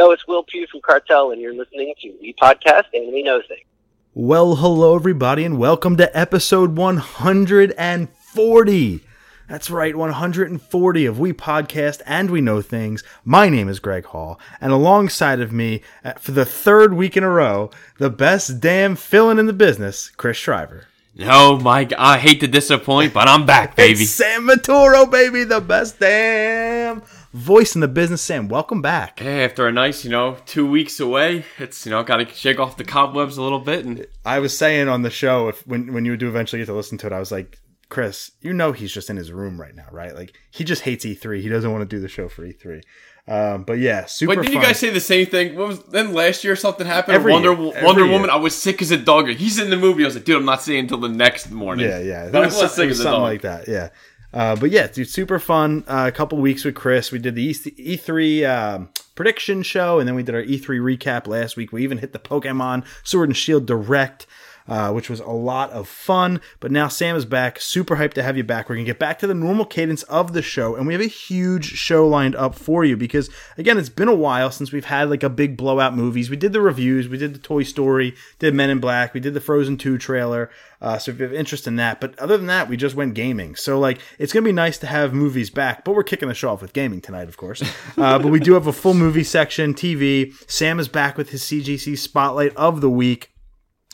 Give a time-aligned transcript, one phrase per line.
[0.00, 3.66] Yo, it's Will Pugh from Cartel, and you're listening to We Podcast Anime Knows Things.
[4.14, 9.00] Well, hello, everybody, and welcome to episode 140.
[9.46, 13.04] That's right, 140 of We Podcast and We Know Things.
[13.26, 17.22] My name is Greg Hall, and alongside of me, uh, for the third week in
[17.22, 20.86] a row, the best damn filling in the business, Chris Shriver.
[21.14, 24.04] No, Mike, I hate to disappoint, but I'm back, baby.
[24.04, 27.02] It's Sam Maturo, baby, the best damn
[27.32, 28.22] voice in the business.
[28.22, 29.20] Sam, welcome back.
[29.20, 32.58] Hey, after a nice, you know, two weeks away, it's you know, got to shake
[32.60, 35.92] off the cobwebs a little bit, and I was saying on the show, if when
[35.92, 37.58] when you do eventually get to listen to it, I was like,
[37.88, 40.14] Chris, you know he's just in his room right now, right?
[40.14, 41.40] Like he just hates E3.
[41.40, 42.82] He doesn't want to do the show for E3.
[43.28, 44.34] Um, but yeah, super.
[44.34, 45.54] But didn't you guys say the same thing?
[45.54, 46.56] What was then last year?
[46.56, 47.14] Something happened.
[47.14, 47.72] Every Wonder year.
[47.74, 48.12] Every Wonder year.
[48.12, 48.30] Woman.
[48.30, 49.28] I was sick as a dog.
[49.28, 50.02] He's in the movie.
[50.02, 51.86] I was like, dude, I'm not seeing until the next morning.
[51.86, 52.28] Yeah, yeah.
[52.30, 53.22] But I was was sick was as a something dog.
[53.22, 53.68] like that.
[53.68, 53.90] Yeah.
[54.32, 55.84] Uh, but yeah, dude, super fun.
[55.88, 57.10] Uh, a couple weeks with Chris.
[57.10, 61.26] We did the E- E3 um, prediction show, and then we did our E3 recap
[61.26, 61.72] last week.
[61.72, 64.26] We even hit the Pokemon Sword and Shield Direct.
[64.70, 66.40] Uh, which was a lot of fun.
[66.60, 67.60] But now Sam is back.
[67.60, 68.68] Super hyped to have you back.
[68.68, 70.76] We're going to get back to the normal cadence of the show.
[70.76, 74.14] And we have a huge show lined up for you because, again, it's been a
[74.14, 76.30] while since we've had like a big blowout movies.
[76.30, 79.34] We did the reviews, we did the Toy Story, did Men in Black, we did
[79.34, 80.50] the Frozen 2 trailer.
[80.80, 82.00] Uh, so if you have interest in that.
[82.00, 83.56] But other than that, we just went gaming.
[83.56, 85.84] So, like, it's going to be nice to have movies back.
[85.84, 87.62] But we're kicking the show off with gaming tonight, of course.
[87.96, 90.32] Uh, but we do have a full movie section, TV.
[90.50, 93.30] Sam is back with his CGC Spotlight of the week.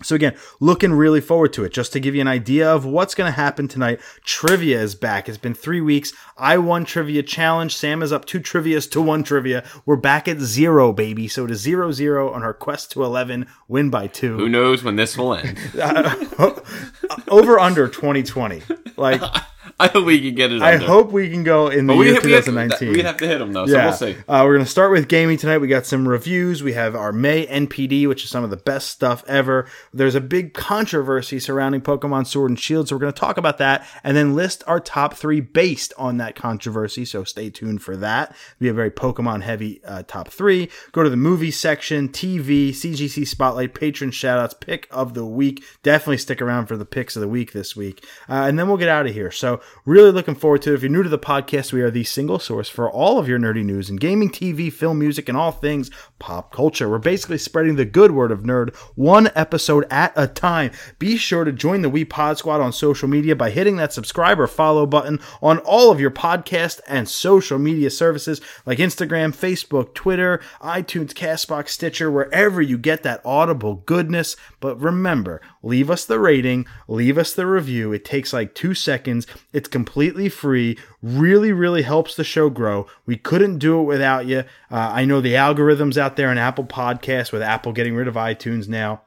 [0.02, 1.72] So again, looking really forward to it.
[1.72, 5.26] Just to give you an idea of what's going to happen tonight, trivia is back.
[5.26, 6.12] It's been three weeks.
[6.36, 7.74] I won trivia challenge.
[7.74, 9.64] Sam is up two trivias to one trivia.
[9.86, 11.28] We're back at zero, baby.
[11.28, 14.36] So to zero zero on our quest to eleven, win by two.
[14.36, 15.58] Who knows when this will end?
[15.86, 16.14] Uh,
[17.28, 18.62] over under twenty twenty.
[18.96, 19.22] Like
[19.80, 20.62] I hope we can get it.
[20.62, 20.86] I under.
[20.86, 22.92] hope we can go in the But year have, we, have 2019.
[22.92, 24.16] we have to hit them though, so we'll see.
[24.26, 25.58] Uh, we're going to start with gaming tonight.
[25.58, 26.62] We got some reviews.
[26.62, 29.68] We have our May NPD, which is some of the best stuff ever.
[29.92, 33.58] There's a big controversy surrounding Pokemon Sword and Shield, so we're going to talk about
[33.58, 37.04] that and then list our top three based on that controversy.
[37.04, 38.34] So stay tuned for that.
[38.58, 40.70] We have a very Pokemon heavy uh, top three.
[40.92, 45.62] Go to the movie section, TV, CGC Spotlight, patron shoutouts, pick of the week.
[45.82, 48.02] Definitely stick around for the picks of the week this week.
[48.26, 49.30] Uh, and then we'll get out of here.
[49.30, 50.74] So really looking forward to it.
[50.74, 53.38] If you're new to the podcast, we are the single source for all of your
[53.38, 56.88] nerdy news and gaming, TV, film, music, and all things pop culture.
[56.88, 60.70] We're basically spreading the good word of nerd one episode at a time.
[60.98, 64.40] Be sure to join the We Pod Squad on social media by hitting that subscribe
[64.40, 69.94] or follow button on all of your podcast and social media services like Instagram, Facebook,
[69.94, 74.36] Twitter, iTunes, Castbox, Stitcher, wherever you get that audible goodness.
[74.60, 77.92] But remember, leave us the rating, leave us the review.
[77.92, 79.26] It takes like two seconds.
[79.52, 80.78] It's completely free.
[81.02, 82.86] Really, really helps the show grow.
[83.04, 84.44] We couldn't do it without you.
[84.70, 88.14] Uh, I know the algorithms out there on Apple Podcasts with Apple getting rid of
[88.14, 89.02] iTunes now.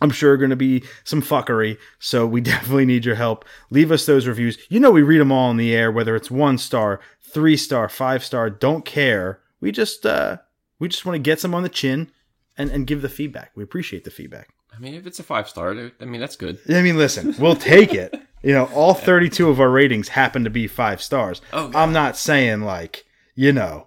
[0.00, 3.44] I'm sure going to be some fuckery, so we definitely need your help.
[3.70, 4.58] Leave us those reviews.
[4.68, 7.88] You know we read them all in the air, whether it's one star, three star,
[7.88, 8.50] five star.
[8.50, 9.40] Don't care.
[9.60, 10.38] We just uh,
[10.80, 12.10] we just want to get some on the chin
[12.58, 13.52] and and give the feedback.
[13.54, 14.48] We appreciate the feedback.
[14.74, 16.58] I mean, if it's a five star, I mean that's good.
[16.68, 18.14] I mean, listen, we'll take it.
[18.44, 21.40] You know, all 32 of our ratings happen to be five stars.
[21.52, 21.78] Oh, God.
[21.78, 23.04] I'm not saying like,
[23.36, 23.86] you know,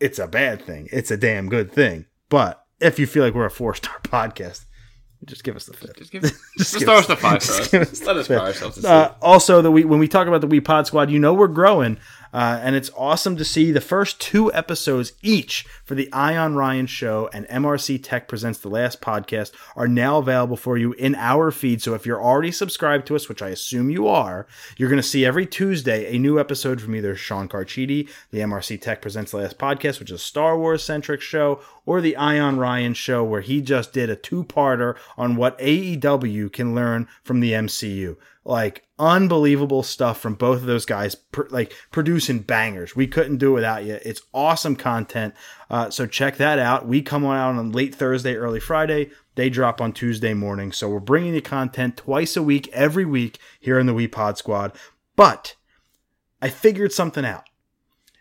[0.00, 0.88] it's a bad thing.
[0.90, 2.06] It's a damn good thing.
[2.30, 4.64] But if you feel like we're a four star podcast,
[5.26, 5.96] just give us the fifth.
[5.98, 7.68] Just give, just, give start us- the five just stars.
[7.90, 10.60] give Let us buy ourselves Uh, also, the we when we talk about the We
[10.62, 11.98] Pod Squad, you know we're growing,
[12.36, 16.86] uh, and it's awesome to see the first two episodes each for the Ion Ryan
[16.86, 21.50] Show and MRC Tech presents the last podcast are now available for you in our
[21.50, 21.80] feed.
[21.80, 25.08] So if you're already subscribed to us, which I assume you are, you're going to
[25.08, 29.38] see every Tuesday a new episode from either Sean Carchidi, the MRC Tech presents the
[29.38, 33.40] last podcast, which is a Star Wars centric show, or the Ion Ryan Show, where
[33.40, 38.85] he just did a two parter on what AEW can learn from the MCU like
[38.98, 42.96] unbelievable stuff from both of those guys pr- like producing bangers.
[42.96, 43.98] We couldn't do it without you.
[44.04, 45.34] It's awesome content.
[45.68, 46.86] Uh, so check that out.
[46.86, 49.10] We come on out on late thursday early friday.
[49.34, 50.72] They drop on tuesday morning.
[50.72, 54.38] So we're bringing you content twice a week every week here in the we pod
[54.38, 54.72] squad.
[55.14, 55.56] But
[56.40, 57.44] i figured something out.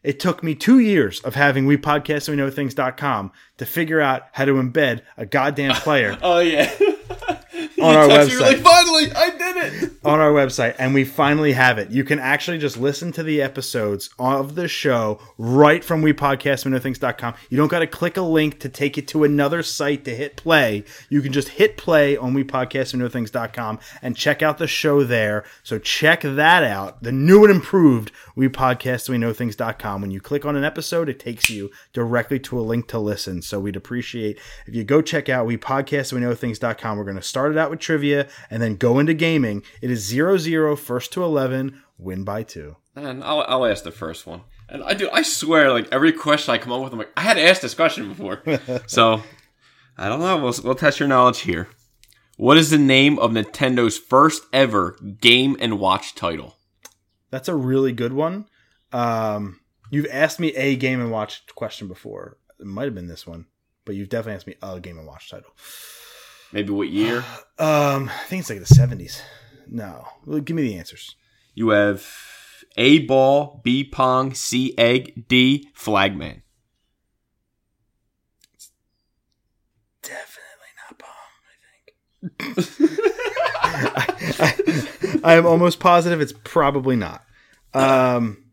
[0.04, 4.24] It took me two years of having we podcast we know things.com to figure out
[4.34, 6.72] how to embed a goddamn player Oh yeah.
[7.82, 8.42] on our website.
[8.42, 9.92] Like, Finally, I did it.
[10.06, 11.90] on our website, and we finally have it.
[11.90, 17.34] You can actually just listen to the episodes of the show right from WePodcastWeKnowThings.com.
[17.50, 20.36] You don't got to click a link to take you to another site to hit
[20.36, 20.84] play.
[21.10, 25.44] You can just hit play on WePodcastWeKnowThings.com and check out the show there.
[25.64, 27.04] So check that out.
[27.04, 30.02] The new and improved WePodcastWeKnowThings.com.
[30.02, 33.42] When you click on an episode, it takes you directly to a link to listen.
[33.42, 36.98] So we'd appreciate if you go check out WePodcastWeKnowThings.com.
[36.98, 39.64] We're going to start it out with trivia and then go into gaming.
[39.82, 42.78] It is 0 0, first to 11, win by two.
[42.96, 44.42] And I'll, I'll ask the first one.
[44.70, 45.10] And I do.
[45.12, 47.62] I swear, like every question I come up with, I'm like, I had to ask
[47.62, 48.42] this question before.
[48.88, 49.22] so
[49.98, 50.38] I don't know.
[50.38, 51.70] We'll, we'll test your knowledge here.
[52.38, 56.58] What is the name of Nintendo's first ever Game and Watch title?
[57.30, 58.46] That's a really good one.
[58.92, 59.60] Um,
[59.90, 62.38] you've asked me a game and watch question before.
[62.60, 63.46] It might have been this one,
[63.84, 65.50] but you've definitely asked me a game and watch title.
[66.56, 67.24] Maybe what year?
[67.58, 69.22] Um, I think it's like the seventies.
[69.66, 71.16] No, well, give me the answers.
[71.54, 72.06] You have
[72.76, 76.42] A ball, B pong, C egg, D flagman.
[80.02, 81.32] Definitely not Pong.
[82.44, 82.80] I think.
[84.44, 87.24] I, I, I am almost positive it's probably not.
[87.74, 88.48] Um,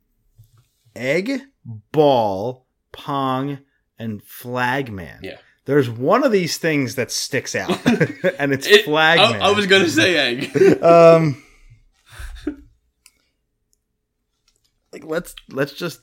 [0.95, 1.41] egg,
[1.91, 3.59] ball, pong,
[3.99, 5.19] and flagman.
[5.25, 5.39] Yeah.
[5.65, 7.71] There's one of these things that sticks out,
[8.39, 9.41] and it's It- flagman.
[9.41, 10.83] I, I was gonna say egg.
[10.83, 11.43] um
[14.93, 16.01] like let's let's just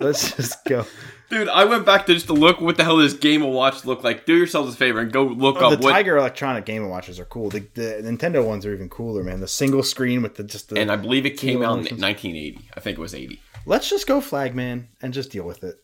[0.00, 0.84] let's just go
[1.30, 3.84] Dude, I went back to just to look what the hell this Game of Watch
[3.84, 4.26] look like.
[4.26, 5.92] Do yourselves a favor and go look oh, up the what.
[5.92, 9.38] tiger electronic game and watches are cool the, the nintendo ones are even cooler man
[9.38, 12.68] the single screen with the just the and I believe it came out in 1980.
[12.76, 13.40] I think it was 80.
[13.64, 15.76] let's just go flagman and just deal with it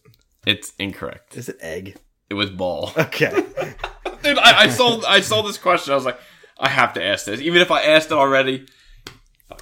[0.47, 1.37] It's incorrect.
[1.37, 1.97] is it egg
[2.31, 2.93] It was ball.
[2.99, 3.31] okay
[4.23, 5.93] Dude, I, I saw I saw this question.
[5.93, 6.19] I was like,
[6.59, 8.67] I have to ask this, even if I asked it already.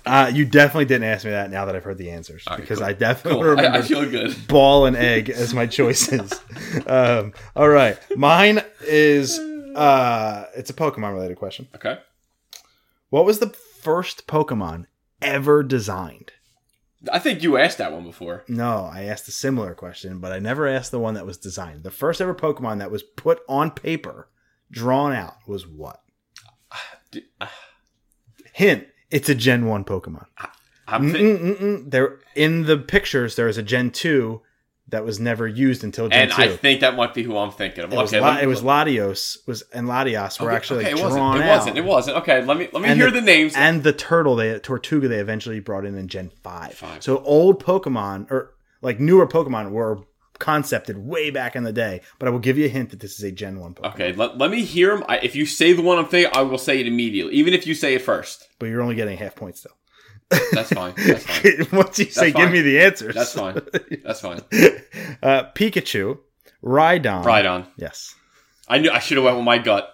[0.06, 2.78] uh, you definitely didn't ask me that now that i've heard the answers right, because
[2.78, 2.88] cool.
[2.88, 3.48] i definitely Cool.
[3.48, 4.48] I, remember I feel good.
[4.48, 6.32] ball and egg as my choices.
[6.86, 11.68] um, all right, mine is uh, it's a Pokemon related question.
[11.74, 11.98] Okay.
[13.10, 14.86] What was the first Pokemon
[15.20, 16.32] ever designed?
[17.12, 18.44] I think you asked that one before.
[18.48, 21.82] No, I asked a similar question, but I never asked the one that was designed.
[21.82, 24.28] The first ever Pokemon that was put on paper,
[24.70, 26.00] drawn out, was what?
[27.40, 27.46] Uh,
[28.52, 30.26] Hint: It's a Gen One Pokemon.
[30.86, 31.90] I'm thi- Mm-mm-mm-mm.
[31.90, 34.42] There in the pictures, there is a Gen Two
[34.88, 36.42] that was never used until Gen and Two.
[36.42, 37.92] I think that might be who I'm thinking of.
[37.92, 40.92] It was, okay, La- me- it was Latios was and Latios were okay, actually okay,
[40.94, 41.36] like it wasn't.
[41.36, 41.56] It out.
[41.56, 41.78] wasn't.
[41.78, 42.16] It wasn't.
[42.18, 43.54] Okay, let me let me And hear the- the, names.
[43.56, 46.74] and the turtle they Tortuga they eventually brought in in Gen five.
[46.74, 47.02] Five.
[47.02, 50.00] So old Pokemon or like newer Pokemon were
[50.38, 52.00] concepted way back in the day.
[52.18, 53.94] But I will give you a hint that this is a Gen one Pokemon.
[53.94, 55.04] okay, let, let me hear them.
[55.08, 57.66] I, if you say the one I'm thinking, I will say it immediately, even if
[57.66, 58.48] you say it first.
[58.58, 59.72] But you're only getting half points still.
[60.52, 60.94] That's fine.
[60.96, 61.66] That's fine.
[61.72, 62.42] Once you say, fine.
[62.42, 63.60] "Give me the answers," That's fine.
[64.04, 64.40] That's fine.
[65.22, 66.18] uh, Pikachu,
[66.62, 67.66] Rhydon, Right on.
[67.76, 68.14] Yes,
[68.68, 69.90] I knew I should have went with my gut.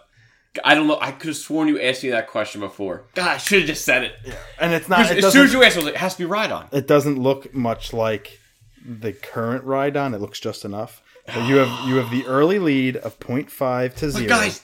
[0.64, 0.98] I don't know.
[1.00, 3.04] I could have sworn you asked me that question before.
[3.14, 4.14] God, I should have just said it.
[4.58, 5.10] and it's not.
[5.10, 6.68] It as soon as you asked, like, it has to be right on.
[6.72, 8.40] it doesn't look much like
[8.84, 10.14] the current Rhydon.
[10.14, 11.02] It looks just enough.
[11.26, 14.28] But you have you have the early lead of 0.5 to But zero.
[14.28, 14.60] guys,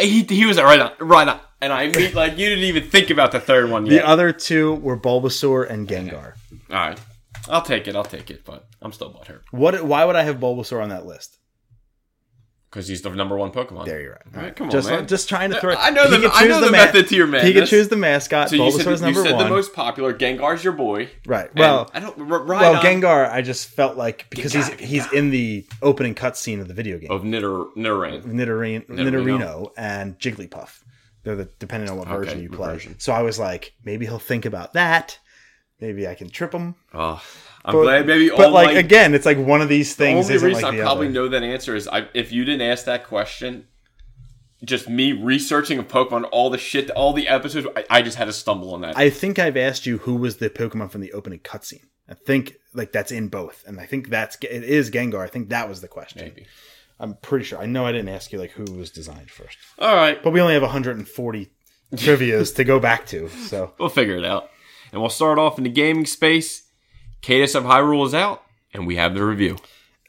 [0.00, 1.40] he, he was right on, right on.
[1.60, 3.92] And I mean, like you didn't even think about the third one yet.
[4.02, 6.34] The other two were Bulbasaur and Gengar.
[6.70, 7.00] All right,
[7.48, 7.96] I'll take it.
[7.96, 8.44] I'll take it.
[8.44, 9.82] But I'm still butthurt What?
[9.84, 11.38] Why would I have Bulbasaur on that list?
[12.68, 13.86] because he's the number one Pokemon.
[13.86, 14.22] There you're at.
[14.36, 15.06] All right, come on, just, man.
[15.06, 15.74] just trying to throw.
[15.76, 17.70] I know the- I know the ma- method to your madness.
[17.70, 18.50] Pikachu's the mascot.
[18.50, 19.44] So you said, Bulbasaur's you said one.
[19.44, 20.12] the most popular.
[20.12, 21.08] Gengar's your boy.
[21.26, 21.48] right.
[21.54, 22.18] Well, I don't.
[22.30, 23.30] R- well, Rhydon Gengar.
[23.30, 26.98] I just felt like because he's Gengar, he's in the opening cutscene of the video
[26.98, 27.10] game.
[27.10, 28.86] of Nitter Nidoran.
[28.88, 30.80] Nidorino and Jigglypuff.
[31.26, 32.68] They're the depending on what Okay, version you play.
[32.74, 32.94] version.
[33.00, 35.18] So I was like, maybe he'll think about that.
[35.80, 36.76] Maybe I can trip him.
[36.94, 37.20] Oh,
[37.64, 38.06] I'm But, glad.
[38.06, 40.26] Maybe but all like again, it's like one of these the things.
[40.26, 41.14] only isn't reason like I probably other.
[41.14, 43.66] know that answer is I, if you didn't ask that question,
[44.64, 48.26] just me researching of Pokemon, all the shit, all the episodes, I, I just had
[48.26, 48.96] to stumble on that.
[48.96, 51.84] I think I've asked you who was the Pokemon from the opening cutscene.
[52.08, 55.18] I think like that's in both, and I think that's it is Gengar.
[55.24, 56.22] I think that was the question.
[56.22, 56.46] Maybe.
[56.98, 57.58] I'm pretty sure.
[57.58, 60.40] I know I didn't ask you like who was designed first, All right, but we
[60.40, 61.50] only have 140
[61.96, 63.28] trivia's to go back to.
[63.28, 64.50] So we'll figure it out,
[64.92, 66.62] and we'll start off in the gaming space.
[67.22, 69.56] Cadence of Hyrule is out, and we have the review.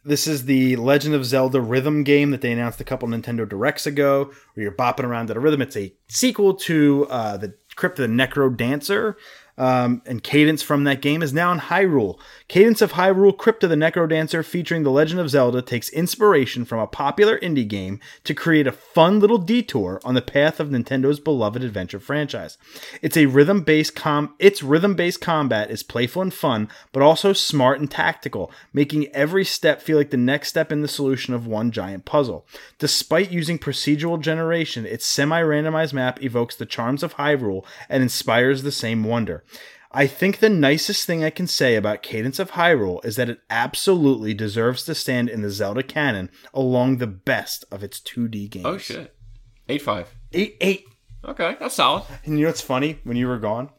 [0.05, 3.85] this is the Legend of Zelda rhythm game that they announced a couple Nintendo Directs
[3.85, 5.61] ago, where you're bopping around at a rhythm.
[5.61, 9.17] It's a sequel to uh, the Crypt of the Necro Dancer.
[9.57, 12.19] Um, and Cadence from that game is now in Hyrule.
[12.47, 16.79] Cadence of Hyrule Crypt of the NecroDancer featuring The Legend of Zelda takes inspiration from
[16.79, 21.19] a popular indie game to create a fun little detour on the path of Nintendo's
[21.19, 22.57] beloved adventure franchise.
[23.01, 27.89] It's a rhythm-based com its rhythm-based combat is playful and fun, but also smart and
[27.89, 32.05] tactical, making every step feel like the next step in the solution of one giant
[32.05, 32.45] puzzle.
[32.77, 38.71] Despite using procedural generation, its semi-randomized map evokes the charms of Hyrule and inspires the
[38.71, 39.43] same wonder.
[39.91, 43.39] I think the nicest thing I can say about Cadence of Hyrule is that it
[43.49, 48.65] absolutely deserves to stand in the Zelda canon along the best of its 2D games.
[48.65, 49.15] Oh shit.
[49.69, 50.13] Eight five.
[50.33, 50.83] Eight, eight.
[51.25, 52.03] Okay, that's solid.
[52.25, 52.99] And you know what's funny?
[53.03, 53.69] When you were gone,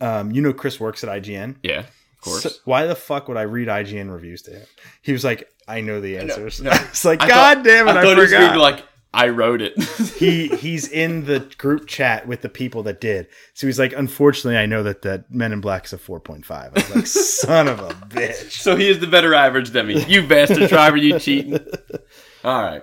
[0.00, 1.56] um, you know Chris works at IGN.
[1.62, 2.42] Yeah, of course.
[2.42, 4.66] So why the fuck would I read IGN reviews to him?
[5.02, 6.60] He was like, I know the answers.
[6.60, 6.70] no.
[6.74, 8.60] it's like, I God thought- damn it, I, I thought it was gonna forgot.
[8.60, 8.84] like
[9.16, 9.82] I wrote it.
[10.18, 13.28] he he's in the group chat with the people that did.
[13.54, 16.44] So he's like, unfortunately, I know that that Men in Black is a four point
[16.44, 16.72] five.
[16.76, 18.50] I was like, son of a bitch.
[18.50, 20.04] so he is the better average than me.
[20.04, 21.54] You bastard driver, you cheating.
[22.44, 22.82] All right.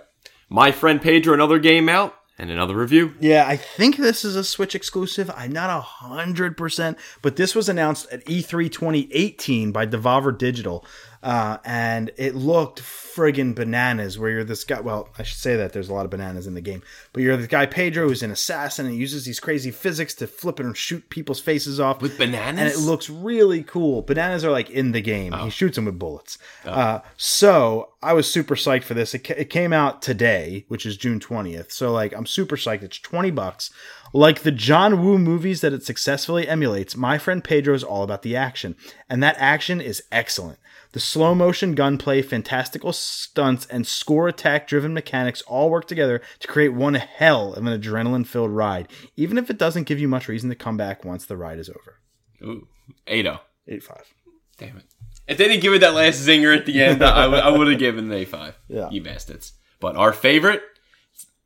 [0.50, 3.14] My friend Pedro, another game out and another review.
[3.20, 5.30] Yeah, I think this is a Switch exclusive.
[5.36, 10.36] I'm not a hundred percent, but this was announced at E E3 2018 by Devolver
[10.36, 10.84] Digital,
[11.24, 14.20] uh, and it looked friggin' bananas.
[14.20, 14.80] Where you're this guy.
[14.82, 17.38] Well, I should say that there's a lot of bananas in the game, but you're
[17.38, 21.10] the guy Pedro who's an assassin and uses these crazy physics to flip and shoot
[21.10, 22.60] people's faces off With bananas?
[22.60, 24.02] and it looks really cool.
[24.02, 25.32] Bananas are like in the game.
[25.34, 26.38] He shoots them with bullets.
[26.66, 29.14] Uh, so I was super psyched for this.
[29.14, 31.72] It, ca- it came out today, which is June twentieth.
[31.72, 32.84] So like I'm super psyched.
[32.84, 33.72] It's twenty bucks.
[34.16, 38.22] Like the John Woo movies that it successfully emulates, my friend Pedro is all about
[38.22, 38.76] the action,
[39.10, 40.60] and that action is excellent.
[40.94, 46.48] The slow motion gunplay, fantastical stunts, and score attack driven mechanics all work together to
[46.48, 50.28] create one hell of an adrenaline filled ride, even if it doesn't give you much
[50.28, 52.00] reason to come back once the ride is over.
[52.44, 52.68] Ooh,
[53.08, 53.28] 8
[53.68, 54.14] Eight five.
[54.58, 54.84] Damn it.
[55.28, 58.10] If they didn't give it that last zinger at the end, I, would have given
[58.10, 58.54] the A5.
[58.68, 58.90] Yeah.
[58.90, 59.54] You bastards.
[59.80, 60.62] But our favorite,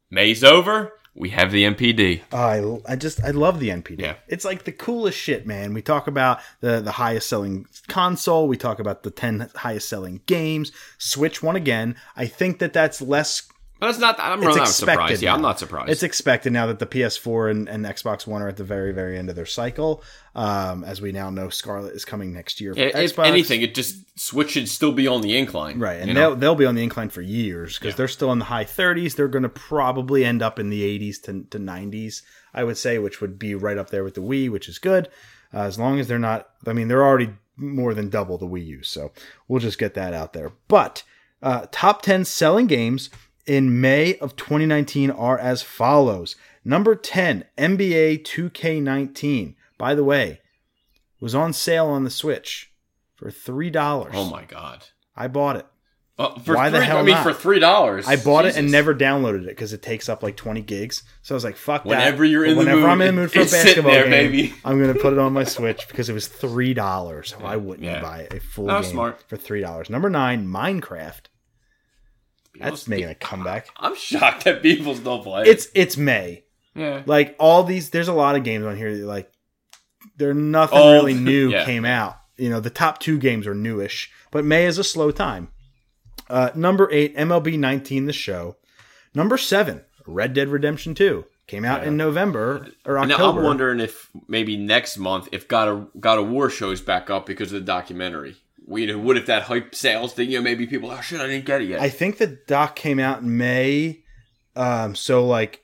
[0.09, 0.93] May's over.
[1.17, 2.21] We have the NPD.
[2.31, 4.01] Oh, I, I just I love the NPD.
[4.01, 4.15] Yeah.
[4.27, 5.73] It's like the coolest shit, man.
[5.73, 8.47] We talk about the the highest selling console.
[8.47, 10.71] We talk about the ten highest selling games.
[10.99, 11.95] Switch one again.
[12.15, 13.49] I think that that's less.
[13.79, 15.21] But it's not, I'm It's not surprised.
[15.21, 15.49] Yeah, I'm now.
[15.49, 15.91] not surprised.
[15.91, 19.17] It's expected now that the PS4 and, and Xbox One are at the very very
[19.17, 20.03] end of their cycle.
[20.35, 22.73] Um, as we now know, Scarlet is coming next year.
[22.75, 25.79] If anything, it just, Switch should still be on the incline.
[25.79, 26.35] Right, and they'll know?
[26.35, 29.15] they'll be on the incline for years because they're still in the high 30s.
[29.15, 32.21] They're going to probably end up in the 80s to, to 90s,
[32.53, 35.07] I would say, which would be right up there with the Wii, which is good.
[35.53, 38.65] Uh, as long as they're not, I mean, they're already more than double the Wii
[38.67, 39.11] U, so
[39.47, 40.51] we'll just get that out there.
[40.67, 41.03] But
[41.41, 43.09] uh, top 10 selling games
[43.47, 46.35] in May of 2019 are as follows.
[46.65, 49.55] Number 10, NBA 2K19.
[49.77, 50.41] By the way,
[51.19, 52.71] was on sale on the Switch
[53.15, 54.13] for three dollars.
[54.15, 54.85] Oh my god.
[55.15, 55.65] I bought it.
[56.19, 57.23] Uh, for Why the three, hell I mean, not?
[57.23, 58.07] for three dollars.
[58.07, 61.03] I bought it and never downloaded it because it takes up like 20 gigs.
[61.21, 61.89] So I was like, fuck that.
[61.89, 64.03] Whenever you're But in the whenever mood, I'm in the mood for a basketball there,
[64.09, 64.53] game, baby.
[64.65, 67.39] I'm going to put it on my Switch because it was $3.
[67.39, 67.97] Why wouldn't yeah.
[67.97, 69.23] you buy a full That game smart.
[69.27, 69.91] for $3?
[69.91, 71.25] Number nine, Minecraft.
[72.59, 73.67] That's Beatles- making a comeback.
[73.77, 75.43] I'm shocked that people still play.
[75.45, 76.43] It's it's May.
[76.75, 77.03] yeah.
[77.05, 79.31] Like all these, there's a lot of games on here that like
[80.17, 80.93] they're nothing Old.
[80.93, 81.65] really new Yeah.
[81.65, 82.17] came out.
[82.37, 85.49] You know, the top two games are newish, but May is a slow time.
[86.29, 88.57] Uh, number eight, MLB 19, the show.
[89.15, 91.87] Number seven, Red Dead Redemption 2 came out Yeah.
[91.87, 93.39] in November or Now October.
[93.39, 97.25] I'm wondering if maybe next month, if God of, God of War shows back up
[97.25, 98.35] because of the documentary.
[98.69, 100.29] We, you know, what if that hype sales thing?
[100.29, 101.79] You know, maybe people, oh shit, I didn't get it yet.
[101.79, 104.03] I think the doc came out in May.
[104.57, 105.63] Um, so like,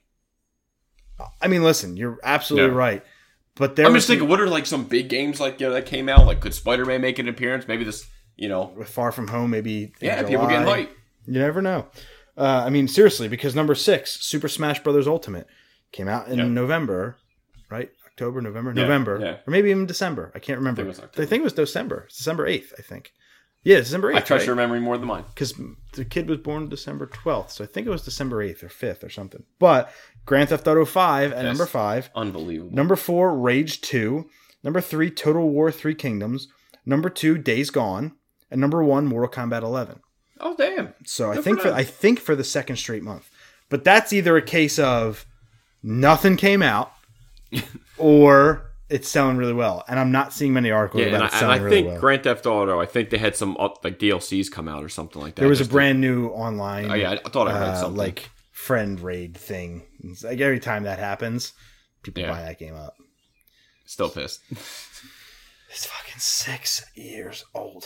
[1.41, 2.77] I mean, listen, you're absolutely Yeah.
[2.77, 3.03] right.
[3.55, 5.85] But there I'm just thinking, what are like some big games like you know that
[5.85, 6.25] came out?
[6.25, 7.67] Like, could Spider Man make an appearance?
[7.67, 10.89] Maybe this, you know, with Far From Home, maybe yeah, people getting hype.
[11.27, 11.85] You never know.
[12.35, 15.45] Uh, I mean, seriously, because number six, Super Smash Brothers Ultimate,
[15.91, 16.45] came out in Yeah.
[16.47, 17.17] November,
[17.69, 17.91] right?
[18.13, 19.31] October, November, Yeah, November, yeah.
[19.47, 20.31] or maybe even December.
[20.35, 20.81] I can't remember.
[20.81, 22.03] I think it was I think it was December.
[22.07, 23.11] It's December eighth, I think.
[23.63, 24.17] Yeah, December eighth.
[24.17, 25.23] I trust your memory more than mine.
[25.33, 25.53] because
[25.93, 29.03] the kid was born December twelfth, so I think it was December eighth or fifth
[29.03, 29.43] or something.
[29.57, 29.91] But
[30.25, 31.45] Grand Theft Auto five at Yes.
[31.57, 32.09] number five.
[32.13, 32.75] Unbelievable.
[32.75, 34.29] Number four, Rage 2.
[34.63, 36.47] Number three, Total War Three Kingdoms.
[36.85, 38.13] Number two, Days Gone.
[38.51, 39.99] And number one, Mortal Kombat 11.
[40.39, 40.93] Oh damn!
[41.05, 41.73] So I think for for.
[41.73, 43.29] I think for the second straight month.
[43.69, 45.25] But that's either a case of
[45.81, 46.91] nothing came out
[47.97, 49.83] or it's selling really well.
[49.87, 51.75] And I'm not seeing many articles Yeah, about and I, it and selling I really
[51.77, 51.99] think well.
[51.99, 52.79] Grand Theft Auto.
[52.79, 55.41] I think they had some up, like DLCs come out or something like that.
[55.41, 57.79] there was a just to- brand new online Oh yeah, I thought I heard uh,
[57.81, 57.97] something.
[57.97, 59.83] like friend raid thing.
[60.03, 61.53] It's like every time that happens,
[62.03, 62.31] people Yeah.
[62.31, 62.95] buy that game up.
[63.85, 64.41] Still pissed.
[64.51, 67.85] It's fucking six years old.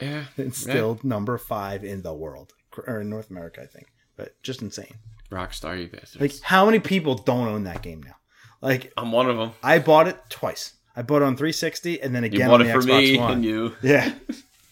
[0.00, 0.24] Yeah.
[0.38, 2.52] it's still number five in the world
[2.86, 3.88] or in North America, I think.
[4.16, 4.94] But just insane.
[5.30, 6.20] Rockstar, you bastards.
[6.20, 8.14] Like, how many people don't own that game now?
[8.62, 9.52] Like, I'm one of them.
[9.62, 10.74] I bought it twice.
[10.94, 13.18] I bought it on 360 and then again You bought on it for Xbox me
[13.18, 13.32] One.
[13.32, 13.74] and you.
[13.82, 14.12] Yeah,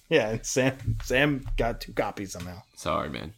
[0.09, 0.29] yeah.
[0.31, 2.63] And Sam, Sam got two copies somehow.
[2.77, 3.35] Sorry, man.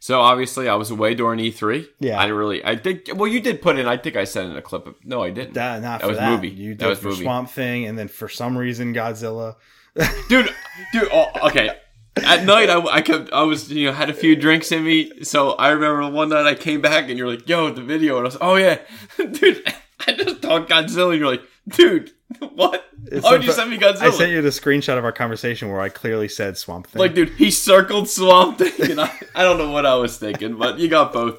[0.00, 1.86] So obviously, I was away during E3.
[1.98, 2.18] Yeah.
[2.18, 2.64] I didn't really.
[2.64, 3.08] I think.
[3.14, 3.86] Well, you did put in.
[3.88, 4.86] I think I sent in a clip.
[4.86, 5.54] Of, no, I didn't.
[5.54, 6.30] That, not That was that.
[6.30, 6.50] movie.
[6.50, 7.22] You did That was for movie.
[7.24, 9.56] Swamp Thing, and then for some reason Godzilla.
[10.28, 10.54] dude,
[10.92, 11.08] dude.
[11.12, 11.70] Oh, okay.
[12.16, 13.32] At night, I, I kept.
[13.32, 15.24] I was, you know, had a few drinks in me.
[15.24, 18.22] So I remember one night I came back and you're like, "Yo, the video," and
[18.22, 18.78] I was, "Oh yeah,
[19.16, 19.64] dude."
[20.06, 21.10] I just talked Godzilla.
[21.10, 22.12] and You're like, "Dude,
[22.54, 22.84] what?
[23.20, 25.80] Why would you send me Godzilla?" I sent you the screenshot of our conversation where
[25.80, 27.00] I clearly said Swamp Thing.
[27.00, 30.56] Like, dude, he circled Swamp Thing, and I, I don't know what I was thinking,
[30.56, 31.36] but you got both.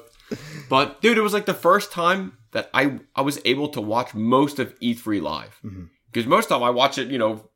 [0.68, 4.14] But dude, it was like the first time that I I was able to watch
[4.14, 5.84] most of E3 live mm-hmm.
[6.12, 7.49] because most of the time I watch it, you know,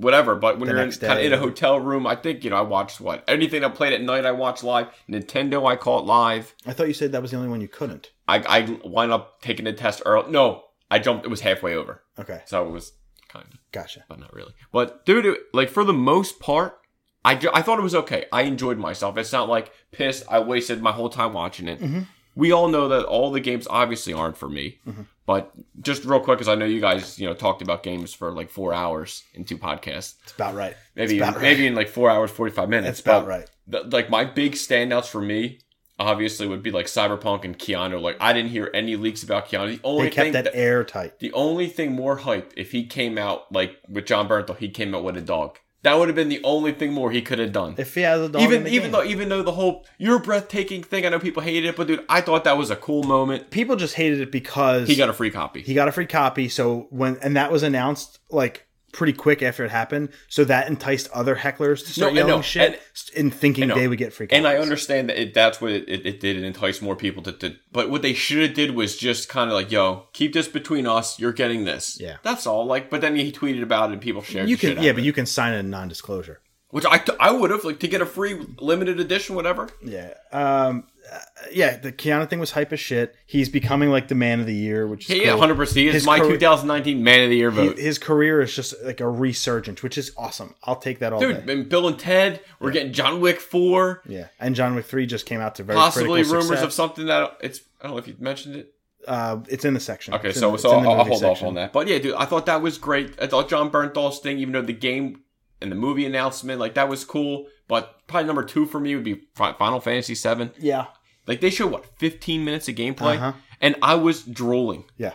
[0.00, 0.34] whatever.
[0.34, 2.56] But when The you're in, kind of in a hotel room, I think you know
[2.56, 4.88] I watched what anything that played at night I watched live.
[5.08, 6.54] Nintendo I caught live.
[6.66, 8.10] I thought you said that was the only one you couldn't.
[8.28, 10.30] I I wound up taking the test early.
[10.30, 11.24] No, I jumped.
[11.24, 12.92] It was halfway over, Okay, so it was
[13.28, 14.04] kind of gotcha.
[14.08, 14.52] but not really.
[14.72, 16.78] But dude, like for the most part,
[17.24, 18.24] I, I thought it was okay.
[18.32, 19.16] I enjoyed myself.
[19.16, 20.24] It's not like pissed.
[20.30, 21.80] I wasted my whole time watching it.
[21.80, 22.00] Mm-hmm.
[22.36, 24.78] We all know that all the games obviously aren't for me.
[24.86, 25.02] Mm-hmm.
[25.26, 28.32] But just real quick, because I know you guys, you know, talked about games for
[28.32, 30.14] like four hours in two podcasts.
[30.24, 30.74] It's about right.
[30.96, 31.42] Maybe It's about right.
[31.42, 33.00] maybe in like four hours forty five minutes.
[33.00, 33.50] That's about But right.
[33.68, 35.58] the- like my big standouts for me.
[35.98, 38.00] Obviously, would be like Cyberpunk and Keanu.
[38.00, 39.76] Like I didn't hear any leaks about Keanu.
[39.76, 41.18] The only They kept thing that that- airtight.
[41.18, 44.94] the only thing more hype if he came out like with Jon Bernthal, he came
[44.94, 45.58] out with a dog.
[45.82, 47.74] That would have been the only thing more he could have done.
[47.78, 48.92] If he has a dog, even even game.
[48.92, 52.04] though even though the whole you're breathtaking thing, I know people hated it, but dude,
[52.08, 53.50] I thought that was a cool moment.
[53.50, 55.62] people just hated it because He got a free copy.
[55.62, 56.48] he got a free copy.
[56.48, 60.10] So when and that was announced like pretty quick after it happened.
[60.28, 62.42] So that enticed other hecklers to start No, yelling know.
[62.42, 62.80] shit And-
[63.26, 64.26] in thinking they would get free.
[64.26, 64.38] Copies.
[64.38, 66.36] and I understand that it, that's what it, it, did.
[66.36, 67.56] It enticed more people to, to.
[67.72, 70.86] But what they should have did was just kind of like, "Yo, keep this between
[70.86, 71.18] us.
[71.18, 72.16] You're getting this." Yeah.
[72.22, 72.66] that's all.
[72.66, 74.48] Like, but then he tweeted about it, and people shared.
[74.48, 75.06] You can, yeah, but it.
[75.06, 76.40] you can sign a non-disclosure.
[76.70, 79.68] which I I would have like to get a free limited edition, whatever.
[79.84, 80.84] Yeah, um,
[81.52, 81.76] yeah.
[81.76, 83.14] The Keanu thing was hype as shit.
[83.26, 85.40] He's becoming like the man of the year, which is Yeah, yeah, cool.
[85.40, 85.76] hundred percent.
[85.78, 87.78] He is His my career- 2019 Man of the Year He- vote.
[87.78, 90.54] his career is just like a resurgence, which is awesome.
[90.64, 91.52] I'll take that all Dude, day.
[91.52, 94.02] and Bill and Ted, we're getting John Wick 4.
[94.06, 96.62] Yeah, and John Wick three just came out to very Possibly rumors success.
[96.64, 98.74] of something that it's I don't know if you mentioned it.
[99.08, 100.12] Uh, it's in the section.
[100.14, 101.72] Okay, so the- so I'll, I'll hold off on that.
[101.72, 103.14] But yeah, dude, I thought that was great.
[103.20, 105.22] I thought Jon Bernthal's thing, even though the game
[105.62, 107.46] and the movie announcement, like that was cool.
[107.66, 110.50] But probably number two for me would be Final Fantasy VII.
[110.58, 110.86] Yeah,
[111.30, 113.32] Like they showed what 15 minutes of gameplay, Uh-huh.
[113.60, 114.84] and I was drooling.
[114.98, 115.14] yeah.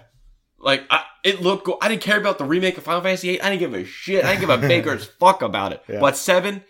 [0.58, 1.66] Like I, it looked.
[1.66, 3.42] Go- I didn't care about the remake of Final Fantasy VIII.
[3.42, 4.24] I didn't give a shit.
[4.26, 5.84] I didn't give a baker's fuck about it.
[5.88, 6.00] Yeah.
[6.00, 6.64] But seven,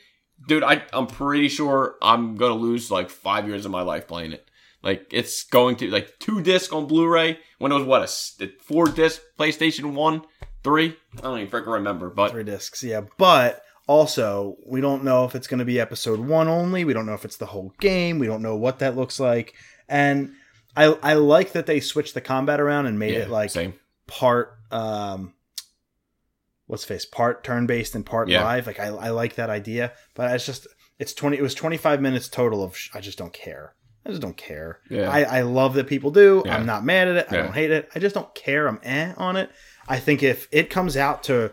[0.48, 4.34] dude, I I'm pretty sure I'm gonna lose like five years of my life playing
[4.34, 4.50] it.
[4.82, 8.02] Like it's going to like two disc on Blu-ray when it was what
[8.42, 10.24] a four disc PlayStation One,
[10.64, 10.98] three.
[11.18, 12.10] I don't even freaking remember.
[12.10, 12.84] But three discs.
[12.84, 16.84] Yeah, but also we don't know if it's going to be episode one only.
[16.86, 18.20] We don't know if it's the whole game.
[18.20, 19.54] We don't know what that looks like.
[19.88, 20.34] And
[20.76, 23.74] I I like that they switched the combat around and made yeah, it like same.
[24.08, 25.34] part um
[26.68, 28.44] what's face part turn based and part Yeah.
[28.44, 28.68] live.
[28.68, 30.68] Like I I like that idea, but it's just
[31.00, 31.38] it's twenty.
[31.38, 32.76] It was twenty five minutes total of.
[32.78, 33.76] Sh- I just don't care.
[34.06, 34.80] I just don't care.
[34.90, 35.10] Yeah.
[35.10, 36.44] I, I love that people do.
[36.46, 36.56] Yeah.
[36.56, 37.26] I'm not mad at it.
[37.32, 37.42] I Yeah.
[37.44, 37.90] don't hate it.
[37.96, 38.68] I just don't care.
[38.68, 39.50] I'm eh on it.
[39.88, 41.52] I think if it comes out to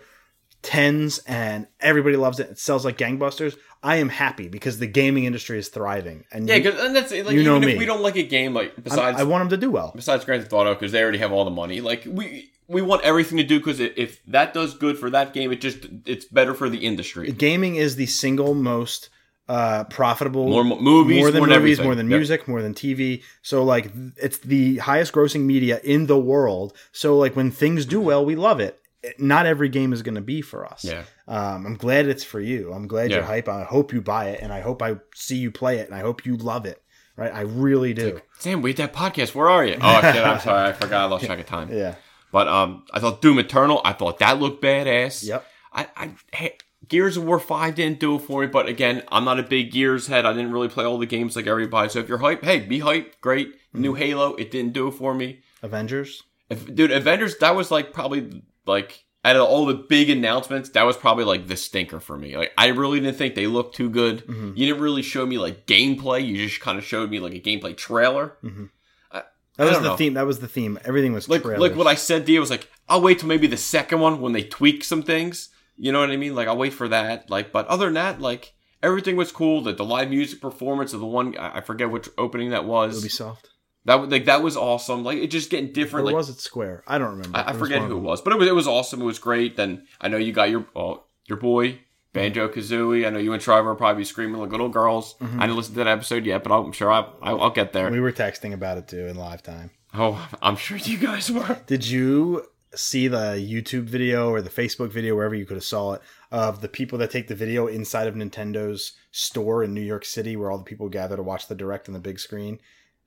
[0.63, 3.57] tens and everybody loves it, it sells like gangbusters.
[3.83, 6.25] I am happy because the gaming industry is thriving.
[6.31, 7.73] And Yeah, 'cause- and that's like you know even me.
[7.75, 9.93] if we don't like a game like besides I want them to do well.
[9.95, 11.81] besides Grand Theft Auto because they already have all the money.
[11.81, 15.51] Like we we want everything to do because if that does good for that game,
[15.53, 17.31] it just it's better for the industry.
[17.33, 19.09] Gaming is the single most
[19.49, 21.85] uh profitable More mo- movies, more than more movies, everything.
[21.85, 23.23] more than music, more than TV.
[23.43, 26.73] So like it's the highest grossing media in the world.
[26.93, 28.79] So like when things do well, we love it.
[29.19, 30.85] Not every game is going to be for us.
[30.85, 31.03] Yeah.
[31.27, 32.73] Um, I'm glad it's for you.
[32.73, 33.49] I'm glad you're hype.
[33.49, 36.01] I hope you buy it, and I hope I see you play it, and I
[36.01, 36.83] hope you love it.
[37.17, 37.33] Right?
[37.33, 38.21] I really do.
[38.39, 39.35] Sam, wait that podcast.
[39.35, 39.77] Where are you?
[39.81, 40.25] Oh shit!
[40.25, 40.71] I'm sorry.
[40.71, 41.03] I forgot.
[41.03, 41.71] I lost track of time.
[41.71, 41.97] Yeah.
[42.31, 43.83] But um, I thought Doom Eternal.
[43.85, 45.23] I thought that looked badass.
[45.25, 45.45] Yep.
[45.75, 46.57] I, I hey,
[46.89, 48.47] Gears of War Five didn't do it for me.
[48.47, 50.25] But again, I'm not a big Gears head.
[50.25, 51.91] I didn't really play all the games like everybody.
[51.91, 53.21] So if you're hype, hey, be hype.
[53.21, 53.49] Great.
[53.49, 53.81] Mm-hmm.
[53.83, 54.35] New Halo.
[54.35, 55.41] It didn't do it for me.
[55.63, 56.23] Avengers.
[56.49, 60.83] If, dude, Avengers, that was like probably like out of all the big announcements, that
[60.83, 62.37] was probably like the stinker for me.
[62.37, 64.27] Like I really didn't think they looked too good.
[64.27, 64.53] Mm-hmm.
[64.57, 66.27] You didn't really show me like gameplay.
[66.27, 68.37] You just kind of showed me like a gameplay trailer.
[68.43, 68.65] Mm-hmm.
[69.13, 69.97] That That was don't the know.
[69.97, 70.15] theme.
[70.15, 70.79] That was the theme.
[70.85, 71.61] Everything was like trailers.
[71.61, 74.21] like what I said to you was like I'll wait till maybe the second one
[74.21, 75.51] when they tweak some things.
[75.77, 76.35] You know what I mean?
[76.35, 77.31] Like I'll wait for that.
[77.31, 79.63] Like, but other than that, like everything was cool.
[79.63, 83.05] That the live music performance of the one I I forget which opening that was.
[83.05, 83.45] Ubisoft.
[83.85, 85.05] That was- like that was awesome.
[85.05, 86.05] Like it just getting different.
[86.05, 86.85] Or Like was it Square?
[86.87, 87.37] I don't remember.
[87.37, 89.03] I, I forget who it was, but it was it was awesome.
[89.03, 89.57] It was great.
[89.57, 91.81] Then I know you got your oh, your boy
[92.13, 93.07] Banjo Kazooie.
[93.07, 95.15] I know you and Trevor will probably screaming like little girls.
[95.15, 95.41] Mm-hmm.
[95.41, 97.91] I didn't listen to that episode yet, but I'm sure I, I, I'll get there.
[97.91, 99.71] We were texting about it too in live time.
[99.95, 101.61] Oh, I'm sure you guys were.
[101.67, 105.95] Did you see the YouTube video or the Facebook video, wherever you could have saw
[105.95, 110.05] it, of the people that take the video inside of Nintendo's store in New York
[110.05, 112.59] City, where all the people gather to watch the direct on the big screen,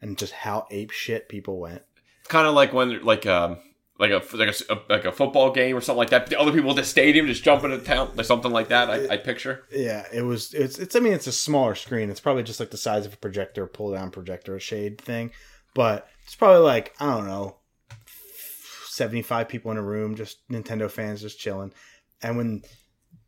[0.02, 1.84] and just how ape shit people went.
[2.22, 3.58] It's kind of like when like um
[3.98, 6.28] like a like a, a- like a football game or something like that.
[6.28, 8.90] The other people at the stadium just jumping into town, like something like that.
[8.90, 9.64] I, I picture.
[9.72, 10.54] Yeah, it was.
[10.54, 10.78] It's.
[10.80, 10.96] It's.
[10.96, 12.10] I mean, it's a smaller screen.
[12.10, 15.32] It's probably just like the size of a projector, pull down projector, shade thing.
[15.74, 17.58] But it's probably like I don't know,
[18.88, 21.74] seventy five people in a room, just Nintendo fans, just chilling.
[22.22, 22.64] And when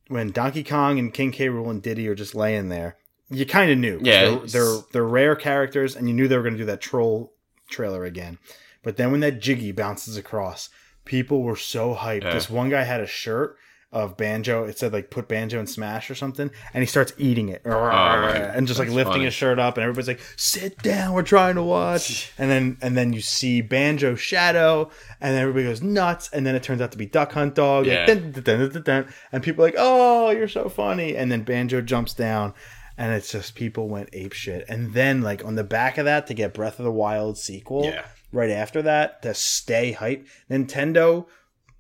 [0.08, 1.48] when Donkey Kong and King K.
[1.48, 2.98] Rool and Diddy are just laying there,
[3.30, 4.00] you kind of knew.
[4.02, 6.82] Yeah, they're, they're they're rare characters, and you knew they were going to do that
[6.82, 7.34] troll
[7.70, 8.38] trailer again.
[8.84, 10.70] But then when that Jiggy bounces across,
[11.06, 12.24] people were so hyped.
[12.24, 12.34] Yeah.
[12.34, 13.58] This one guy had a shirt
[13.92, 14.64] of banjo.
[14.66, 17.72] It said like put banjo in smash or something, and he starts eating it oh,
[17.72, 19.26] and just like That's lifting funny.
[19.26, 22.96] his shirt up, and everybody's like, "Sit down, we're trying to watch." and then and
[22.98, 24.90] then you see banjo shadow,
[25.22, 28.06] and everybody goes nuts, and then it turns out to be Duck Hunt Dog, Yeah.
[28.06, 31.82] dun, dun, dun, dun, and people are like, "Oh, you're so funny!" And then banjo
[31.82, 32.54] jumps down.
[32.98, 36.26] And it's just people went ape shit, and then like on the back of that
[36.28, 38.06] to get Breath of the Wild sequel, Yeah.
[38.32, 40.26] right after that to stay hype.
[40.50, 41.28] Nintendo,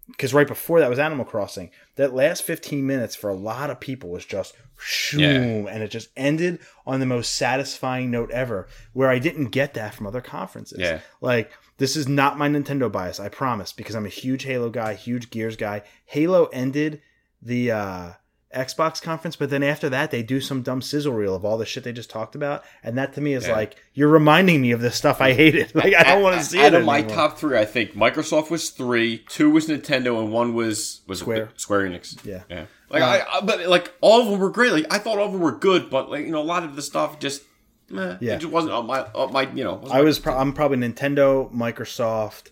[0.08, 1.71] because right before that was Animal Crossing.
[1.95, 6.10] That last 15 minutes for a lot of people was just shoom, and it just
[6.15, 10.77] ended on the most satisfying note ever, where I didn't get that from other conferences.
[10.80, 10.99] Yeah.
[11.19, 14.93] Like, this is not my Nintendo bias, I promise, because I'm a huge Halo guy,
[14.93, 15.82] huge Gears guy.
[16.06, 17.01] Halo ended
[17.41, 18.12] the uh,
[18.55, 21.65] Xbox conference, but then after that, they do some dumb sizzle reel of all the
[21.65, 23.53] shit they just talked about, and that to me is Yeah.
[23.53, 25.71] like you're reminding me of the stuff I hated.
[25.75, 28.49] Like I don't want to see Out it of my top three, I think Microsoft
[28.49, 31.49] was three, two was Nintendo, and one was was Square.
[31.57, 32.25] Square Enix.
[32.25, 32.43] Yeah.
[32.49, 32.65] yeah.
[32.89, 34.71] Like I, I, but like all of them were great.
[34.71, 36.77] Like I thought all of them were good, but like you know, a lot of
[36.77, 37.43] the stuff just,
[37.89, 38.36] meh, Yeah.
[38.36, 39.83] it just wasn't on my, on my, you know.
[39.91, 42.51] I was pro- I'm probably Nintendo, Microsoft,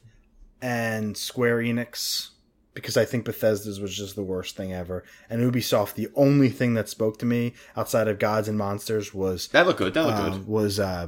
[0.62, 2.32] and Square Enix
[2.76, 6.76] because I think Bethesda's was just the worst thing ever, and Ubisoft the only thing
[6.76, 9.96] that spoke to me outside of Gods and Monsters was that looked good.
[9.96, 10.48] That looked um, good.
[10.48, 11.08] was uh,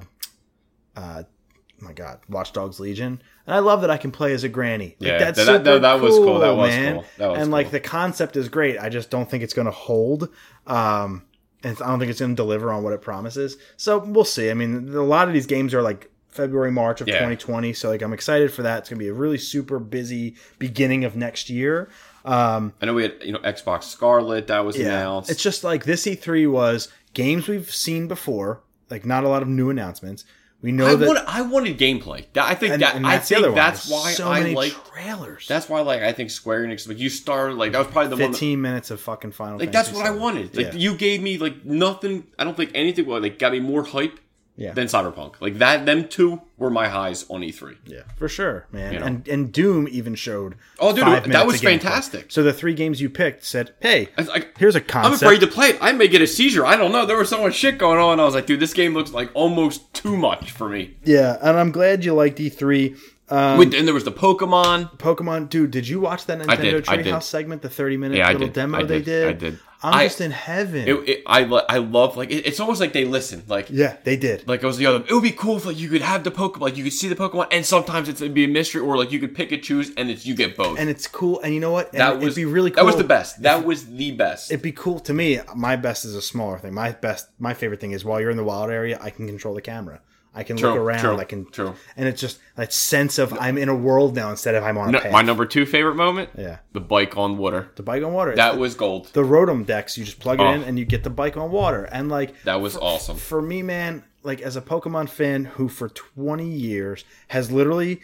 [0.95, 4.43] uh, oh my God, Watch Dogs Legion, and I love that I can play as
[4.43, 4.95] a granny.
[4.99, 6.39] Like, Yeah, that's that- super that- that was cool.
[6.39, 6.93] That was man.
[6.95, 7.05] cool.
[7.17, 8.79] That was and like the concept is great.
[8.79, 10.29] I just don't think it's going to hold.
[10.65, 11.23] Um,
[11.63, 13.57] and I don't think it's going to deliver on what it promises.
[13.77, 14.49] So we'll see.
[14.51, 17.15] I mean, a lot of these games are like February, March of Yeah.
[17.15, 17.73] 2020.
[17.73, 18.79] So like I'm excited for that.
[18.79, 21.89] It's going to be a really super busy beginning of next year.
[22.25, 25.29] Um, I know we had you know Xbox Scarlet that was yeah, announced.
[25.31, 28.61] it's just like this E3 was games we've seen before.
[28.89, 30.25] Like not a lot of new announcements.
[30.61, 31.07] We know I that.
[31.07, 32.25] wanted, I wanted gameplay.
[32.33, 34.73] That, I think and, that and I that's the think that's why so I like.
[34.91, 35.45] trailers.
[35.47, 38.17] That's why like I think Square Enix like you started like that was probably the
[38.27, 40.55] 15 minutes of fucking Final like that's Fantasy what I wanted.
[40.57, 40.79] Like Yeah.
[40.79, 42.25] you gave me like nothing.
[42.39, 44.19] I don't think anything like got me more hype
[44.57, 44.73] Yeah.
[44.73, 45.39] than Cyberpunk.
[45.39, 45.85] Like that.
[45.85, 47.77] Them two were my highs on E E3.
[47.85, 48.91] Yeah, for sure, man.
[48.93, 49.05] You know?
[49.05, 50.55] And and Doom even showed.
[50.79, 51.65] Oh, dude, five that was of gameplay.
[51.81, 52.31] fantastic.
[52.31, 55.41] So the three games you picked said, "Hey, I was like, here's a I'm afraid
[55.41, 55.77] to play it.
[55.79, 56.65] I may get a seizure.
[56.65, 57.05] I don't know.
[57.05, 58.19] There was so much shit going on.
[58.19, 60.97] I was like, dude, this game looks like almost too much for me.
[61.03, 62.97] yeah, and I'm glad you liked E3.
[63.29, 64.97] Um, With, and there was the Pokemon.
[64.97, 67.05] Pokemon, dude, did you watch that Nintendo I did, I did.
[67.07, 69.27] Treehouse segment, the 30 minute Yeah, I little did, demo I they did, did?
[69.27, 69.59] I did.
[69.83, 70.87] I'm I- just in heaven.
[70.87, 73.43] It, it, I lo- I love like it, it's almost like they listen.
[73.47, 74.47] Like yeah, they did.
[74.47, 75.03] like it was the other.
[75.07, 77.07] It would be cool if like you could have the Pokemon, like you could see
[77.09, 79.61] the Pokemon, and sometimes it's, it'd be a mystery, or like you could pick and
[79.61, 80.79] choose, and it's you get both.
[80.79, 81.39] and it's cool.
[81.41, 81.91] And you know what?
[81.91, 82.77] And that was it'd be really cool.
[82.77, 83.43] That was the best.
[83.43, 84.49] That was the best.
[84.51, 85.39] It'd be cool to me.
[85.55, 86.73] My best is a smaller thing.
[86.73, 89.53] My best, my favorite thing is while you're in the wild area, I can control
[89.53, 89.99] the camera.
[90.37, 90.99] I can True, look around.
[90.99, 91.73] true, I can, true.
[91.97, 94.89] and it's just that sense of I'm in a world now instead of I'm on
[94.89, 95.11] a No, path.
[95.11, 96.29] my number two favorite moment.
[96.37, 96.59] Yeah.
[96.73, 97.69] the bike on water.
[97.75, 98.31] the bike on water.
[98.31, 99.07] It's That the, was gold.
[99.13, 99.97] the Rotom Dex.
[99.97, 100.53] You just plug it Oh.
[100.53, 101.85] in and you get the bike on water.
[101.85, 103.17] And like That was for, awesome.
[103.17, 104.03] for me, man.
[104.23, 108.01] Like as a Pokemon fan who for 20 years has literally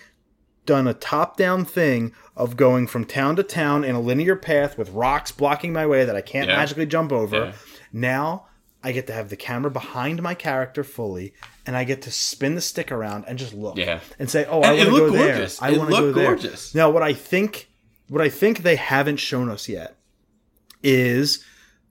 [0.66, 4.90] done a top-down thing of going from town to town in a linear path with
[4.92, 6.56] rocks blocking my way that I can't Yeah.
[6.56, 7.38] magically jump over.
[7.38, 7.52] Yeah.
[7.92, 8.46] Now
[8.84, 11.34] I get to have the camera behind my character fully,
[11.66, 13.78] and I get to spin the stick around and just look.
[13.78, 14.00] Yeah.
[14.20, 15.34] And say, "Oh, I And it want to go looked there.
[15.34, 15.62] gorgeous.
[15.62, 17.70] I want to go looked there." Now, what I think,
[18.10, 19.96] what I think they haven't shown us yet
[20.84, 21.44] is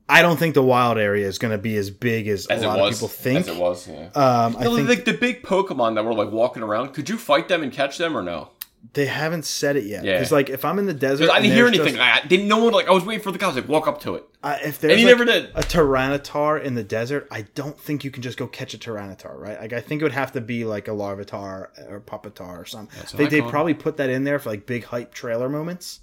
[0.08, 2.66] I don't think the wild area is going to be as big as, As a
[2.66, 2.94] lot was.
[2.96, 3.40] of people think.
[3.40, 4.08] As it was, yeah.
[4.14, 6.92] Um, I think like the big Pokemon that were like walking around.
[6.92, 8.50] Could you fight them and catch them or no?
[8.94, 10.04] They haven't said it yet.
[10.04, 10.14] Yeah.
[10.14, 11.94] Because like if I'm in the desert, I didn't hear anything.
[11.94, 12.48] just- I didn't.
[12.48, 12.88] No one like.
[12.88, 14.24] I was waiting for the guys like walk up to it.
[14.42, 15.50] uh, if there's he like, never did.
[15.54, 19.38] a Tyranitar in the desert, I don't think you can just go catch a Tyranitar,
[19.38, 19.60] right?
[19.60, 22.98] Like I think it would have to be like a Larvitar or Pupitar or something.
[22.98, 26.00] what They they probably put that in there for like big hype trailer moments.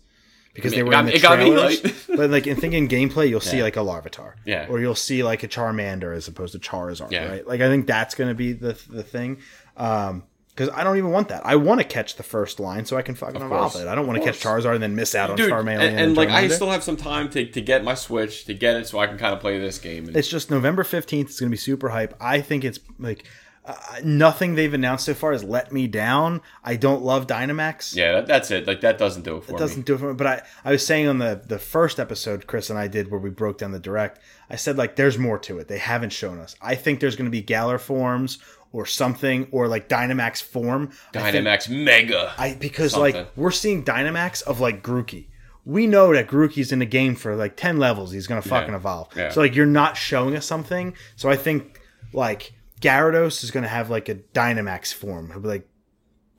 [0.56, 1.96] Because I they were it in got- the it got me trailers, hype.
[2.18, 4.66] but like in thinking gameplay, you'll see like a Larvitar, Yeah.
[4.68, 7.28] or you'll see like a Charmander as opposed to Charizard, Yeah.
[7.30, 7.48] right?
[7.48, 9.38] Like I think that's going to be the the thing.
[9.78, 10.24] Um,
[10.60, 11.46] because I don't even want that.
[11.46, 13.76] I want to catch the first line so I can fucking course.
[13.78, 13.88] it.
[13.88, 15.80] I don't want to catch Charizard and then miss out on Dude, Charmeleon.
[15.80, 18.76] and, and, like I still have some time to, to get my Switch to get
[18.76, 20.10] it so I can kind of play this game.
[20.10, 21.22] And, It's just November 15th.
[21.22, 22.14] It's going to be super hype.
[22.20, 23.24] I think it's like
[23.64, 26.42] uh, nothing they've announced so far has let me down.
[26.62, 27.96] I don't love Dynamax.
[27.96, 28.68] yeah, that, that's it.
[28.68, 29.84] Like that doesn't do it for It doesn't me.
[29.84, 30.14] do it for me.
[30.16, 33.20] But I, I was saying on the, the first episode Chris and I did where
[33.20, 34.20] we broke down the direct,
[34.50, 35.70] I said like there's more to it.
[35.70, 36.56] They haven't shown us.
[36.62, 38.40] I think there's going to be Galar forms
[38.72, 40.92] or something or like Dynamax form.
[41.16, 42.34] I think- Dynamax Mega.
[42.38, 43.16] I because Something.
[43.16, 45.28] like we're seeing Dynamax of like Grookey.
[45.66, 48.12] We know that Grookey's in the game for like ten levels.
[48.12, 49.10] He's gonna fucking evolve.
[49.16, 49.30] Yeah.
[49.30, 50.94] So like you're not showing us something.
[51.16, 51.80] So I think
[52.14, 55.30] like Gyarados is gonna have like a Dynamax form.
[55.30, 55.68] He'll be like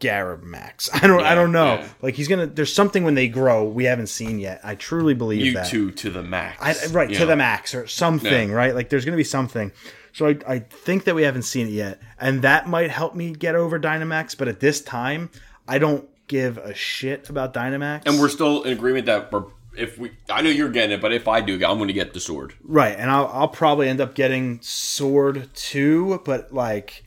[0.01, 0.89] Garamax.
[1.03, 1.23] I don't.
[1.23, 1.75] I don't know.
[1.75, 1.89] yeah.
[2.03, 2.47] Like he's gonna.
[2.47, 4.61] There's something when they grow we haven't seen yet.
[4.65, 5.67] I truly believe that.
[5.67, 6.61] Mewtwo to the max.
[6.61, 7.27] I, right to know?
[7.27, 8.55] the max or something, Yeah.
[8.55, 8.75] right?
[8.75, 9.73] Like there's gonna be something.
[10.13, 13.33] So I, I think that we haven't seen it yet, and that might help me
[13.33, 14.37] get over Dynamax.
[14.37, 15.31] But at this time,
[15.69, 18.07] I don't give a shit about Dynamax.
[18.07, 19.45] And we're still in agreement that we're
[19.77, 20.13] if we.
[20.29, 22.55] I know you're getting it, but if I do, I'm going to get the sword.
[22.63, 27.05] right, and I'll, I'll probably end up getting Sword too, but like.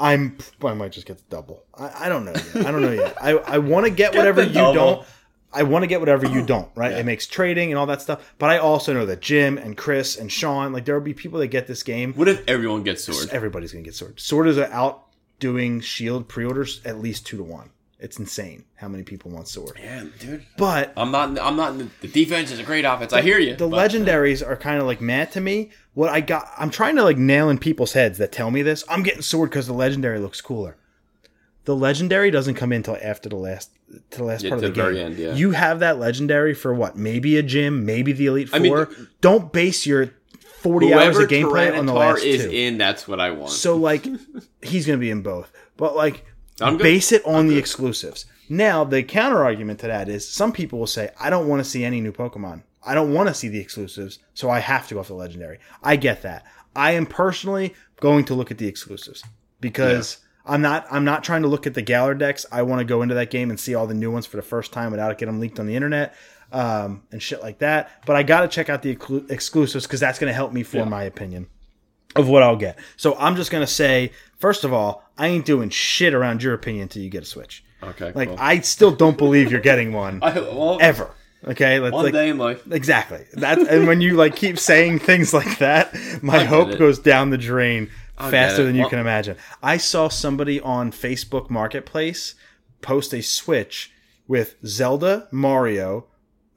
[0.00, 0.38] I'm.
[0.64, 1.62] I might just get the double.
[1.72, 2.32] I, I don't know.
[2.32, 2.66] Yet.
[2.66, 3.16] I don't know yet.
[3.22, 4.74] I, I want to get, whatever you double.
[4.74, 5.06] don't.
[5.54, 6.68] I want to get whatever you don't.
[6.74, 6.92] Right?
[6.92, 8.34] It makes trading and all that stuff.
[8.38, 11.38] But I also know that Jim and Chris and Sean, like there will be people
[11.40, 12.12] that get this game.
[12.14, 13.28] What if everyone gets sword?
[13.30, 14.18] everybody's gonna get sword.
[14.20, 15.04] Sword is out
[15.38, 17.70] doing shield pre-orders at least two to one.
[18.00, 19.78] It's insane how many people want sword.
[19.82, 20.44] Yeah, dude.
[20.58, 21.38] But I'm not.
[21.38, 21.78] I'm not.
[22.00, 23.14] The defense is a great offense.
[23.14, 23.56] I hear you.
[23.56, 25.70] the but- legendaries are kind of like mad to me.
[25.94, 28.84] What I got, I'm trying to like nail in people's heads that tell me this.
[28.90, 30.76] I'm getting sword because the legendary looks cooler.
[31.64, 33.70] The legendary doesn't come in until after the last
[34.10, 34.96] to the last Yeah, part of the, game.
[34.96, 35.34] end, yeah.
[35.34, 36.96] You have that legendary for what?
[36.96, 38.58] Maybe a gym, maybe the elite four.
[38.58, 38.86] I mean,
[39.20, 40.10] Don't base your
[40.60, 42.50] 40 hours of gameplay on the last is two.
[42.50, 43.50] in, that's what I want.
[43.52, 44.06] So like
[44.62, 45.52] he's gonna be in both.
[45.76, 46.24] But like
[46.60, 46.82] I'm good.
[46.82, 48.26] base it on the exclusives.
[48.48, 51.68] Now the counter argument to that is some people will say, I don't want to
[51.68, 52.62] see any new Pokemon.
[52.86, 55.58] I don't want to see the exclusives, so I have to go off the legendary.
[55.82, 56.44] I get that.
[56.76, 59.24] I am personally going to look at the exclusives
[59.60, 62.44] because I'm not I'm not trying to look at the Galar Dex.
[62.52, 64.42] I want to go into that game and see all the new ones for the
[64.42, 66.14] first time without it getting leaked on the internet
[66.52, 67.90] um, and shit like that.
[68.06, 70.62] But I got to check out the exclu- exclusives because that's going to help me
[70.62, 71.46] form my opinion
[72.16, 72.78] of what I'll get.
[72.96, 76.82] So I'm just gonna say, first of all, I ain't doing shit around your opinion
[76.84, 77.64] until you get a Switch.
[77.82, 78.36] okay, Like cool.
[78.38, 81.10] I still don't believe you're getting one I, well, ever.
[81.46, 82.62] Okay, let's one like day in life.
[82.70, 83.58] exactly that.
[83.58, 86.78] And when you like keep saying things like that, my hope it.
[86.78, 89.36] goes down the drain get faster than you Well- can imagine.
[89.62, 92.34] I saw somebody on Facebook Marketplace
[92.82, 93.90] post a Switch
[94.28, 96.06] with Zelda, Mario,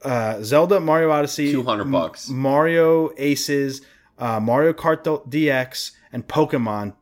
[0.02, 2.28] uh, Zelda, Mario Odyssey, 200 M- bucks.
[2.28, 3.82] Mario Aces,
[4.18, 6.94] uh, Mario Kart DX, and Pokemon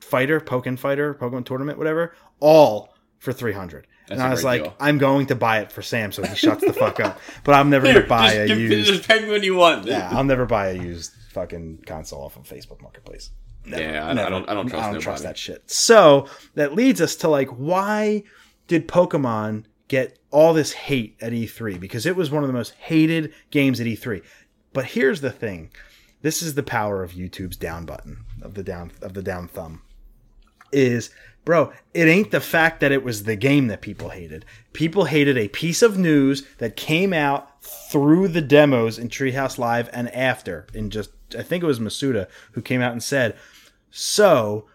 [0.00, 3.86] Fighter, Pokemon Fighter, Pokemon Tournament, whatever, all for three hundred.
[4.10, 4.74] And I was like, deal.
[4.78, 7.18] I'm going to buy it for Sam so he shuts the fuck up.
[7.44, 8.88] But I'm never gonna buy just, a used.
[8.92, 9.86] just pay me when you want.
[9.86, 13.30] Yeah, I'll never buy a used fucking console off of Facebook Marketplace.
[13.64, 15.02] Never, Yeah, I- I don't- I don't trust I don't nobody.
[15.04, 15.70] trust that shit.
[15.70, 18.24] So that leads us to like, why
[18.66, 21.78] did Pokemon get all this hate at E3?
[21.78, 24.22] Because it was one of the most hated games at E3.
[24.72, 25.70] But here's the thing:
[26.22, 29.82] this is the power of YouTube's down button of the down of the down thumb.
[30.72, 31.10] Is
[31.44, 34.44] bro, it ain't the fact that it was the game that people hated.
[34.72, 39.88] People hated a piece of news that came out through the demos in Treehouse Live
[39.92, 40.66] and after.
[40.74, 43.36] In just, I think it was Masuda who came out and said,
[43.90, 44.66] so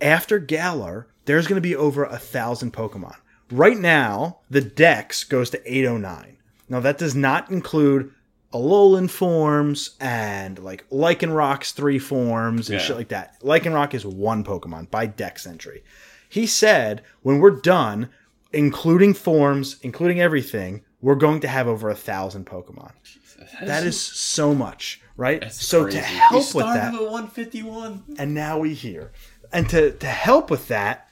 [0.00, 3.16] after Galar, there's going to be over a thousand Pokemon.
[3.50, 6.36] Right now, the Dex goes to 809.
[6.68, 8.12] Now that does not include
[8.54, 12.84] Alolan forms and like Lycanroc's three forms and Yeah.
[12.86, 13.40] shit like that.
[13.42, 15.82] Lycanroc is one Pokemon by Dex entry.
[16.28, 18.08] He said when we're done,
[18.52, 22.92] including forms, including everything, we're going to have over a thousand Pokemon.
[23.02, 23.30] Jesus.
[23.62, 25.50] That is so much, right?
[25.52, 28.16] so to help with that, at 151.
[28.18, 29.12] and now we hear.
[29.52, 31.08] And to, to help with that,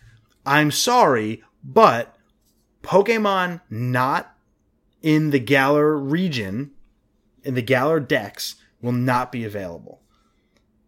[0.47, 2.17] I'm sorry, but
[2.83, 4.35] Pokemon not
[5.03, 6.73] in the Galar region,
[7.43, 10.03] in the Galar Dex, will not be available.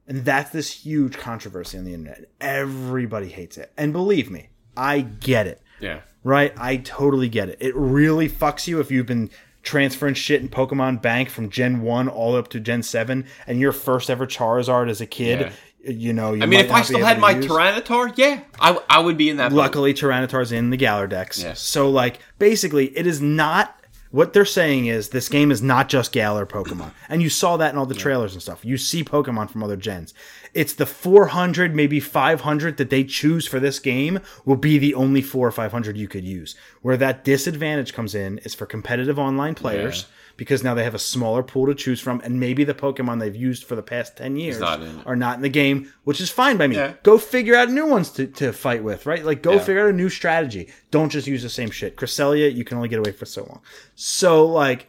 [0.06, 2.30] And that's this huge controversy on the internet.
[2.40, 3.72] Everybody hates it.
[3.76, 5.62] And believe me, I get it.
[5.80, 6.00] Yeah.
[6.22, 6.52] Right?
[6.58, 7.58] I totally get it.
[7.60, 9.30] It really fucks you if you've been
[9.62, 13.72] transferring shit in Pokemon Bank from Gen 1 all up to Gen 7 and your
[13.72, 15.52] first ever Charizard as a kid,
[15.82, 17.46] you know, you I mean, if I still had my use.
[17.46, 19.50] Tyranitar, yeah, I, I would be in that.
[19.50, 19.56] boat.
[19.56, 21.42] Luckily, Tyranitar's in the Galar Dex.
[21.54, 23.76] So, like, basically, it is not.
[24.10, 26.92] What they're saying is this game is not just Galar Pokemon.
[27.08, 28.64] And you saw that in all the trailers and stuff.
[28.64, 30.12] You see Pokemon from other gens.
[30.52, 35.22] It's the 400, maybe 500 that they choose for this game will be the only
[35.22, 36.56] 4 or 500 you could use.
[36.82, 40.06] Where that disadvantage comes in is for competitive online players.
[40.40, 43.36] Because now they have a smaller pool to choose from, and maybe the Pokemon they've
[43.36, 46.56] used for the past 10 years not are not in the game, which is fine
[46.56, 46.76] by me.
[46.76, 46.94] Yeah.
[47.02, 49.22] Go figure out new ones to, to fight with, right?
[49.22, 49.58] Like, go Yeah.
[49.58, 50.70] figure out a new strategy.
[50.90, 51.94] Don't just use the same shit.
[51.94, 53.60] Cresselia, you can only get away for so long.
[53.96, 54.88] So, like,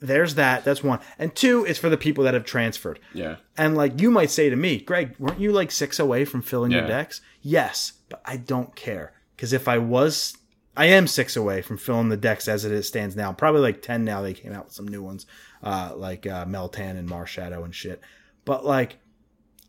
[0.00, 0.64] there's that.
[0.64, 0.98] That's one.
[1.18, 3.00] And two, it's for the people that have transferred.
[3.14, 3.36] Yeah.
[3.56, 6.72] And, like, you might say to me, Greg, weren't you like six away from filling
[6.72, 7.22] your decks?
[7.40, 9.14] Yes, but I don't care.
[9.34, 10.36] Because if I was,
[10.76, 13.32] I am six away from filling the Dex as it stands now.
[13.32, 14.22] Probably like 10 now.
[14.22, 15.26] They came out with some new ones,
[15.62, 18.00] uh, like uh, Meltan and Marshadow and shit.
[18.44, 18.98] But, like,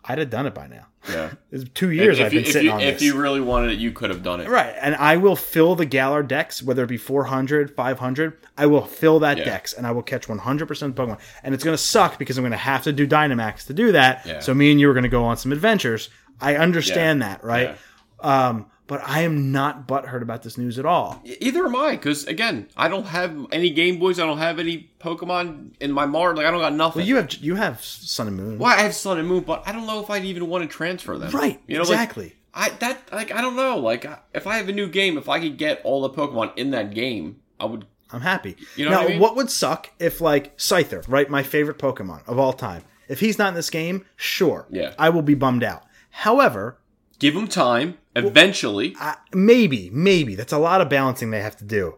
[0.06, 0.88] I'd have done it by now.
[1.10, 1.32] Yeah.
[1.52, 3.02] It's two years if, I've you, been if, sitting you, on if this.
[3.02, 4.48] If you really wanted it, you could have done it.
[4.48, 8.38] Right, and I will fill the Galar Dex, whether it be 400, 500.
[8.58, 9.44] I will fill that Yeah.
[9.44, 11.20] Dex, and I will catch 100% Pokemon.
[11.44, 13.92] And it's going to suck because I'm going to have to do Dynamax to do
[13.92, 14.26] that.
[14.26, 14.40] Yeah.
[14.40, 16.10] So me and you are going to go on some adventures.
[16.40, 17.76] I understand that, right?
[18.22, 21.24] Um, but I am not butthurt about this news at all.
[21.24, 24.20] Either am I, because again, I don't have any Game Boys.
[24.20, 26.36] I don't have any Pokemon in my Mart.
[26.36, 27.04] Like I don't got nothing.
[27.04, 29.64] But you have you have Sun and Moon, Why I have Sun and Moon, but
[29.66, 31.32] I don't know if I'd even want to transfer them.
[31.32, 31.62] right?
[31.68, 32.36] You know, exactly.
[32.54, 33.78] Like, I that like I don't know.
[33.78, 36.72] Like if I have a new game, if I could get all the Pokemon in
[36.72, 37.86] that game, I would.
[38.12, 38.58] I'm happy.
[38.76, 39.20] You know now, what I mean?
[39.22, 43.40] what would suck if like Scyther, right, my favorite Pokemon of all time, if he's
[43.40, 44.96] not in this game, sure, Yeah.
[45.00, 45.84] I will be bummed out.
[46.10, 46.78] However,
[47.22, 48.00] Give them time.
[48.16, 51.98] Eventually, I, maybe, maybe that's a lot of balancing they have to do.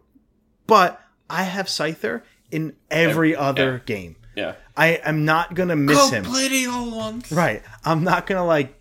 [0.68, 4.18] But I have Scyther in every other game.
[4.36, 4.56] yeah.
[4.76, 6.26] I am not gonna miss him.
[6.26, 7.32] play the old.
[7.32, 7.64] Right.
[7.86, 8.78] I'm not gonna like.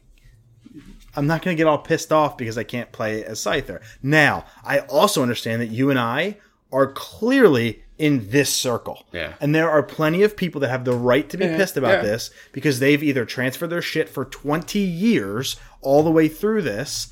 [1.14, 3.80] I'm not gonna get all pissed off because I can't play as Scyther.
[4.02, 6.38] Now, I also understand that you and I
[6.72, 9.04] are clearly in this circle.
[9.12, 9.34] Yeah.
[9.40, 12.10] And there are plenty of people that have the right to be pissed about yeah.
[12.10, 17.08] this because they've either transferred their shit for 20 years all the way through this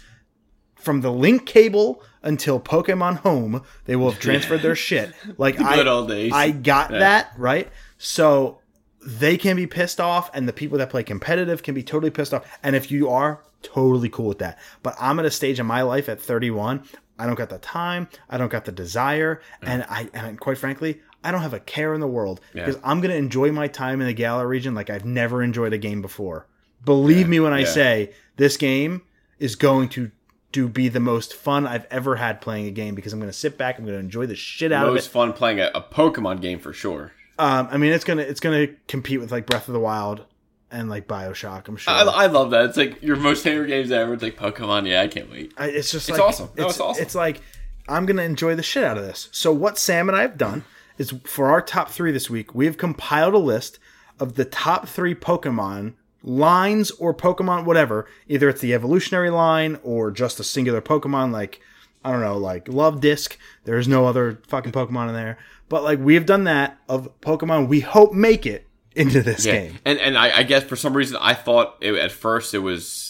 [0.76, 5.12] from the link cable until Pokemon Home, they will have transferred their shit.
[5.36, 6.32] Like I, old days.
[6.34, 6.98] I got Yeah.
[7.00, 7.68] that right.
[7.98, 8.60] So
[9.04, 12.34] they can be pissed off, and the people that play competitive can be totally pissed
[12.34, 12.46] off.
[12.62, 14.58] And if you are, totally cool with that.
[14.82, 16.82] But I'm at a stage in my life at 31.
[17.18, 18.08] I don't got the time.
[18.30, 21.92] I don't got the desire, and I and quite frankly, I don't have a care
[21.92, 25.04] in the world because I'm gonna enjoy my time in the Galar region like I've
[25.04, 26.46] never enjoyed a game before.
[26.82, 27.66] Believe me when I yeah.
[27.66, 29.02] say this game
[29.38, 30.10] is going to
[30.52, 33.36] to be the most fun I've ever had playing a game because I'm going to
[33.36, 34.96] sit back, I'm going to enjoy the shit out of it.
[34.96, 37.12] Most fun playing a, a Pokemon game for sure.
[37.38, 40.24] Um, I mean, it's gonna it's gonna compete with like Breath of the Wild
[40.70, 41.68] and like Bioshock.
[41.68, 41.92] I'm sure.
[41.94, 42.66] I, I love that.
[42.66, 44.12] It's like your most favorite games ever.
[44.14, 44.86] It's like Pokemon.
[44.88, 45.52] Yeah, I can't wait.
[45.56, 46.50] I- it's just It's like, awesome.
[46.56, 47.02] No, it's awesome.
[47.02, 47.40] It's like
[47.88, 49.28] I'm gonna enjoy the shit out of this.
[49.32, 50.64] So what Sam and I have done
[50.98, 53.78] is for our top three this week, we have compiled a list
[54.18, 58.06] of the top three Pokemon lines or Pokemon, whatever.
[58.28, 61.60] Either it's the evolutionary line or just a singular Pokemon, like
[62.04, 63.36] I don't know, like Luvdisc.
[63.64, 65.38] There's no other fucking Pokemon in there.
[65.68, 69.52] But like we have done that of Pokemon we hope make it into this Yeah,
[69.52, 69.78] game.
[69.84, 73.06] and and I, I guess for some reason I thought it, at first it was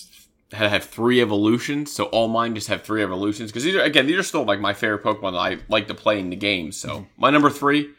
[0.53, 3.81] had to have three evolutions, so all mine just have three evolutions because these are
[3.83, 6.37] again these are still like my favorite Pokemon that I like to play in the
[6.37, 6.71] game.
[6.73, 7.05] So Mm-hmm.
[7.17, 7.91] my number three,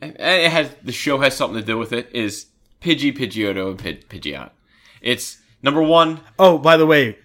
[0.00, 2.46] and it has the show has something to do with it is
[2.82, 4.50] Pidgey, Pidgeotto, and Pid, Pidgeot.
[5.00, 6.20] It's number one.
[6.38, 7.18] Oh, by the way,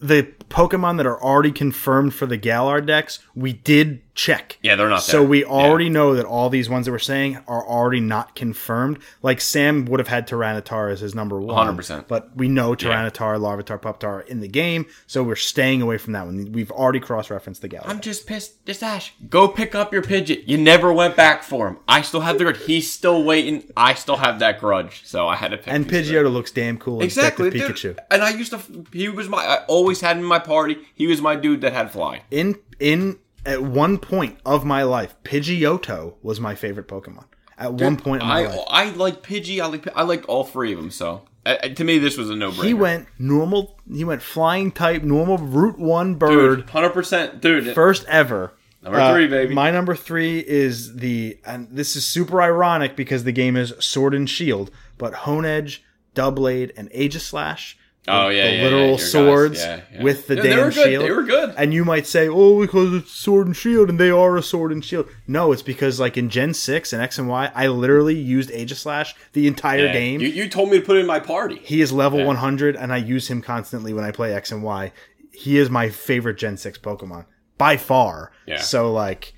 [0.00, 4.58] the Pokemon that are already confirmed for the Galar Dex, we did check.
[4.62, 5.28] Yeah, they're not So there.
[5.28, 8.98] we already know that all these ones that we're saying are already not confirmed.
[9.22, 12.08] Like Sam would have had Tyranitar as his number one, 100%.
[12.08, 16.14] But we know Tyranitar, Larvitar, Pupitar are in the game, so we're staying away from
[16.14, 16.50] that one.
[16.50, 17.86] We've already cross-referenced the Galar.
[17.86, 18.66] I'm just pissed.
[18.66, 20.48] Just Ash, go pick up your Pidgeot.
[20.48, 21.78] You never went back for him.
[21.86, 22.64] I still have the grudge.
[22.64, 23.70] He's still waiting.
[23.76, 25.02] I still have that grudge.
[25.06, 25.72] So I had to pick.
[25.72, 27.02] and Pidgeotto looks damn cool.
[27.02, 27.62] Exactly, dude.
[27.62, 27.96] Pikachu.
[28.10, 28.60] And I used to.
[28.92, 29.38] He was my.
[29.44, 30.76] I always had him in my party.
[30.94, 32.22] He was my dude that had fly.
[32.32, 37.24] In in at one point of my life, Pidgeotto was my favorite Pokemon.
[37.56, 38.60] At one point in my I life.
[38.68, 39.60] I like Pidgey.
[39.60, 40.90] I like I liked all three of them.
[40.92, 42.64] So uh, to me, this was a no brainer.
[42.64, 43.78] He went normal.
[43.92, 47.74] He went flying type, normal Route One bird, hundred percent, dude.
[47.74, 48.52] first ever.
[48.80, 49.54] Number Uh, three, baby.
[49.54, 54.14] My number three is the, and this is super ironic because the game is Sword
[54.14, 55.80] and Shield, but Honedge,
[56.14, 57.74] Doublade, and Aegislash.
[58.08, 59.12] The- Oh yeah, the yeah, yeah, literal your guys.
[59.12, 60.02] swords Yeah, yeah.
[60.02, 60.84] with the Yeah, they damn were good.
[60.84, 61.04] shield.
[61.04, 61.54] They were good.
[61.56, 64.72] And you might say, "Oh, because it's sword and shield, and they are a sword
[64.72, 68.16] and shield." No, it's because like in Gen Six and X and Y, I literally
[68.16, 69.92] used Aegislash the entire Yeah.
[69.92, 70.20] game.
[70.20, 71.60] You, you told me to put it in my party.
[71.62, 72.26] He is level Yeah.
[72.26, 74.92] 100, and I use him constantly when I play X and Y.
[75.32, 77.24] He is my favorite Gen 6 Pokemon
[77.58, 78.32] by far.
[78.46, 78.60] Yeah.
[78.60, 79.34] So, like,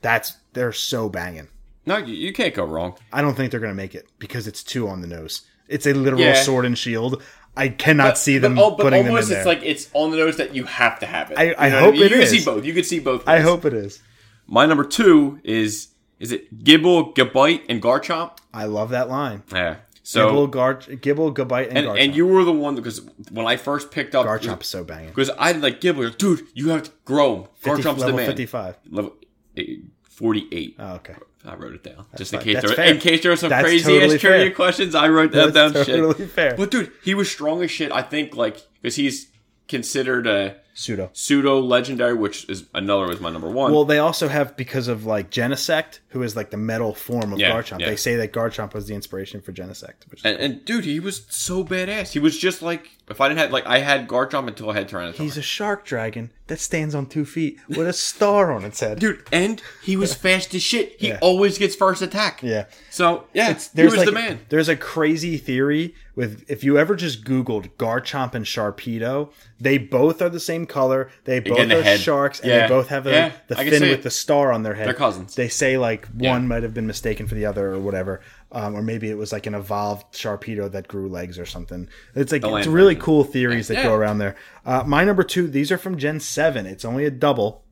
[0.00, 1.48] that's, they're so banging.
[1.86, 2.96] No, you, you can't go wrong.
[3.12, 5.42] I don't think they're going to make it because it's two on the nose.
[5.66, 6.34] It's a literal Yeah.
[6.42, 7.22] sword and shield.
[7.58, 9.38] I cannot see them but, oh, but putting them in almost there.
[9.38, 11.38] it's like it's on the nose that you have to have it.
[11.38, 12.02] I- You I know hope mean?
[12.04, 12.30] it you is.
[12.30, 12.64] can see both.
[12.64, 13.26] You can see both.
[13.28, 14.00] I hope it is.
[14.46, 15.88] My number two is
[16.20, 18.38] is it Gible, Gabite, and Garchomp?
[18.54, 19.42] I love that line.
[19.52, 19.76] Yeah.
[20.02, 22.00] So Gible, Gar- Gible, Gabite, and, and, Garchomp.
[22.04, 25.10] and you were the one because when I first picked up Garchomp is so banging.
[25.10, 27.48] because I like Gible, dude, you have to grow.
[27.56, 28.26] 50, Garchomp's the level man.
[28.26, 28.78] 55.
[28.90, 29.14] Level
[29.56, 29.64] eh,
[30.08, 30.76] forty-eight.
[30.78, 31.14] Oh, okay.
[31.48, 32.44] I wrote it down just in fine.
[32.46, 34.94] case That's there in case there were some That's crazy totally ass trivia questions.
[34.94, 35.84] I wrote that That's down.
[35.86, 36.30] totally shit.
[36.30, 36.54] fair.
[36.56, 37.90] But dude, he was strong as shit.
[37.92, 39.28] I think like because he's
[39.66, 41.10] considered a Pseudo.
[41.12, 43.72] pseudo legendary, which is another was my number one.
[43.72, 47.38] Well, they also have because of like Genesect, who is like the metal form of
[47.40, 47.80] Yeah, Garchomp.
[47.80, 47.86] yeah.
[47.90, 50.08] They say that Garchomp was the inspiration for Genesect.
[50.08, 52.12] Which and, and dude, he was so badass.
[52.12, 54.88] He was just like if I didn't have like I had Garchomp until I had
[54.88, 55.14] Tyranitar.
[55.14, 58.98] He's a shark dragon that stands on two feet with a star on its head.
[59.00, 60.96] dude, and he was fast as shit.
[60.98, 61.18] He Yeah.
[61.20, 62.42] always gets first attack.
[62.42, 62.64] Yeah.
[62.90, 64.40] So yeah, he There's was like, the man.
[64.48, 69.30] There's a crazy theory with if you ever just Googled Garchomp and Sharpedo,
[69.60, 71.10] they both are the same color.
[71.24, 72.00] They both in the are head.
[72.00, 72.62] sharks, and Yeah.
[72.62, 74.02] they both have a, Yeah, the I can fin see with it.
[74.04, 74.86] the star on their head.
[74.86, 75.34] They're cousins.
[75.34, 78.20] They say like one might have been mistaken for the other or whatever,
[78.52, 81.88] um, or maybe it was like an evolved Sharpedo that grew legs or something.
[82.14, 83.04] It's like it's really version.
[83.04, 83.82] cool theories that Yeah.
[83.84, 84.36] go around there.
[84.64, 86.64] Uh, my number two, these are from Gen Seven.
[86.66, 87.64] It's only a double.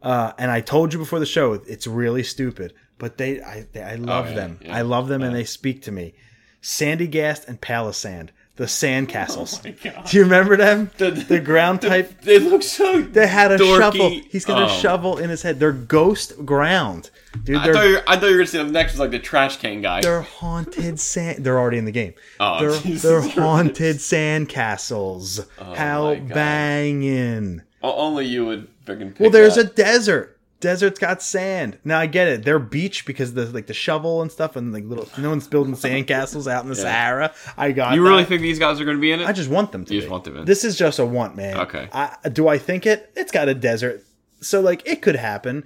[0.00, 3.82] Uh, and I told you before the show, it's really stupid, but they, I, they,
[3.82, 4.58] I love Oh, yeah, them.
[4.62, 4.76] yeah.
[4.76, 6.14] I love them, and they speak to me.
[6.60, 9.60] Sandygast and Palossand, the sand castles.
[9.64, 10.06] Oh my God.
[10.06, 10.90] Do you remember them?
[10.98, 12.20] The- The, ground type.
[12.22, 13.00] They look so.
[13.02, 13.78] They had a dorky.
[13.78, 14.10] shovel.
[14.30, 14.68] He's got a Oh.
[14.68, 15.58] shovel in his head.
[15.58, 17.10] They're ghost ground,
[17.44, 17.56] dude.
[17.56, 19.18] I thought, you were, I thought you were gonna say the next was like the
[19.18, 20.00] trash can guy.
[20.02, 21.44] they're haunted sand.
[21.44, 22.14] They're already in the game.
[22.40, 23.38] Oh, they're Jesus they're Christ.
[23.38, 25.40] haunted sand castles.
[25.58, 27.62] Oh How banging!
[27.82, 29.10] Only you would freaking.
[29.10, 30.38] Pick Well, there's a desert.
[30.62, 31.78] Desert's got sand.
[31.84, 32.44] Now I get it.
[32.44, 35.06] They're beach because the like the shovel and stuff and like little.
[35.18, 37.34] No one's building sand castles out in the Sahara.
[37.58, 37.94] I got.
[37.94, 39.26] You really think these guys are gonna be in it?
[39.26, 39.92] I just want them to.
[39.92, 40.02] You be.
[40.04, 40.44] just want them in.
[40.46, 41.58] This is just a want, man.
[41.58, 41.88] Okay.
[41.92, 43.12] I, do I think it?
[43.14, 44.02] It's got a desert,
[44.40, 45.64] so like it could happen.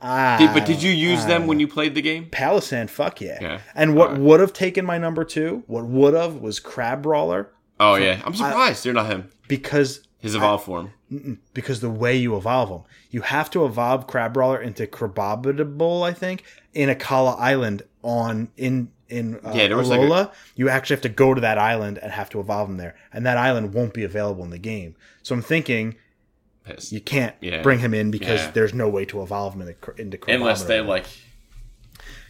[0.00, 2.26] Ah, Did- but did you use them when you played the game?
[2.26, 2.90] Palossand?
[2.90, 3.38] Fuck yeah.
[3.40, 3.60] Yeah.
[3.74, 4.20] And what Alright.
[4.22, 5.62] would have taken my number two?
[5.68, 7.46] What would have was Crabrawler
[7.78, 9.28] Oh yeah, I'm surprised you're not him.
[9.46, 10.92] because His evolved form.
[11.54, 16.44] Because the way you evolve them, you have to evolve Crabrawler into Crabominable, I think,
[16.72, 21.08] in Akala Island on in in uh, Yeah, was like a- you actually have to
[21.10, 24.04] go to that island and have to evolve them there, and that island won't be
[24.04, 24.96] available in the game.
[25.22, 25.96] So I'm thinking
[26.90, 27.60] you can't Yeah.
[27.62, 28.50] bring him in because Yeah.
[28.52, 31.06] there's no way to evolve him into, into Unless they like.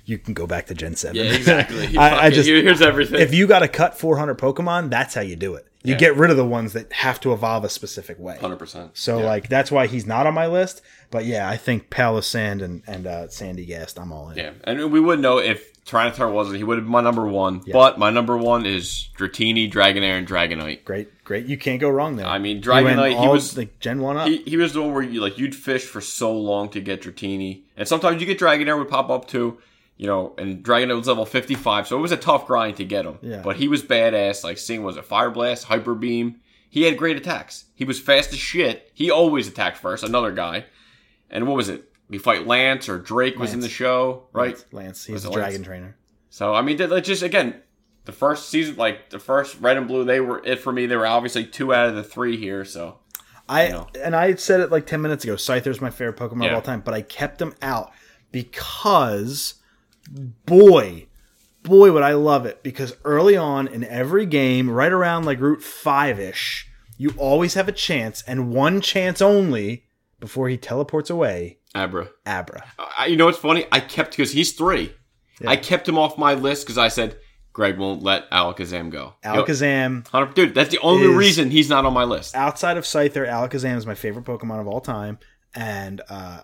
[0.04, 1.16] You can go back to Gen Seven.
[1.16, 1.96] Yeah, exactly.
[1.98, 3.20] I, I just here's everything.
[3.20, 5.66] if you got to cut 400 Pokemon, that's how you do it.
[5.84, 5.98] You Yeah.
[5.98, 8.38] get rid of the ones that have to evolve a specific way.
[8.38, 8.92] Hundred percent.
[8.94, 10.80] So like that's why he's not on my list.
[11.10, 14.38] But yeah, I think Palossand and and uh, Sandygast, I'm all in.
[14.38, 16.58] Yeah, and we would know if Tyranitar wasn't.
[16.58, 17.62] He would have been my number one.
[17.72, 20.84] But my number one is Dratini, Dragonair, and Dragonite.
[20.84, 21.46] Great, great.
[21.46, 22.26] You can't go wrong there.
[22.26, 23.10] I mean, Dragonite.
[23.10, 24.28] He all, was like Gen One up.
[24.28, 27.02] he, he was the one where you like you'd fish for so long to get
[27.02, 29.58] Dratini, and sometimes you get Dragonair would pop up too.
[29.96, 32.84] You know, and Dragonair was level fifty five, so it was a tough grind to
[32.84, 33.18] get him.
[33.22, 33.42] Yeah.
[33.42, 34.42] But he was badass.
[34.42, 36.40] Like seeing was it Fire Blast, Hyper Beam.
[36.68, 37.66] He had great attacks.
[37.74, 38.90] He was fast as shit.
[38.94, 40.02] He always attacked first.
[40.02, 40.64] Another guy.
[41.30, 41.92] And what was it?
[42.08, 44.52] We fight Lance or Drake was in the show, right?
[44.52, 45.66] Lance, Lance Was he's a dragon Lance?
[45.66, 45.96] trainer.
[46.30, 47.62] So I mean, just again,
[48.04, 50.86] the first season, like the first Red and Blue, they were it for me.
[50.86, 52.64] They were obviously two out of the three here.
[52.64, 52.98] So
[53.48, 53.88] I know.
[54.02, 55.36] and I said it like ten minutes ago.
[55.36, 57.92] Scyther's my favorite Pokemon of all time, but I kept him out
[58.30, 59.54] because,
[60.10, 61.06] boy,
[61.62, 62.62] boy, would I love it!
[62.62, 67.68] Because early on in every game, right around like Route Five ish, you always have
[67.68, 69.84] a chance and one chance only
[70.20, 71.58] before he teleports away.
[71.74, 72.64] Abra, Abra.
[72.98, 73.66] I, you know what's funny?
[73.72, 74.94] I kept because he's three.
[75.44, 77.16] I kept him off my list because I said
[77.52, 79.14] Greg won't let Alakazam go.
[79.24, 80.06] Alakazam.
[80.12, 80.34] Yep.
[80.34, 82.34] dude, that's the only is- reason he's not on my list.
[82.36, 85.18] Outside of Scyther, Alakazam is my favorite Pokemon of all time,
[85.54, 86.42] and uh,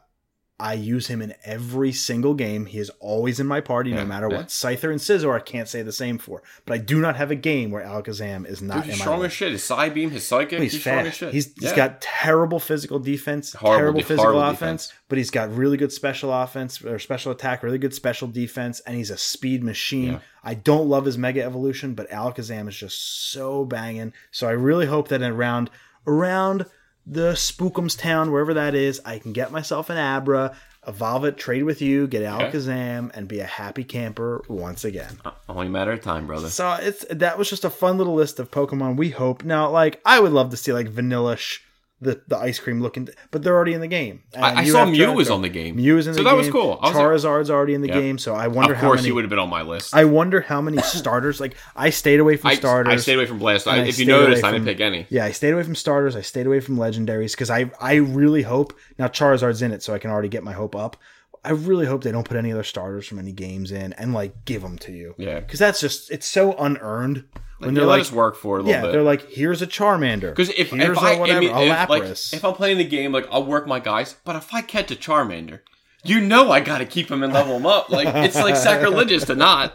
[0.60, 2.66] I use him in every single game.
[2.66, 4.38] He is always in my party, no matter yeah.
[4.38, 4.46] what.
[4.48, 7.36] Scyther and Scizor, I can't say the same for, but I do not have a
[7.36, 9.52] game where Alakazam is not Dude, he's in my strong as shit.
[9.52, 11.32] His Psybeam, his psychic, He's, he's, strong as shit.
[11.32, 11.76] He's, he's Yeah.
[11.76, 14.92] got terrible physical defense, Horrible terrible physical offense, defense.
[15.08, 18.96] but he's got really good special offense or special attack, really good special defense, and
[18.96, 20.14] he's a speed machine.
[20.14, 20.18] Yeah.
[20.42, 24.12] I don't love his mega evolution, but Alakazam is just so banging.
[24.32, 25.70] So I really hope that in around
[26.06, 26.66] around
[27.10, 30.54] the Spookums town, wherever that is, I can get myself an Abra,
[30.86, 35.18] evolve it, trade with you, get Alakazam, and be a happy camper once again.
[35.24, 36.50] Uh, only a matter of time, brother.
[36.50, 39.42] So it's that was just a fun little list of Pokemon we hope.
[39.42, 41.60] Now, like I would love to see like Vanillish,
[42.00, 44.22] the the ice cream looking, but they're already in the game.
[44.36, 45.76] I, I saw Mew was on the game.
[45.76, 46.38] Mew is in so the that game.
[46.38, 46.78] was cool.
[46.80, 48.00] I was like, Charizard's already in the Yeah.
[48.00, 49.08] game, so I wonder of how course, many.
[49.08, 49.94] he would have been on my list.
[49.94, 51.40] I wonder how many starters.
[51.40, 52.92] Like I stayed away from I, starters.
[52.92, 53.66] I stayed away from Blast.
[53.66, 55.06] I if you noticed, I didn't pick any.
[55.10, 56.14] Yeah, I stayed away from starters.
[56.14, 59.92] I stayed away from legendaries because I I really hope now Charizard's in it, so
[59.92, 60.96] I can already get my hope up.
[61.44, 64.44] I really hope they don't put any other starters from any games in and like
[64.44, 65.14] give them to you.
[65.18, 65.40] Yeah.
[65.40, 67.24] because that's just it's so unearned
[67.58, 68.92] when they're let like us work for a little yeah, bit.
[68.92, 71.82] they're like here's a Charmander Because if, here's if I, a whatever I mean, a
[71.82, 74.62] if, like, if I'm playing the game, like I'll work my guys, but if I
[74.62, 75.60] catch a Charmander,
[76.04, 77.90] you know I got to keep him and level him up.
[77.90, 79.74] Like it's like sacrilegious to not.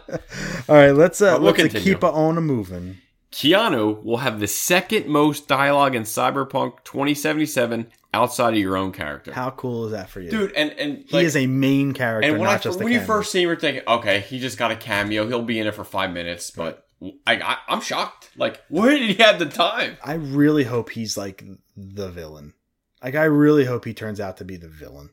[0.68, 2.98] All right, let's uh, we'll let's uh, keep on moving.
[3.30, 9.32] Keanu will have the second most dialogue in Cyberpunk 2077 outside of your own character,
[9.32, 10.52] How cool is that for you, dude.
[10.52, 13.00] And and He is a main character, and when not I just a when you
[13.00, 15.26] first see him, you're thinking, okay, he just got a cameo.
[15.26, 16.83] He'll be in it for five minutes, but
[17.26, 18.30] I, I I'm shocked.
[18.36, 19.96] Like, where did he have the time?
[20.04, 21.44] I really hope he's like
[21.76, 22.54] the villain.
[23.02, 25.10] Like I really hope he turns out to be the villain.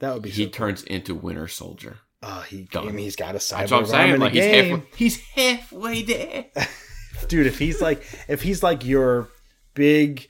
[0.00, 0.52] That would be He so cool.
[0.68, 1.98] turns into Winter Soldier.
[2.22, 2.68] Oh, he.
[2.74, 4.14] I mean, he's got a cyborg That's what I'm arm saying.
[4.14, 6.44] in the Like he's game, halfway, he's halfway there.
[7.28, 7.46] dude.
[7.46, 9.28] If he's like, if he's like your
[9.74, 10.28] big,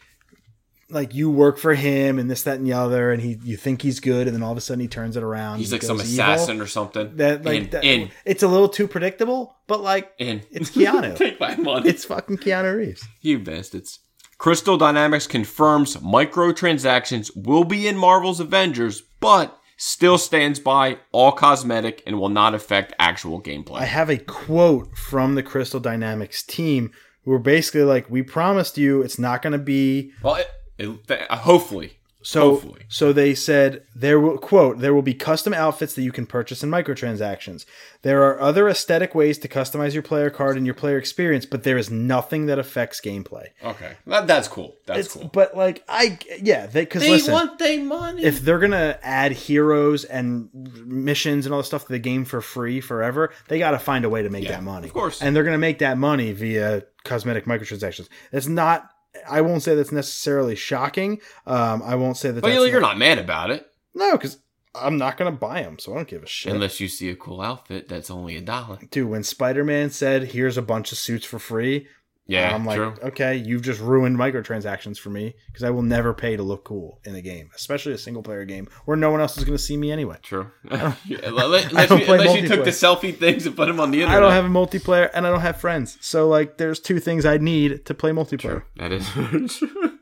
[0.91, 3.83] like you work for him and this, that, and the other, and he, you think
[3.83, 5.59] he's good, and then all of a sudden he turns it around.
[5.59, 7.17] He's like some evil, assassin or something.
[7.17, 10.43] That like in, that, in, it's a little too predictable, but like in.
[10.51, 11.17] it's Keanu.
[11.17, 11.89] Take my money.
[11.89, 13.07] it's fucking Keanu Reeves.
[13.21, 14.01] you bastards.
[14.39, 22.03] Crystal Dynamics confirms microtransactions will be in Marvel's Avengers, but still stands by all cosmetic
[22.07, 23.81] and will not affect actual gameplay.
[23.81, 26.93] I have a quote from the Crystal Dynamics team
[27.25, 30.49] who were basically like, "We promised you it's not going to be well, it,
[30.79, 31.95] it, th- uh, hopefully.
[32.21, 32.83] So, Hopefully.
[32.89, 36.65] so they said there will quote there will be custom outfits that you can purchase
[36.65, 37.65] in microtransactions.
[38.03, 41.63] There are other aesthetic ways to customize your player card and your player experience, but
[41.63, 43.47] there is nothing that affects gameplay.
[43.63, 44.75] Okay, that, that's cool.
[44.85, 45.31] That's It's, cool.
[45.33, 48.25] But like I yeah, they because They listen, want their money.
[48.25, 52.41] if they're gonna add heroes and missions and all the stuff to the game for
[52.41, 54.89] free forever, they got to find a way to make Yeah, that money.
[54.89, 55.23] of course.
[55.23, 58.09] and they're gonna make that money via cosmetic microtransactions.
[58.33, 58.91] It's not.
[59.29, 61.21] I won't say that's necessarily shocking.
[61.47, 62.41] Um, I won't say that.
[62.41, 64.39] but that's you're, you're not mad about it no, because
[64.75, 66.53] I'm not gonna buy them, so I don't give a shit.
[66.53, 68.79] unless you see a cool outfit that's only a dollar.
[68.91, 71.89] Dude, when Spider Man said, "Here's a bunch of suits for free,"
[72.29, 72.95] Yeah, I'm like, true.
[73.05, 77.01] okay, you've just ruined microtransactions for me because I will never pay to look cool
[77.05, 79.79] in a game, especially a single player game where no one else is gonna see
[79.79, 80.19] me anyway.
[80.23, 80.51] True.
[81.07, 84.19] Yeah, unless you, unless you took the selfie things and put them on the internet.
[84.19, 87.25] I don't have a multiplayer and I don't have friends, so like, there's two things
[87.25, 88.65] I need to play multiplayer.
[88.77, 89.49] That is true.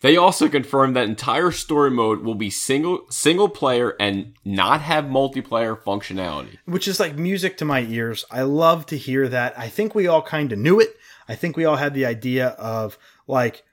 [0.00, 5.04] They also confirmed that entire story mode will be single single player and not have
[5.04, 6.58] multiplayer functionality.
[6.66, 8.24] which is like music to my ears.
[8.30, 9.58] I love to hear that.
[9.58, 10.96] I think we all kind of knew it.
[11.28, 13.64] I think we all had the idea of like,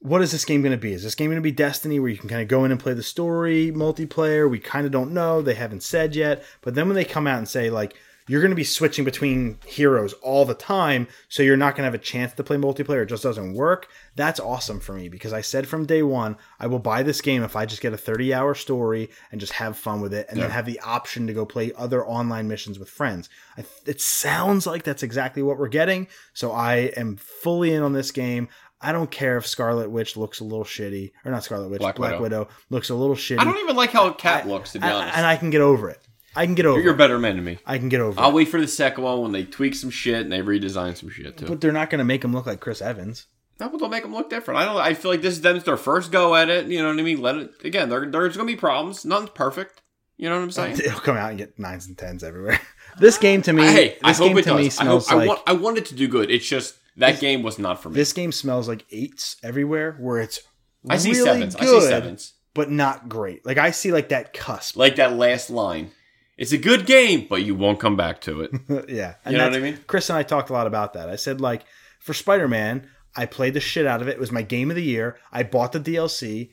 [0.00, 0.92] what is this game going to be?
[0.92, 2.78] Is this game going to be Destiny where you can kind of go in and
[2.78, 4.48] play the story multiplayer?
[4.48, 5.42] We kind of don't know.
[5.42, 6.44] They haven't said yet.
[6.62, 7.96] But then when they come out and say, like,
[8.28, 11.90] you're going to be switching between heroes all the time, so you're not going to
[11.90, 13.02] have a chance to play multiplayer.
[13.02, 13.88] It just doesn't work.
[14.14, 17.42] That's awesome for me because I said from day one, I will buy this game
[17.42, 20.40] if I just get a 30 hour story and just have fun with it and
[20.40, 23.28] then have the option to go play other online missions with friends.
[23.56, 26.08] I, it sounds like that's exactly what we're getting.
[26.34, 28.48] So I am fully in on this game.
[28.80, 31.96] I don't care if Scarlet Witch looks a little shitty, or not Scarlet Witch, Black,
[31.96, 32.40] Black Widow.
[32.40, 32.48] Widow.
[32.70, 33.40] looks a little shitty.
[33.40, 35.16] I don't even like how Cat looks, to be and, honest.
[35.16, 36.00] and I can get over it.
[36.36, 37.58] I can get over You're a better man than me.
[37.66, 38.34] I can get over I'll it.
[38.34, 41.36] wait for the second one when they tweak some shit and they redesign some shit
[41.36, 41.46] too.
[41.46, 43.26] But they're not going to make him look like Chris Evans.
[43.58, 44.60] That will make them look different.
[44.60, 44.76] I don't.
[44.76, 46.66] I feel like this is them their first go at it.
[46.68, 47.20] You know what I mean?
[47.20, 47.88] Let it again.
[47.88, 49.04] There, there's gonna be problems.
[49.04, 49.82] Nothing's perfect.
[50.16, 50.72] You know what I'm saying?
[50.84, 52.60] It'll come out and get nines and tens everywhere.
[53.00, 54.78] this game to me, hey, I this hope game it to me does.
[54.78, 55.40] I, hope, smells I like want.
[55.48, 56.30] I want it to do good.
[56.30, 57.96] It's just that game was not for me.
[57.96, 60.40] this game smells like eights everywhere, where it's
[60.88, 61.56] I see really sevens.
[61.56, 62.34] I good, see sevens.
[62.54, 63.44] but not great.
[63.44, 64.76] Like I see like that cusp.
[64.76, 65.90] Like that last line.
[66.38, 68.52] It's a good game, but you won't come back to it.
[68.88, 69.78] yeah, You know what I mean?
[69.86, 71.10] Chris and I talked a lot about that.
[71.10, 71.64] I said like
[72.00, 74.12] for Spider Man, I played the shit out of it.
[74.12, 75.18] It was my game of the year.
[75.32, 76.50] I bought the DLC.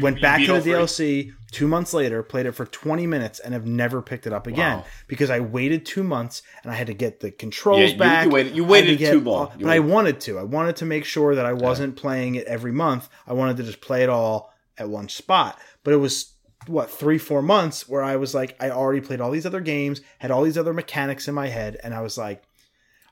[0.00, 0.70] went you back to the?
[0.70, 4.46] DLC two months later, played it for 20 minutes, and have never picked it up
[4.46, 4.84] again Wow.
[5.08, 8.24] because I waited two months and I had to get the controls Yeah, back.
[8.26, 9.50] you waited- you waited get too long.
[9.58, 10.38] You but I wanted to.
[10.38, 13.08] I wanted to make sure that I wasn't playing it every month.
[13.26, 15.58] I wanted to just play it all at one spot.
[15.82, 16.33] But it was
[16.66, 20.00] what three, four months where I was like, I already played all these other games,
[20.18, 22.42] had all these other mechanics in my head, and I was like,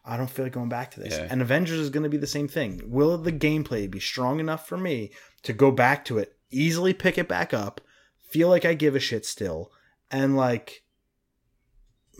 [0.05, 1.17] I don't feel like going back to this.
[1.17, 1.29] Yeah.
[1.31, 2.83] And Avengers is going to be the same thing.
[2.87, 7.19] Will the gameplay be strong enough for me to go back to it, easily pick
[7.19, 7.81] it back up,
[8.29, 9.71] feel like I give a shit still,
[10.11, 10.83] and like,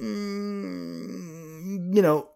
[0.01, 2.29] mm, you know,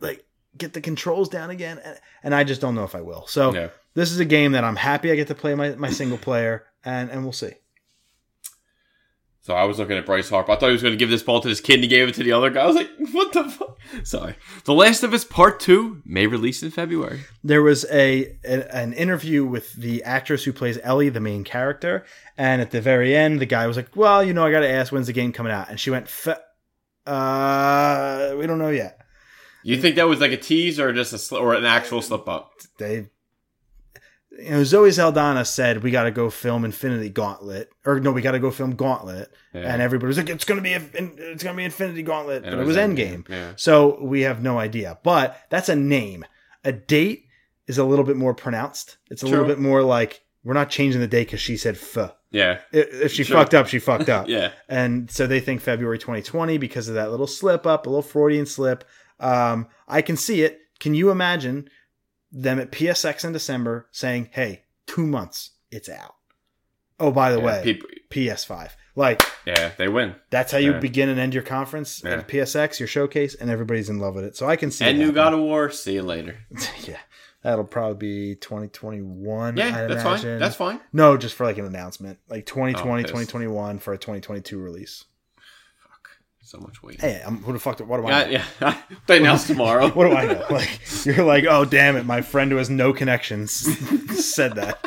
[0.00, 0.26] like
[0.58, 1.80] get the controls down again?
[1.82, 3.26] And, and I just don't know if I will.
[3.26, 3.52] So
[3.94, 6.66] this is a game that I'm happy I get to play my, my single player,
[6.84, 7.52] and and we'll see.
[9.42, 10.52] So I was looking at Bryce Harper.
[10.52, 12.06] I thought he was going to give this ball to this kid, and he gave
[12.08, 12.60] it to the other guy.
[12.62, 14.34] I was like, "What the fuck?" Sorry.
[14.64, 17.20] The Last of Us Part Two may release in February.
[17.42, 22.04] there was a, a- an interview with the actress who plays Ellie, the main character,
[22.36, 24.68] and at the very end, the guy was like, "Well, you know, I got to
[24.70, 26.38] ask when's the game coming out," and she went, "F-
[27.06, 28.98] "Uh, we don't know yet."
[29.62, 32.28] You think that was like a tease or just a sl- or an actual slip
[32.28, 32.52] up?
[32.78, 33.08] They,
[34.42, 38.22] you know, Zoe Saldana said we got to go film Infinity Gauntlet, or no, we
[38.22, 39.72] got to go film Gauntlet, Yeah.
[39.72, 42.60] and everybody was like, "It's gonna be, a, it's gonna be Infinity Gauntlet," And but
[42.62, 43.28] it was Endgame.
[43.28, 43.52] Yeah.
[43.56, 44.98] So we have no idea.
[45.02, 46.24] But that's a name.
[46.64, 47.26] A date
[47.66, 48.96] is a little bit more pronounced.
[49.10, 52.12] It's a little bit more like we're not changing the date because she said "f."
[52.32, 52.60] Yeah.
[52.72, 54.28] If she fucked up, she fucked up.
[54.28, 54.52] Yeah.
[54.68, 58.46] And so they think February 2020 because of that little slip up, a little Freudian
[58.46, 58.84] slip.
[59.18, 60.60] Um, I can see it.
[60.78, 61.68] Can you imagine
[62.32, 66.14] them at PSX in December saying, "Hey, two months, it's out."
[66.98, 68.76] Oh, by the Yeah, way, people- PS5.
[68.96, 70.16] Like Yeah, they win.
[70.30, 70.80] that's how you Yeah.
[70.80, 72.16] begin and end your conference Yeah.
[72.18, 74.36] at PSX, your showcase, and everybody's in love with it.
[74.36, 74.84] So I can see.
[74.84, 75.12] And new.
[75.12, 75.70] God of War.
[75.70, 76.38] See you later.
[76.82, 76.98] yeah,
[77.42, 79.56] that'll probably be 2021.
[79.56, 80.30] Yeah, I'd that's imagine.
[80.32, 80.38] fine.
[80.40, 80.80] That's fine.
[80.92, 85.04] no, just for like an announcement, like 2020, oh, 2021 for a 2022 release.
[86.50, 87.00] So much weight.
[87.00, 87.78] Hey, I'm, who the fuck?
[87.78, 88.24] What do I?
[88.26, 88.66] Yeah, know?
[88.68, 88.82] yeah.
[89.06, 89.88] they announce tomorrow.
[89.94, 90.44] What do I know?
[90.50, 93.52] Like you're like, oh damn it, my friend who has no connections
[94.34, 94.84] said that.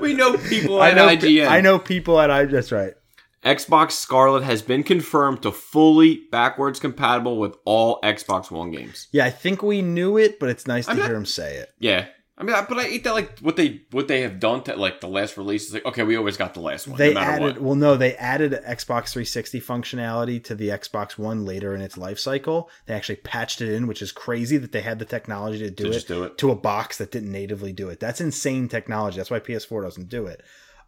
[0.00, 1.08] we know people I at know.
[1.08, 1.48] IGN.
[1.48, 2.44] I know people at I.
[2.44, 2.94] That's right.
[3.42, 9.08] Xbox Scarlett has been confirmed to fully backwards compatible with all Xbox One games.
[9.10, 11.56] Yeah, I think we knew it, but it's nice to I'm not- hear him say
[11.56, 11.70] it.
[11.80, 12.06] Yeah.
[12.38, 14.76] I mean, I- but I hate that like what they what they have done to
[14.76, 16.98] like the last release is like okay, we always got the last one.
[16.98, 17.60] They no added what.
[17.62, 22.18] well no, they added Xbox 360 functionality to the Xbox One later in its life
[22.18, 22.68] cycle.
[22.84, 25.84] They actually patched it in, which is crazy that they had the technology to do,
[25.90, 26.38] To it, do it.
[26.38, 28.00] to a box that didn't natively do it.
[28.00, 29.16] That's insane technology.
[29.16, 30.42] That's why PS4 doesn't do it.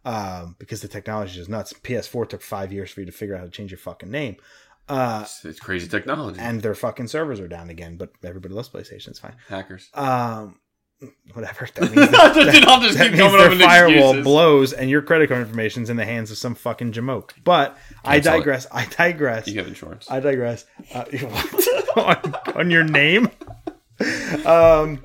[0.05, 1.73] Um, because the technology is nuts.
[1.73, 4.37] PS4 took five years for you to figure out how to change your fucking name.
[4.87, 6.39] Uh, It's, it's crazy technology.
[6.39, 9.09] and their fucking servers are down again, but everybody loves PlayStation.
[9.09, 9.35] It's fine.
[9.49, 9.89] Hackers.
[9.93, 10.59] Um,
[11.33, 11.67] whatever.
[11.75, 14.23] That means that, Dude, I'll just that keep means their up with firewall excuses.
[14.23, 17.31] blows and your credit card information is in the hands of some fucking jamoke.
[17.43, 18.37] But I Cancel it.
[18.37, 18.67] digress.
[18.71, 19.47] I digress.
[19.47, 20.09] You have insurance.
[20.11, 20.65] I digress.
[20.93, 21.97] Uh, what?
[22.45, 23.29] on, on your name?
[24.45, 25.03] Um,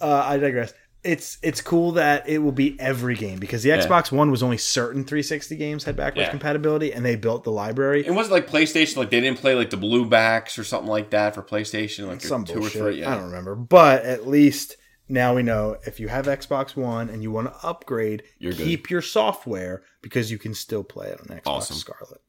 [0.00, 0.72] uh, I digress.
[1.04, 4.58] It's it's cool that it will be every game because the Xbox One was only
[4.58, 6.30] certain 360 games had backwards Yeah.
[6.30, 8.04] compatibility, and they built the library.
[8.04, 11.10] it wasn't like PlayStation, like they didn't play like the blue backs or something like
[11.10, 12.82] that for PlayStation, like some two bullshit.
[12.82, 13.00] or three.
[13.00, 13.12] Yeah.
[13.12, 14.76] I don't remember, but at least
[15.08, 18.64] now we know if you have Xbox One and you want to upgrade, You're good.
[18.64, 21.76] keep your software because you can still play it on Xbox Awesome.
[21.76, 22.20] Scarlett.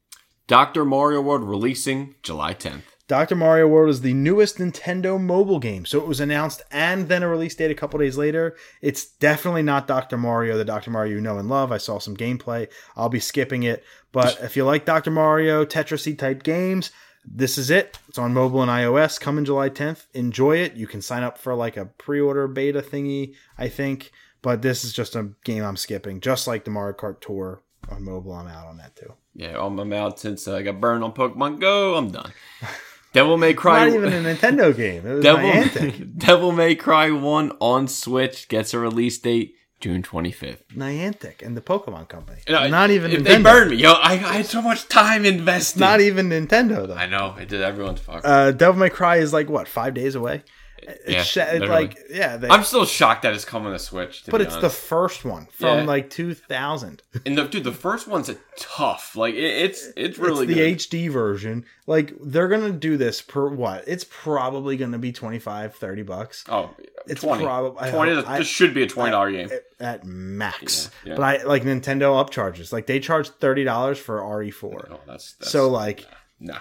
[0.46, 0.84] Dr.
[0.84, 2.82] Mario World releasing July 10th.
[3.06, 3.34] Dr.
[3.34, 5.84] Mario World is the newest Nintendo mobile game.
[5.84, 8.56] So it was announced and then a release date a couple days later.
[8.80, 10.16] It's definitely not Dr.
[10.16, 10.90] Mario, the Dr.
[10.92, 11.72] Mario you know and love.
[11.72, 12.68] I saw some gameplay.
[12.96, 13.82] I'll be skipping it.
[14.12, 15.10] But if you like Dr.
[15.10, 16.92] Mario, Tetrisy type games,
[17.24, 17.98] this is it.
[18.08, 20.06] It's on mobile and iOS coming July 10th.
[20.14, 20.74] Enjoy it.
[20.74, 24.12] You can sign up for like a pre order beta thingy, I think.
[24.42, 28.04] But this is just a game I'm skipping, just like the Mario Kart Tour on
[28.04, 28.32] mobile.
[28.32, 29.12] I'm out on that too.
[29.34, 31.96] Yeah, I'm out since uh, I got burned on Pokemon Go.
[31.96, 32.32] I'm done.
[33.12, 33.88] Devil May Cry.
[33.88, 35.06] Not even a Nintendo game.
[35.06, 40.58] It was Devil, Devil May Cry 1 on Switch gets a release date June 25th.
[40.76, 42.40] Niantic and the Pokemon Company.
[42.48, 43.24] Know, not even.
[43.24, 43.76] They burned me.
[43.76, 45.80] Yo, I, I had so much time invested.
[45.80, 46.94] Not even Nintendo though.
[46.94, 47.34] I know.
[47.40, 48.20] It did everyone's fuck.
[48.24, 50.42] Uh, Devil May Cry is like what five days away.
[50.82, 54.22] Yeah, It's sh- it's like yeah, they, I'm still shocked that it's coming to Switch.
[54.24, 55.84] To but it's the first one from Yeah.
[55.84, 57.02] like 2000.
[57.26, 59.14] and the dude, the first one's a tough.
[59.14, 61.08] Like it, it's it's really it's the good.
[61.08, 61.66] HD version.
[61.86, 63.84] Like they're gonna do this per what?
[63.86, 66.70] It's probably gonna be 25, 30 bucks oh,
[67.06, 67.44] It's 20.
[67.44, 69.50] prob- I 20 hope- I- this should be a twenty dollar game.
[69.80, 70.90] at, max.
[71.04, 71.16] Yeah, yeah.
[71.16, 72.72] But I like Nintendo upcharges.
[72.72, 74.90] Like they charge thirty dollars for RE4.
[74.90, 76.06] No, that's, that's So like
[76.38, 76.56] no,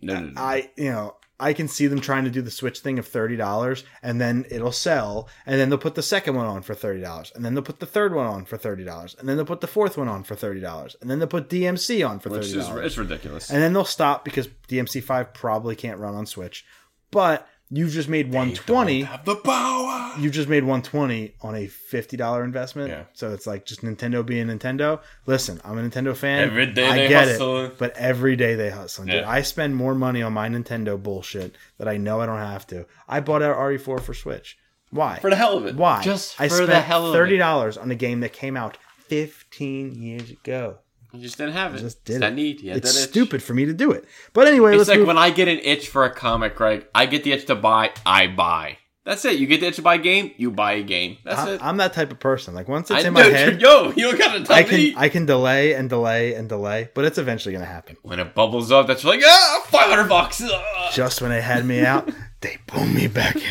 [0.00, 0.40] no, no, no.
[0.40, 3.36] I, you know, I can see them trying to do the Switch thing of thirty
[3.36, 7.00] dollars, and then it'll sell, and then they'll put the second one on for thirty
[7.00, 9.46] dollars, and then they'll put the third one on for thirty dollars, and then they'll
[9.46, 12.28] put the fourth one on for thirty dollars, and then they'll put DMC on for
[12.30, 13.50] Which thirty is dollars, it's ridiculous.
[13.50, 16.64] and then they'll stop because DMC five probably can't run on Switch,
[17.10, 19.02] but you've just made one twenty.
[19.02, 20.12] have the power.
[20.18, 22.90] You've just made 120 on a $50 investment.
[22.90, 23.04] Yeah.
[23.12, 25.00] So it's like just Nintendo being Nintendo.
[25.26, 26.40] Listen, I'm a Nintendo fan.
[26.48, 27.66] Every day I they get hustling.
[27.66, 27.78] it.
[27.78, 29.04] But every day they hustle.
[29.04, 29.30] Dude, Yeah.
[29.30, 32.86] I spend more money on my Nintendo bullshit that I know I don't have to.
[33.08, 34.58] I bought out RE4 for Switch.
[34.90, 35.18] Why?
[35.20, 35.76] For the hell of it.
[35.76, 36.02] Why?
[36.02, 37.38] Just I for spent the hell of thirty it.
[37.38, 40.78] dollars on a game that came out 15 years ago.
[41.12, 41.78] You just didn't have it.
[41.78, 42.36] I Just did that it.
[42.36, 42.60] need.
[42.60, 44.04] You it's stupid for me to do it.
[44.34, 46.86] But anyway, It's like move- when I get an itch for a comic, Greg.
[46.94, 47.92] I get the itch to buy.
[48.04, 48.78] I buy.
[49.04, 49.38] That's it.
[49.38, 50.32] You get the itch to buy a game.
[50.36, 51.16] You buy a game.
[51.24, 51.64] That's I, it.
[51.64, 52.52] I'm that type of person.
[52.54, 54.90] Like once it's I in my head, Yo, you don't gotta tell I me.
[54.92, 57.96] can I can delay and delay and delay, but it's eventually gonna happen.
[58.02, 60.42] when it bubbles up, that's like ah, five hundred bucks.
[60.44, 60.90] Ah.
[60.92, 62.10] just when they had me out,
[62.42, 63.42] they pull me back in.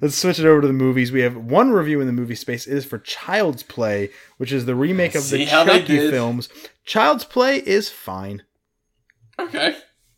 [0.00, 1.12] Let's switch it over to the movies.
[1.12, 2.66] We have one review in the movie space.
[2.66, 6.48] It is for Child's Play, which is the remake of the See they Chucky films.
[6.84, 8.42] Child's Play is fine,
[9.38, 9.76] Okay.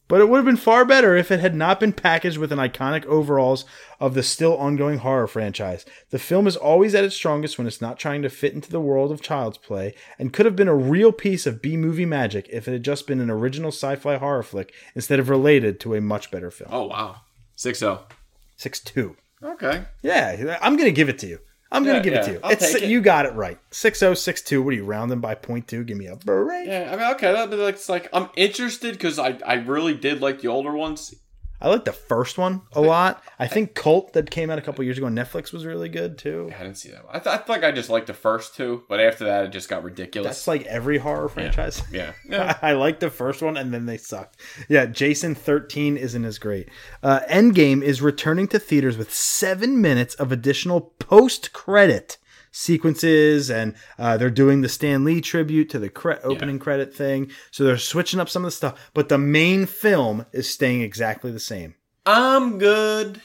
[0.08, 2.58] but it would have been far better if it had not been packaged with an
[2.58, 3.64] iconic overalls
[4.00, 5.84] of the still ongoing horror franchise.
[6.10, 8.80] The film is always at its strongest when it's not trying to fit into the
[8.80, 12.48] world of Child's Play, and could have been a real piece of B movie magic
[12.50, 16.00] if it had just been an original sci-fi horror flick instead of related to a
[16.00, 16.70] much better film.
[16.72, 17.16] Oh wow.
[17.56, 18.04] Six zero.
[18.56, 19.16] Six two.
[19.44, 19.84] Okay.
[20.02, 21.38] Yeah, I'm gonna give it to you.
[21.70, 22.40] I'm gonna Yeah, give it to you.
[22.42, 22.84] I'll it's it.
[22.84, 23.58] you got it right.
[23.70, 24.62] Six oh six two.
[24.62, 25.82] What are you rounding by point two?
[25.84, 26.68] Give me a break.
[26.68, 26.90] Yeah.
[26.92, 27.32] I mean, okay.
[27.32, 31.14] That like, it's like I'm interested because I I really did like the older ones.
[31.60, 33.22] I like the first one a lot.
[33.38, 36.18] I think Cult that came out a couple years ago on Netflix was really good
[36.18, 36.52] too.
[36.54, 37.04] I didn't see that.
[37.06, 37.16] One.
[37.16, 39.68] I, th- I like I just liked the first two, but after that, it just
[39.70, 40.28] got ridiculous.
[40.28, 41.82] That's like every horror franchise.
[41.90, 42.12] yeah.
[42.28, 42.58] Yeah.
[42.62, 44.40] I like the first one and then they sucked.
[44.68, 46.68] Yeah, Jason 13 isn't as great.
[47.02, 52.18] Uh, Endgame is returning to theaters with seven minutes of additional post credit
[52.54, 57.30] sequences and uh, they're doing the Stan Lee tribute to the cre- opening credit thing.
[57.50, 61.30] So they're switching up some of the stuff, but the main film is staying exactly
[61.32, 61.74] the same.
[62.06, 63.20] I'm good.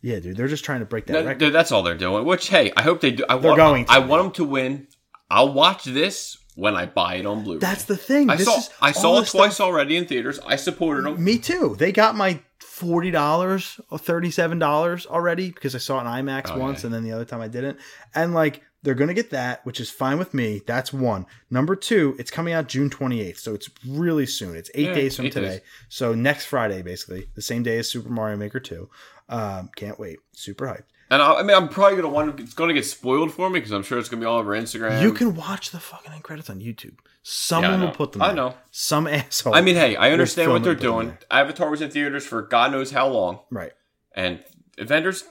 [0.00, 1.38] Yeah, dude, they're just trying to break that That- record.
[1.40, 2.24] dude, that's all they're doing.
[2.24, 3.24] Which, hey, I hope they do.
[3.28, 3.92] I They're want, going to.
[3.92, 4.86] I want them to win.
[5.30, 7.58] I'll watch this when I buy it on Blu-ray.
[7.58, 8.30] That's the thing.
[8.30, 8.60] I This saw.
[8.80, 10.38] I saw it twice stuff- already in theaters.
[10.46, 11.22] I supported them.
[11.22, 11.74] Me too.
[11.78, 16.06] They got my forty dollars or thirty seven dollars already because I saw it in
[16.06, 16.86] IMAX Oh, once, yeah.
[16.86, 17.78] and then the other time I didn't.
[18.14, 20.62] And like they're gonna get that, which is fine with me.
[20.66, 21.26] That's one.
[21.50, 24.56] Number two, it's coming out June twenty eighth, so it's really soon.
[24.56, 25.48] It's eight Yeah, days from eight today.
[25.48, 25.60] days.
[25.90, 28.88] So next Friday, basically the same day as Super Mario Maker two.
[29.28, 30.20] Um, can't wait.
[30.32, 30.84] Super hyped.
[31.10, 32.40] And I, I mean, I'm probably gonna want.
[32.40, 35.02] It's gonna get spoiled for me because I'm sure it's gonna be all over Instagram.
[35.02, 36.94] you can watch the fucking end credits on YouTube.
[37.22, 38.22] Someone Yeah, will put them.
[38.22, 38.36] I there.
[38.36, 38.54] know.
[38.70, 39.54] Some asshole.
[39.54, 41.18] I mean, hey, I understand what they're it, put it doing.
[41.30, 43.72] Avatar was in theaters for God knows how long, right.
[44.14, 44.42] and
[44.78, 45.24] Avengers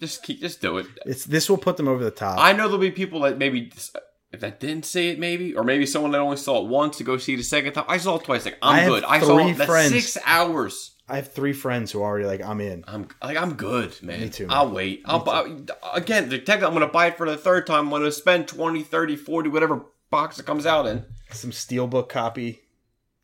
[0.00, 0.86] just keep just do it.
[1.06, 2.38] It's this will put them over the top.
[2.38, 3.70] I know there'll be people that maybe
[4.32, 7.04] if that didn't see it, maybe, or maybe someone that only saw it once to
[7.04, 7.84] go see it a second time.
[7.88, 8.44] I saw it twice.
[8.44, 9.04] Like I'm I good.
[9.04, 9.56] I saw it.
[9.56, 9.92] Friends.
[9.92, 10.96] six hours.
[11.08, 12.84] I have three friends who are already like, I'm in.
[12.86, 14.20] I'm like I'm good, man.
[14.20, 14.56] Me too, man.
[14.56, 15.02] I'll wait.
[15.04, 15.48] I'll buy
[15.92, 16.28] again.
[16.28, 17.92] The tech I'm to buy it for the third time.
[17.92, 21.04] I'm to spend 20, 30, 40, whatever box it comes out in.
[21.32, 22.60] Some steelbook copy.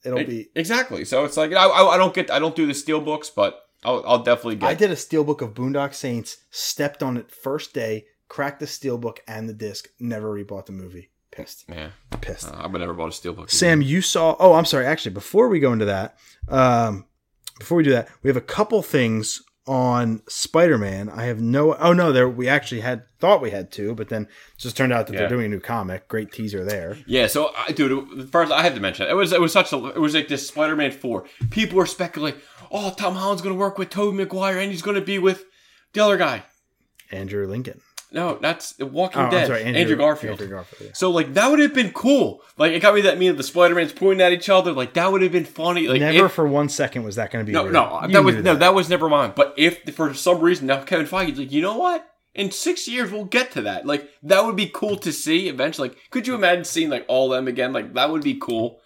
[0.05, 0.49] It'll be.
[0.55, 1.05] exactly.
[1.05, 3.66] So it's like I, I, I don't get I don't do the steel books, but
[3.85, 4.69] I'll, I'll definitely get.
[4.69, 6.39] I did a steelbook of Boondock Saints.
[6.51, 8.07] Stepped on it first day.
[8.29, 9.89] Cracked the steelbook and the disc.
[10.01, 11.11] Never rebought the movie.
[11.31, 11.65] Pissed.
[11.69, 12.49] Yeah, Pissed.
[12.53, 13.51] uh, I've never bought a steel book.
[13.51, 14.37] Sam, you saw.
[14.41, 14.87] Oh, I'm sorry.
[14.87, 16.17] Actually, before we go into that,
[16.49, 17.05] um,
[17.59, 21.09] before we do that, we have a couple things on Spider-Man.
[21.11, 21.75] I have no.
[21.77, 24.93] Oh no, there we actually had thought we had two, but then it just turned
[24.93, 25.21] out that Yeah.
[25.21, 26.07] they're doing a new comic.
[26.09, 26.97] Great teaser there.
[27.07, 29.11] Yeah, so I dude, first I had to mention it.
[29.11, 31.25] it was it was such a it was like this Spider-Man four.
[31.51, 32.41] People were speculating,
[32.71, 35.45] oh, Tom Holland's gonna work with Tobey Maguire and he's gonna be with
[35.93, 36.45] the other guy.
[37.11, 37.81] Andrew Lincoln.
[38.13, 39.47] No, that's Walking Oh, Dead.
[39.49, 40.41] sorry, Andrew, Garfield.
[40.41, 40.83] Andrew Garfield.
[40.89, 40.95] yeah.
[40.95, 42.41] So like that would have been cool.
[42.57, 44.73] Like it got me that meme of the Spider-Man's pointing at each other.
[44.73, 45.89] Like that would have been funny.
[45.89, 47.53] Like Never if- for one second was that going to be.
[47.53, 47.73] no, weird.
[47.75, 49.33] no, You that was knew no, that was never mine.
[49.35, 52.09] But if for some reason now Kevin Feige's like, you know what?
[52.35, 53.87] In six years we'll get to that.
[53.87, 55.89] Like that would be cool to see eventually.
[55.89, 57.73] Like, could you imagine seeing like all them again?
[57.73, 58.81] Like that would be cool.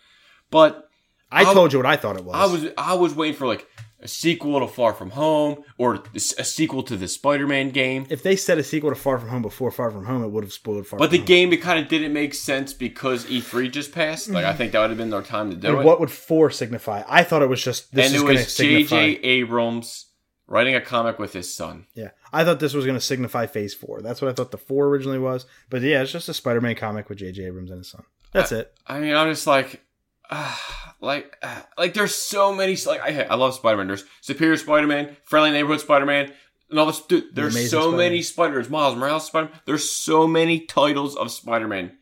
[0.50, 0.88] But
[1.30, 2.34] I I- told you what I thought it was.
[2.34, 3.66] I was I was waiting for like
[4.02, 8.06] a sequel to Far From Home or a sequel to the Spider-Man game.
[8.08, 10.44] If they said a sequel to Far From Home before Far From Home, it would
[10.44, 11.26] have spoiled Far But the Home.
[11.26, 14.28] game, it kind of didn't make sense because E3 just passed.
[14.30, 14.58] Like I mm-hmm.
[14.58, 15.84] think that would have been their time to do And it.
[15.84, 17.02] what would four signify?
[17.08, 18.96] I thought it was just this and is going to was signify.
[18.96, 19.20] J.J.
[19.22, 20.06] Abrams
[20.46, 21.86] writing a comic with his son.
[21.94, 24.02] Yeah, I thought this was going to signify Phase Four.
[24.02, 25.46] That's what I thought the four originally was.
[25.68, 27.44] But yeah, it's just a Spider-Man comic with J.J.
[27.44, 28.04] Abrams and his son.
[28.32, 28.72] That's it.
[28.86, 29.82] I mean, I'm just like,
[31.00, 33.88] like uh, like there's so many like I I love Spider Man.
[33.88, 36.32] There's Superior Spider Man, Friendly Neighborhood Spider Man.
[36.70, 37.98] And all this, dude, there's Amazing so Spider-Man.
[37.98, 38.70] many Spiders.
[38.70, 39.48] Miles Morales Spider.
[39.48, 41.98] Man There's so many titles of Spider Man.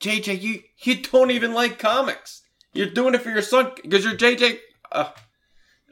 [0.00, 2.42] JJ, you you don't even like comics.
[2.74, 4.58] You're doing it for your son because you're JJ.
[4.92, 5.10] Uh,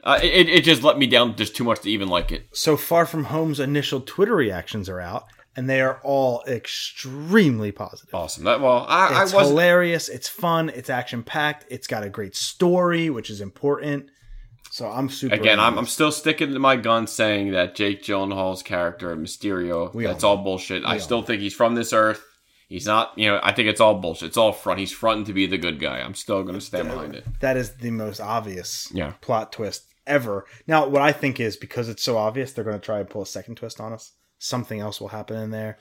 [0.03, 2.47] uh, it it just let me down just too much to even like it.
[2.53, 8.13] So Far From Home's initial Twitter reactions are out, and they are all extremely positive.
[8.13, 8.43] Awesome.
[8.43, 9.51] That well, I, I It's wasn't.
[9.51, 10.09] hilarious.
[10.09, 10.69] It's fun.
[10.69, 11.65] It's action packed.
[11.69, 14.09] It's got a great story, which is important.
[14.71, 15.35] So I'm super.
[15.35, 20.05] Again, I'm, I'm still sticking to my gun saying that Jake Gyllenhaal's character, Mysterio, We
[20.05, 20.83] that's all bullshit.
[20.85, 22.23] I all still think he's from this earth.
[22.67, 24.27] He's not, you know, I think it's all bullshit.
[24.29, 24.79] It's all front.
[24.79, 25.99] He's fronting to be the good guy.
[25.99, 27.23] I'm still going to stand behind it.
[27.39, 29.13] that is the most obvious Yeah.
[29.21, 30.45] plot twist ever.
[30.67, 33.21] Now, what I think is because it's so obvious, they're going to try and pull
[33.21, 34.13] a second twist on us.
[34.45, 35.79] Something else will happen in there.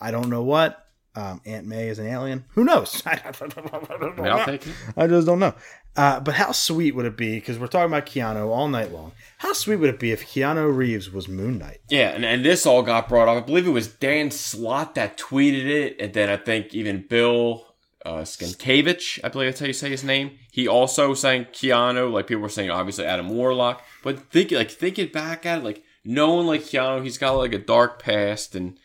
[0.00, 0.82] I don't know what.
[1.14, 2.44] Um, Aunt May is an alien.
[2.50, 3.02] Who knows?
[3.06, 4.72] I, I mean, I'll take it.
[4.96, 5.54] I just don't know.
[5.96, 7.36] Uh, but how sweet would it be?
[7.36, 9.12] Because we're talking about Keanu all night long.
[9.38, 11.80] How sweet would it be if Keanu Reeves was Moon Knight?
[11.88, 13.42] Yeah, and, and this all got brought up.
[13.42, 17.66] I believe it was Dan Slott that tweeted it, and then I think even Bill
[18.04, 20.38] uh, Skinkevich, I believe that's how you say his name.
[20.52, 22.12] He also sang Keanu.
[22.12, 23.82] Like people were saying, obviously Adam Warlock.
[24.02, 27.02] But think like thinking back at it, like no one like Keanu.
[27.02, 28.78] He's got like a dark past, and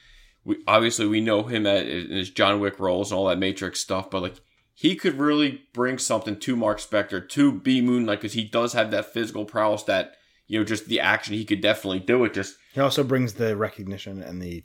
[0.43, 3.80] we obviously we know him at, in his John Wick roles and all that Matrix
[3.80, 4.09] stuff.
[4.09, 4.41] But like
[4.74, 8.74] he could really bring something to Mark Spector to be Moon Knight because he does
[8.74, 10.15] have that physical prowess that
[10.47, 12.34] you know just the action he could definitely do it.
[12.34, 14.63] Just He also brings the recognition and the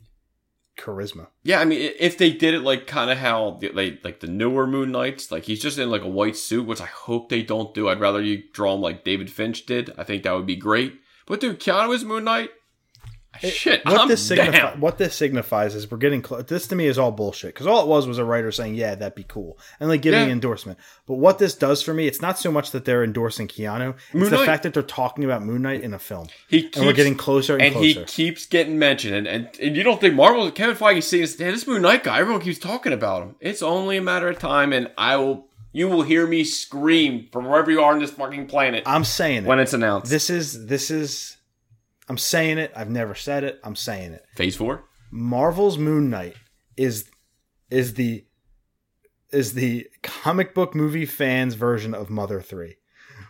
[0.78, 1.28] charisma.
[1.42, 4.26] Yeah, I mean, if they did it like kind of how the, like like the
[4.26, 7.42] newer Moon Knights, like he's just in like a white suit, which I hope they
[7.42, 7.88] don't do.
[7.88, 9.92] I'd rather you draw him like David Finch did.
[9.98, 11.00] I think that would be great.
[11.26, 12.50] But dude, Keanu is Moon Knight.
[13.42, 16.44] Shit, What I'm this signifi- what this signifies is we're getting close.
[16.44, 18.94] This to me is all bullshit because all it was was a writer saying, "Yeah,
[18.94, 20.24] that'd be cool," and like giving Yeah.
[20.26, 20.78] an endorsement.
[21.06, 24.14] But what this does for me, it's not so much that they're endorsing Keanu; it's
[24.14, 24.46] Moon the Knight.
[24.46, 27.14] fact that they're talking about Moon Knight in a film, He keeps, and we're getting
[27.14, 28.00] closer and, and closer.
[28.00, 29.14] he keeps getting mentioned.
[29.14, 32.18] And, and and you don't think Marvel Kevin Feige sees hey, this Moon Knight guy?
[32.20, 33.36] Everyone keeps talking about him.
[33.40, 35.45] It's only a matter of time, and I will.
[35.76, 39.44] You will hear me scream from wherever you are on this fucking planet I'm saying
[39.44, 39.46] it.
[39.46, 40.10] when it's announced.
[40.10, 41.36] this is this is.
[42.08, 42.72] I'm saying it.
[42.74, 43.60] I've never said it.
[43.62, 44.24] I'm saying it.
[44.36, 44.84] Phase four.
[45.10, 46.36] Marvel's Moon Knight
[46.78, 47.10] is
[47.70, 48.24] is the
[49.30, 52.76] is the comic book movie fans version of Mother 3.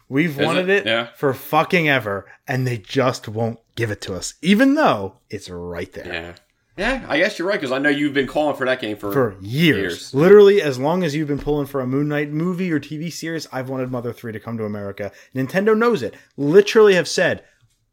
[0.09, 0.87] We've Is wanted it?
[0.87, 1.09] it, Yeah.
[1.17, 5.93] for fucking ever and they just won't give it to us even though it's right
[5.95, 6.07] there.
[6.07, 6.35] Yeah.
[6.77, 9.11] Yeah, I guess you're right because I know you've been calling for that game for,
[9.13, 9.77] For years.
[9.79, 10.15] Years.
[10.15, 13.47] Literally as long as you've been pulling for a Moon Knight movie or TV series,
[13.51, 15.11] I've wanted Mother 3 to come to America.
[15.35, 16.15] Nintendo knows it.
[16.37, 17.45] Literally have said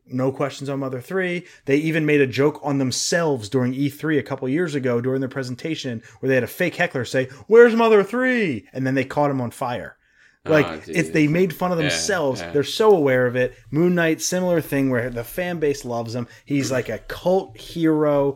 [0.05, 1.45] no questions on Mother 3.
[1.63, 5.29] They even made a joke on themselves during E3 a couple years ago during their
[5.29, 8.67] presentation where they had a fake heckler say, Where's Mother 3?
[8.73, 9.95] And then they caught him on fire.
[10.45, 12.41] Like Ah, it's they made fun of themselves.
[12.41, 12.51] yeah.
[12.51, 13.55] They're so aware of it.
[13.71, 16.27] Moon Knight, similar thing where the fan base loves him.
[16.43, 18.35] He's like a cult hero,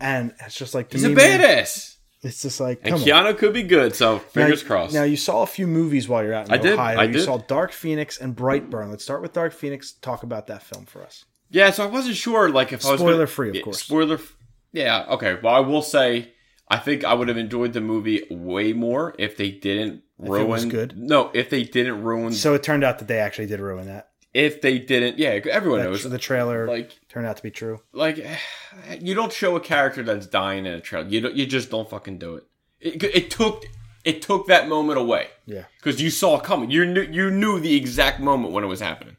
[0.00, 1.96] and it's just like to He's a me, man, badass.
[2.22, 3.06] it's just like And come on.
[3.08, 4.94] Keanu could be good, so fingers now, crossed.
[4.94, 7.24] Now you saw a few movies while you're out in I did, I you did.
[7.24, 8.90] saw Dark Phoenix and Brightburn.
[8.90, 9.92] Let's start with Dark Phoenix.
[9.92, 11.24] Talk about that film for us.
[11.50, 13.78] yeah, so I wasn't sure, like, if I was Spoiler free, of course.
[13.82, 14.16] Spoiler.
[14.16, 14.36] f-
[14.72, 15.38] Yeah, okay.
[15.42, 16.32] Well, I will say,
[16.68, 20.48] I think I would have enjoyed the movie way more if they didn't it ruin.
[20.48, 20.98] was good?
[20.98, 22.32] No, if they didn't ruin.
[22.32, 24.07] So it turned out that they actually did ruin that.
[24.38, 26.04] If they didn't, yeah, everyone That- knows.
[26.08, 27.80] the trailer Like, turned out to be true.
[27.92, 28.24] like,
[29.00, 31.08] you don't show a character that's dying in a trailer.
[31.08, 31.34] You don't.
[31.34, 32.44] You just don't fucking do it.
[32.80, 33.64] It, it took.
[34.04, 35.26] It took that moment away.
[35.44, 35.64] Yeah.
[35.78, 36.70] because you saw it coming.
[36.70, 39.16] You knew you knew the exact moment when it was happening.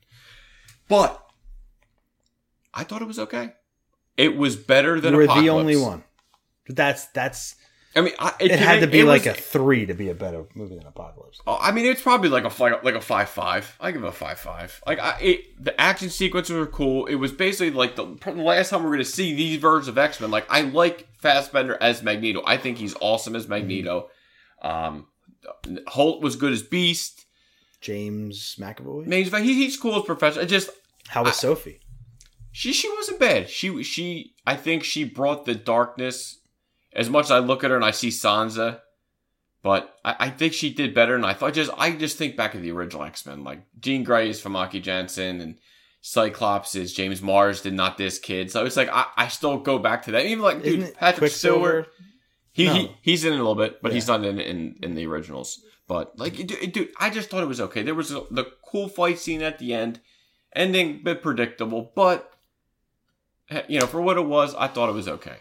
[0.87, 1.21] But
[2.73, 3.53] I thought it was okay.
[4.17, 5.45] It was better than You were Apocalypse.
[5.45, 6.03] the only one.
[6.67, 7.55] That's that's
[7.95, 10.45] I mean, I, it had to be like was- a three to be a better
[10.53, 11.41] movie than Apocalypse.
[11.47, 13.75] Oh, I mean, it's probably like a fi- like a five five.
[13.79, 14.81] I give it a five five.
[14.85, 17.07] Like I, it, the action sequences were cool.
[17.07, 19.97] It was basically like the, the last time we're going to see these versions of
[19.97, 20.29] X Men.
[20.29, 22.43] Like I like Fassbender as Magneto.
[22.45, 24.09] I think he's awesome as Magneto.
[24.61, 25.07] Um,
[25.87, 27.25] Hoult was good as Beast.
[27.81, 29.11] James McAvoy.
[29.11, 30.41] I he's, he, he's cool as Professor.
[30.41, 30.69] It just
[31.07, 31.79] How was Sophie?
[32.51, 33.49] She she wasn't bad.
[33.49, 36.39] She she I think she brought the darkness.
[36.93, 38.79] As much as I look at her and I see Sansa,
[39.61, 41.15] but I, I think she did better.
[41.15, 44.03] And I thought just I just think back of the original X Men, like Jean
[44.03, 45.57] Grey is Famke Janssen and
[46.01, 48.49] Cyclops is James Mars did not this kid.
[48.51, 50.25] So it's like I, I still go back to that.
[50.25, 51.87] Even like Isn't dude Patrick Stewart,
[52.53, 52.73] he, No.
[52.73, 53.95] he he's in it a little bit, but Yeah.
[53.95, 55.59] he's not in in in the originals.
[55.87, 57.83] But like dude, dude, I just thought it was okay.
[57.83, 59.99] There was a, the cool fight scene at the end,
[60.55, 62.31] ending a bit predictable, but
[63.49, 65.37] eh, you know for what it was, I thought it was okay.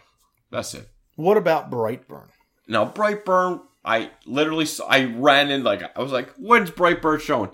[0.51, 0.89] That's it.
[1.19, 2.29] What about Brightburn?
[2.67, 7.51] Now Brightburn, I literally saw, I ran in like I was like, when's Brightburn showing?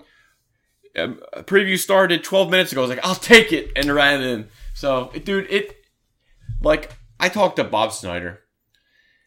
[0.96, 2.80] um, preview started 12 minutes ago.
[2.80, 4.48] I was like, I'll take it, and ran in.
[4.74, 5.76] So, dude, it
[6.60, 8.40] like I talked to Bob Snyder,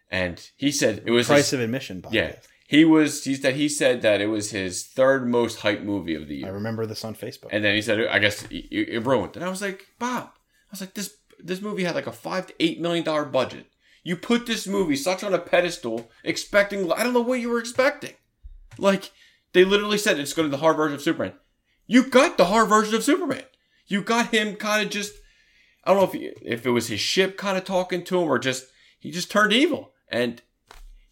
[0.10, 2.02] and he said it was Price his, of admission.
[2.02, 2.14] Podcast.
[2.14, 2.36] yeah.
[2.68, 6.28] He was he said he said that it was his third most hyped movie of
[6.28, 6.48] the year.
[6.48, 7.48] I remember this on Facebook.
[7.52, 9.36] and then he said I guess it, it ruined.
[9.36, 12.48] And I was like, Bob, I was like this this movie had like a five
[12.48, 13.66] to eight million dollar budget.
[14.10, 17.60] You put this movie such on a pedestal, expecting I don't know what you were
[17.60, 18.14] expecting.
[18.80, 19.12] Like
[19.54, 21.34] they literally said it's going to be the hard version of Superman.
[21.86, 23.44] You got the hard version of Superman.
[23.86, 25.14] You got him kind of just
[25.84, 28.28] I don't know if he, if it was his ship kind of talking to him
[28.28, 28.66] or just
[28.98, 30.42] he just turned evil and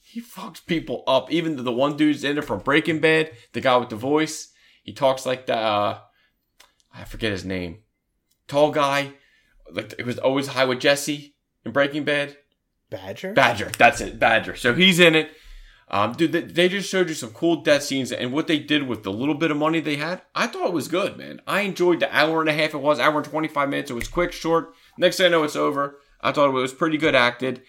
[0.02, 1.32] he fucks people up.
[1.32, 4.92] Even the, one dude's in it from Breaking Bad, the guy with the voice, he
[4.92, 6.00] talks like the uh,
[6.92, 7.84] I forget his name.
[8.48, 9.14] Tall guy,
[9.72, 12.36] like it was always high with Jesse in Breaking Bad.
[12.90, 13.34] Badger.
[13.34, 14.56] Badger, that's it, Badger.
[14.56, 15.32] So he's in it.
[15.90, 19.04] Um, dude, they, just showed you some cool death scenes and what they did with
[19.04, 20.22] the little bit of money they had.
[20.36, 21.42] I thought it was good, man.
[21.48, 23.90] I enjoyed the hour and a half it was, hour and 25 minutes.
[23.90, 24.74] It was quick, short.
[24.98, 26.00] Next thing I know, it's over.
[26.20, 27.62] I thought it was pretty good acted.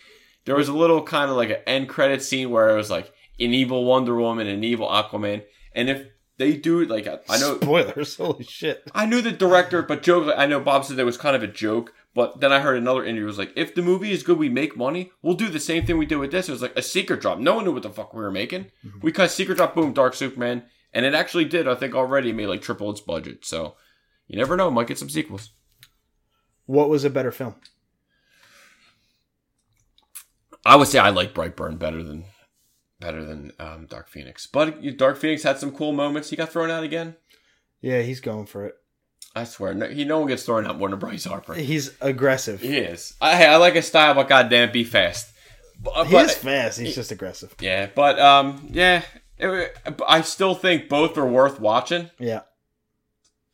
[0.47, 3.13] There was a little kind of like an end credit scene where it was like
[3.39, 5.45] an evil Wonder Woman and an evil Aquaman.
[5.73, 6.09] And if
[6.39, 7.57] they do it, like, I I know.
[7.57, 8.17] Spoilers.
[8.17, 8.83] Holy shit.
[8.95, 10.33] I knew the director, but joke.
[10.37, 13.05] I know Bob said that was kind of a joke, but then I heard another
[13.05, 15.13] interview was like, if the movie is good, we make money.
[15.23, 16.49] We'll do the same thing we did with this.
[16.49, 17.39] It was like a secret drop.
[17.39, 18.73] No one knew what the fuck we were making.
[19.01, 21.69] We cut secret drop, boom, Dark Superman, and it actually did.
[21.69, 23.47] I think already made like triple its budget.
[23.47, 23.77] So
[24.27, 25.51] you never know, might get some sequels.
[26.67, 27.55] What was a better film?
[30.67, 32.25] I would say I like Brightburn better than
[32.99, 36.31] better than um, Dark Phoenix, but Dark Phoenix had some cool moments.
[36.31, 37.15] He got thrown out again.
[37.81, 38.75] Yeah, he's going for it.
[39.41, 41.55] I swear, no, he no one gets thrown out more than Bryce Harper.
[41.55, 42.61] He's aggressive.
[42.61, 43.15] He is.
[43.21, 45.33] I I like his style, but goddamn, be fast.
[45.81, 46.81] But, He is fast.
[46.81, 47.55] He's just aggressive.
[47.61, 49.03] Yeah, but um, yeah,
[49.39, 49.77] it-
[50.07, 52.11] I still think both are worth watching.
[52.19, 52.41] Yeah.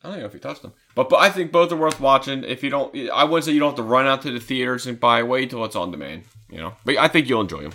[0.03, 2.43] I don't know if you touched them, but but I think both are worth watching.
[2.43, 4.85] If you don't, I wouldn't say you don't have to run out to the theaters
[4.85, 5.23] and buy.
[5.23, 6.23] Wait till it's on demand.
[6.49, 7.73] You know, but I think you'll enjoy them.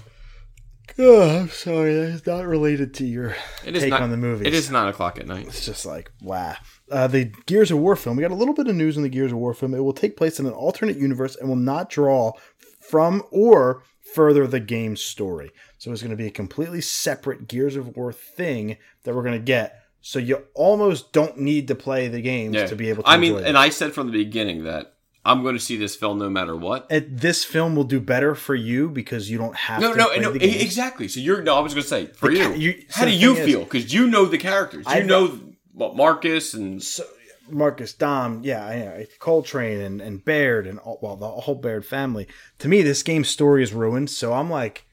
[0.99, 1.95] Oh, I'm sorry.
[1.95, 3.35] That's not related to your
[3.65, 4.47] It is take not, on the movies.
[4.47, 5.47] It is nine o'clock at night.
[5.47, 6.57] It's just like, wow.
[6.91, 8.17] Uh, the Gears of War film.
[8.17, 9.75] We got a little bit of news on the Gears of War film.
[9.75, 12.33] It will take place in an alternate universe and will not draw
[12.81, 13.83] from or
[14.15, 15.51] further the game's story.
[15.79, 19.39] So it's going to be a completely separate Gears of War thing that we're going
[19.39, 19.77] to get.
[20.01, 23.09] So you almost don't need to play the games Yeah, to be able to.
[23.09, 23.57] I mean, and.
[23.57, 24.95] I said from the beginning that
[25.27, 26.87] I'm going to see this film no matter what.
[26.91, 30.15] And this film will do better for you because you don't have No, to no,
[30.17, 31.07] no, exactly.
[31.07, 31.55] So you're no.
[31.55, 33.65] I was going to say for The you, you- how so do you feel?
[33.65, 34.87] Because you know the characters.
[34.87, 35.39] You I've- know
[35.81, 37.05] what Marcus and so
[37.49, 41.87] Marcus Dom, yeah, yeah, Cole Train and, and Baird and all, well the whole Baird
[41.87, 42.29] family.
[42.59, 44.11] To me, this game's story is ruined.
[44.11, 44.85] So I'm like,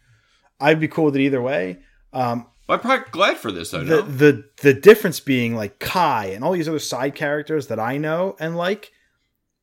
[0.59, 1.79] I'd be cool with it either way.
[2.13, 3.83] Um, I'm probably glad for this though.
[3.83, 4.01] the no?
[4.01, 8.35] the the difference being like Kai and all these other side characters that I know
[8.39, 8.91] and like,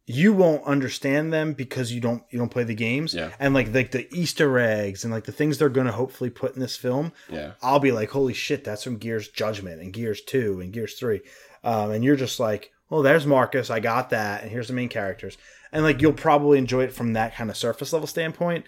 [0.07, 3.14] you won't understand them because you don't you don't play the games.
[3.14, 3.30] Yeah.
[3.38, 6.61] And like like the Easter eggs and like the things they're gonna hopefully put in
[6.61, 7.12] this film.
[7.30, 7.52] Yeah.
[7.62, 11.20] I'll be like, holy shit, that's from Gears Judgment and Gears 2 and Gears 3.
[11.62, 13.70] Um, and you're just like, oh, there's Marcus.
[13.70, 14.42] I got that.
[14.42, 15.38] And here's the main characters.
[15.72, 18.66] And like, you'll probably enjoy it from that kind of surface level standpoint.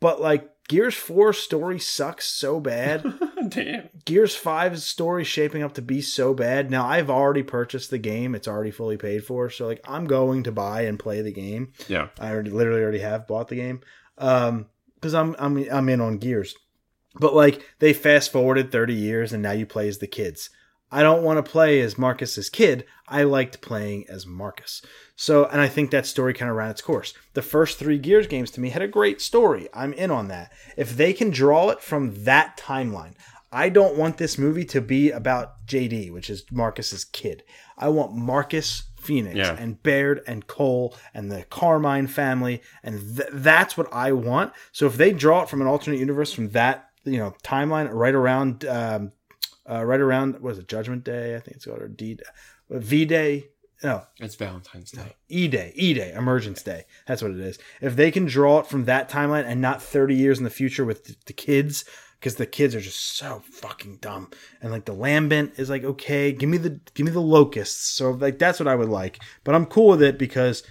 [0.00, 3.04] But like, Gears 4 story sucks so bad.
[3.48, 3.90] Damn.
[4.04, 6.70] Gears 5's story shaping up to be so bad.
[6.70, 9.50] Now, I've already purchased the game, it's already fully paid for.
[9.50, 11.72] So, like, I'm going to buy and play the game.
[11.88, 12.08] Yeah.
[12.18, 13.80] I already literally already have bought the game.
[14.16, 14.66] Um,
[15.04, 16.56] because I'm I'm I'm in on Gears.
[17.14, 20.48] But like they fast forwarded 30 years and now you play as the kids.
[20.94, 22.84] I don't want to play as Marcus's kid.
[23.08, 24.80] I liked playing as Marcus.
[25.16, 27.12] So, and I think that story kind of ran its course.
[27.34, 29.68] The first three Gears games to me had a great story.
[29.74, 30.52] I'm in on that.
[30.76, 33.14] If they can draw it from that timeline,
[33.52, 37.42] I don't want this movie to be about JD, which is Marcus's kid.
[37.76, 39.56] I want Marcus Phoenix Yeah.
[39.58, 44.52] and Baird and Cole and the Carmine family, and th- that's what I want.
[44.72, 48.14] So if they draw it from an alternate universe from that you know timeline right
[48.14, 49.12] around um,
[49.68, 51.36] uh, right around was it Judgment Day?
[51.36, 52.18] I think it's called or D
[52.70, 53.48] V Day.
[53.82, 55.14] No, It's Valentine's Day.
[55.28, 56.84] E Day, E Day, Emergence Day.
[57.06, 57.58] That's what it is.
[57.82, 60.84] If they can draw it from that timeline and not 30 years in the future
[60.86, 61.84] with the, the kids,
[62.18, 64.30] because the kids are just so fucking dumb.
[64.62, 67.88] And like the Lambent is like, okay, give me the give me the locusts.
[67.90, 69.18] So like that's what I would like.
[69.42, 70.62] But I'm cool with it because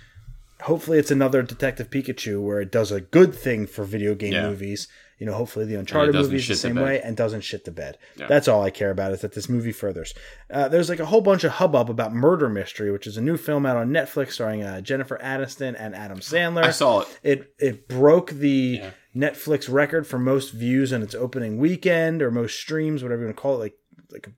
[0.62, 4.50] hopefully it's another Detective Pikachu where it does a good thing for video game Yeah.
[4.50, 4.88] movies.
[5.20, 7.66] You know, hopefully the Uncharted movie is the shit the same way and doesn't shit
[7.66, 7.98] the bed.
[8.18, 8.28] Yeah.
[8.28, 10.14] That's all I care about is that this movie furthers.
[10.50, 13.38] Uh, there's like a whole bunch of hubbub about Murder Mystery, which is a new
[13.38, 16.64] film out on Netflix starring uh, Jennifer Aniston and Adam Sandler.
[16.64, 17.20] I saw it.
[17.24, 18.92] It it broke the Yeah.
[19.16, 23.38] Netflix record for most views in its opening weekend or most streams, whatever you want
[23.38, 23.76] to call it, like
[24.12, 24.32] like a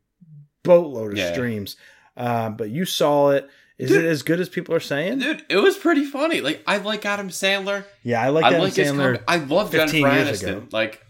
[0.63, 1.31] boatload of Yeah.
[1.31, 1.77] streams.
[2.17, 3.49] Uh, but you saw it.
[3.77, 4.05] Is Dude.
[4.05, 5.19] it as good as people are saying?
[5.19, 6.39] Dude, it was pretty funny.
[6.41, 7.83] Like I like Adam Sandler.
[8.03, 9.21] Yeah, I like I Adam like Sandler.
[9.27, 10.71] I love 15 Jennifer Aniston.
[10.73, 11.05] Like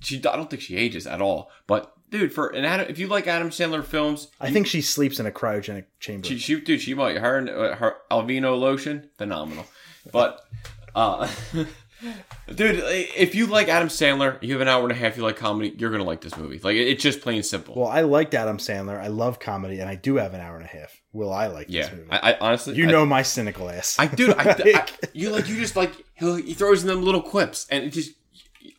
[0.00, 1.50] she, I don't think she ages at all.
[1.68, 5.20] But dude, for an Adam, if you like Adam Sandler films, I think she sleeps
[5.20, 6.26] in a cryogenic chamber.
[6.26, 9.64] she, she dude, she might her and uh, her Aveeno lotion, phenomenal.
[10.10, 10.40] But
[10.96, 11.28] uh,
[12.52, 15.16] dude, if you like Adam Sandler, you have an hour and a half.
[15.16, 16.58] You like comedy, you're gonna like this movie.
[16.58, 17.74] Like it- it's just plain simple.
[17.76, 18.98] well, I liked Adam Sandler.
[19.00, 20.97] I love comedy, and I do have an hour and a half.
[21.12, 22.10] Will I like yeah, this movie?
[22.10, 23.96] I, I honestly, you I- know my cynical ass.
[23.98, 27.66] I dude, I, I, you like you just like he throws in them little quips,
[27.70, 28.12] and it just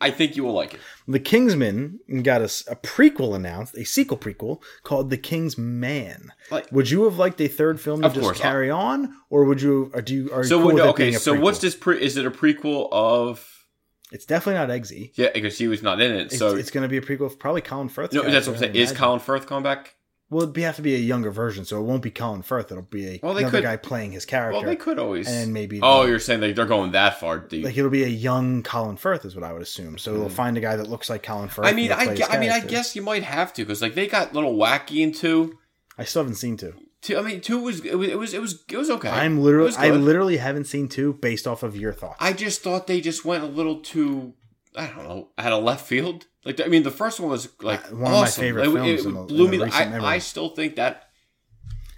[0.02, 0.80] I think you will like it.
[1.08, 6.32] The Kingsman got a prequel announced, a sequel prequel called The King's Man.
[6.52, 8.40] Like- would you have liked a third film to just course.
[8.40, 9.92] Uh, carry on, or would you?
[9.94, 10.32] Or do you?
[10.32, 11.76] Are you So cool it okay, a so what's this?
[11.76, 13.66] Pre- is it a prequel of?
[14.12, 15.12] It's definitely not Eggsy.
[15.16, 16.32] Yeah, because he was not in it.
[16.32, 18.12] So it's going to be a prequel of probably Colin Firth.
[18.14, 18.76] no, that's what I'm saying.
[18.76, 19.96] Is Colin Firth coming back?
[20.32, 22.72] Well, it'd be, have to be a younger version, so it won't be Colin Firth.
[22.72, 24.60] It'll be a, Well, they another could- guy playing his character.
[24.60, 25.28] Well, they could always.
[25.28, 27.66] and maybe oh, you're saying like they're going that far deep?
[27.66, 29.98] like it'll be a young Colin Firth, is what I would assume.
[29.98, 31.66] So they'll find a guy that looks like Colin Firth.
[31.66, 31.74] Hmm.
[31.74, 33.82] I mean, I, play gue- his I mean, I guess you might have to because
[33.82, 35.58] like they got a little wacky in two.
[35.98, 36.74] I still haven't seen two.
[37.02, 39.10] Two, I mean, two was it was it was it was, it was okay.
[39.10, 42.18] I'm literally, I literally haven't seen two based off of your thoughts.
[42.20, 44.34] I just thought they just went a little too.
[44.76, 46.28] I don't know, out of left field.
[46.46, 48.42] Like I mean, the first one was like Uh, one of my awesome.
[48.42, 49.72] favorite It- films It, the- blew the me.
[49.72, 50.08] I, memory.
[50.08, 51.10] I still think that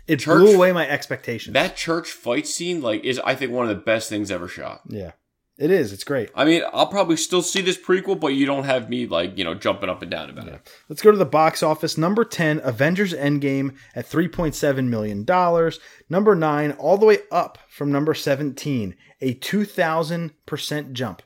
[0.08, 1.54] it church- blew away my expectations.
[1.54, 4.82] that church fight scene like is I think one of the best things ever shot.
[4.90, 5.12] yeah,
[5.60, 5.94] it is.
[5.94, 6.30] It's great.
[6.36, 9.44] I mean, I'll probably still see this prequel, but you don't have me like you
[9.44, 10.60] know jumping up and down about it.
[10.90, 11.96] Let's go to the box office.
[11.98, 15.24] Number 10, Avengers Endgame at $3.7 million.
[16.10, 21.22] Number 9, all the way up from number 17, a 2,000% jump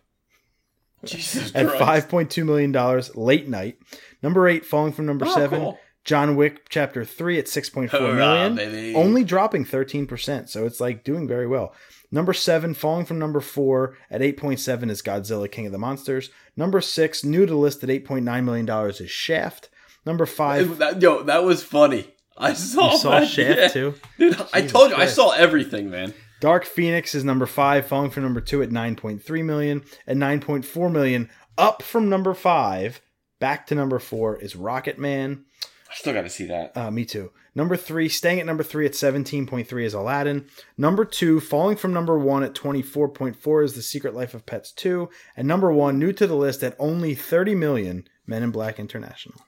[1.05, 2.07] Jesus at Christ.
[2.09, 3.77] $5.2 million late night.
[4.23, 5.79] Number 8, falling from number Oh, 7, cool.
[6.03, 8.93] John Wick Chapter 3 at six point four million, baby.
[8.95, 11.73] Only dropping 13%, so it's like doing very well.
[12.11, 16.29] Number 7, falling from number 4 at 8.7 is Godzilla King of the Monsters.
[16.55, 19.69] Number 6, new to the list at $8.9 million is Shaft.
[20.05, 22.11] Number 5, That- yo, that was funny.
[22.37, 23.67] I saw, You saw that, Shaft yeah.
[23.69, 23.95] too?
[24.19, 26.13] Dude, I told you, I saw everything, man.
[26.45, 29.83] Dark Phoenix is number five, falling from number two at 9.3 million.
[30.05, 31.27] At 9.4 million,
[31.57, 33.01] up from number five,
[33.39, 35.41] back to number four is Rocketman.
[35.89, 36.77] I still got to see that.
[36.77, 37.31] Uh, me too.
[37.55, 40.45] Number three, staying at number three at 17.3 is Aladdin.
[40.77, 45.09] Number two, falling from number one at 24.4 is The Secret Life of Pets 2.
[45.35, 49.41] And number one, new to the list at only 30 million, Men in Black International.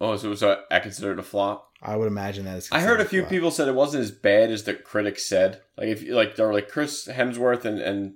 [0.00, 1.72] Oh, so, so I consider it a flop.
[1.84, 2.68] I would imagine that is.
[2.72, 3.30] I heard a few flop.
[3.30, 5.60] people said it wasn't as bad as the critics said.
[5.76, 8.14] Like if like, they're like Chris Hemsworth and and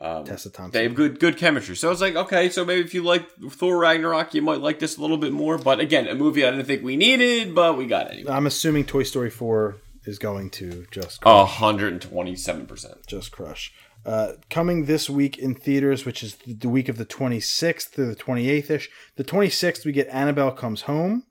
[0.00, 0.72] um, Tessa Thompson.
[0.78, 1.76] they have good good chemistry.
[1.76, 4.98] So it's like okay, so maybe if you like Thor Ragnarok, you might like this
[4.98, 5.56] a little bit more.
[5.58, 8.32] But again, a movie I didn't think we needed, but we got it anyway.
[8.32, 13.06] I'm assuming Toy Story 4 is going to just A hundred and twenty-seven percent.
[13.06, 13.72] just crush.
[14.04, 18.16] Uh, coming this week in theaters, which is the week of the 26th to the
[18.16, 18.90] 28th ish.
[19.14, 21.22] The 26th, we get Annabelle Comes Home.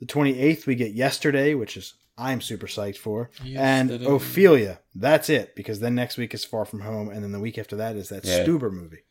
[0.00, 3.30] The 28th, we get Yesterday, which is I'm super psyched for.
[3.44, 4.06] And Yesterday.
[4.06, 4.80] Ophelia.
[4.94, 7.76] That's it, because then next week is Far From Home, and then the week after
[7.76, 8.44] that is that Yeah.
[8.44, 9.02] Stuber movie.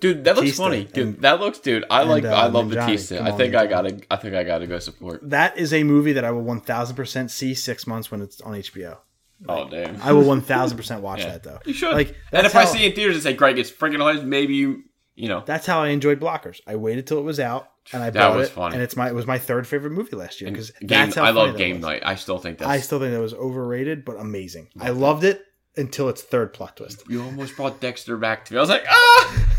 [0.00, 0.84] Dude, that looks Batista funny.
[0.84, 1.84] Dude, and- that looks, dude.
[1.90, 2.74] I like, uh, I love Nanjiani.
[2.86, 3.22] Batista.
[3.22, 5.20] I think I gotta, I think I gotta go support.
[5.28, 8.96] That is a movie that I will 1000% see six months when it's on HBO.
[9.46, 10.00] Oh damn.
[10.00, 11.32] I will 1000% watch Yeah.
[11.32, 11.58] that, though.
[11.66, 11.92] You should.
[11.92, 14.22] Like, and that's if I see it in theaters and say Greg, it's freaking hilarious,
[14.24, 14.84] maybe you,
[15.14, 16.60] you know, That's how I enjoyed Blockers.
[16.66, 18.74] I waited till it was out and I That bought was it, funny.
[18.74, 21.30] and it's my it was my third favorite movie last year because that's how I
[21.30, 21.80] love Game.
[21.80, 22.02] Night.
[22.04, 22.68] I still think that's.
[22.70, 24.68] I still think that was overrated but amazing.
[24.80, 25.44] I loved it
[25.76, 27.02] until its third plot twist.
[27.08, 28.58] you almost brought Dexter back to me.
[28.58, 29.53] I was like, ah.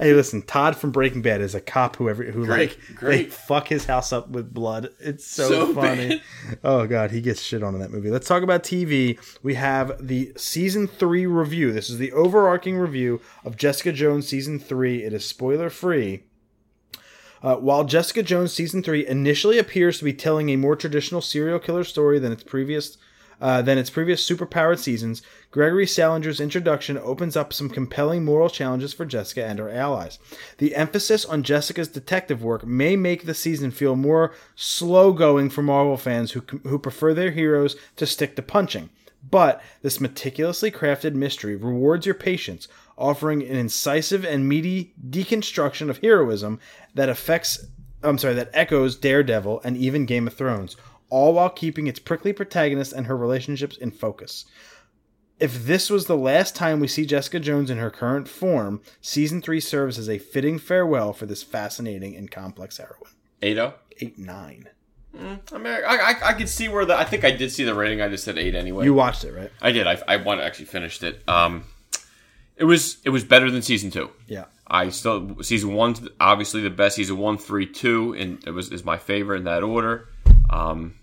[0.00, 3.16] Hey, listen, Todd from Breaking Bad is a cop who every who Great, like great.
[3.24, 4.88] they fuck his house up with blood.
[4.98, 6.22] It's so, So funny.
[6.64, 8.10] Oh god, he gets shit on in that movie.
[8.10, 9.18] Let's talk about TV.
[9.42, 11.70] We have the season three review.
[11.70, 15.04] This is the overarching review of Jessica Jones season three.
[15.04, 16.24] It is spoiler free.
[17.42, 21.58] Uh, while Jessica Jones season three initially appears to be telling a more traditional serial
[21.58, 22.96] killer story than its previous
[23.40, 28.92] uh, than its previous superpowered seasons, Gregory Salinger's introduction opens up some compelling moral challenges
[28.92, 30.18] for Jessica and her allies.
[30.58, 35.62] The emphasis on Jessica's detective work may make the season feel more slow going for
[35.62, 38.90] Marvel fans who who prefer their heroes to stick to punching.
[39.28, 45.98] But this meticulously crafted mystery rewards your patience, offering an incisive and meaty deconstruction of
[45.98, 46.58] heroism
[46.94, 47.66] that affects
[48.02, 50.76] I'm sorry, that echoes Daredevil and even Game of Thrones,
[51.10, 54.44] all while keeping its prickly protagonist and her relationships in focus.
[55.38, 59.40] If this was the last time we see Jessica Jones in her current form, season
[59.40, 63.10] 3 serves as a fitting farewell for this fascinating and complex heroine.
[63.42, 63.72] Ado.
[64.00, 64.68] 8 9.
[65.18, 67.74] I mean, I, I I could see where the I think I did see the
[67.74, 68.00] rating.
[68.00, 68.84] I just said eight anyway.
[68.84, 69.50] You watched it, right?
[69.60, 69.86] I did.
[69.86, 71.28] I I want actually finished it.
[71.28, 71.64] Um,
[72.56, 74.10] it was it was better than season two.
[74.28, 74.44] Yeah.
[74.68, 76.94] I still season one's obviously the best.
[76.96, 80.08] Season one, three, two, and it was is my favorite in that order.
[80.48, 80.94] Um,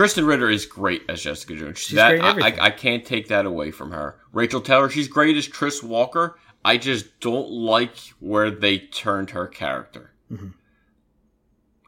[0.00, 1.78] Krysten Ritter is great as Jessica Jones.
[1.78, 2.66] She's that great I.
[2.66, 4.16] I, can't take that away from her.
[4.32, 6.38] Rachel Taylor, she's great as Trish Walker.
[6.64, 10.12] I just don't like where they turned her character.
[10.32, 10.48] Mm-hmm.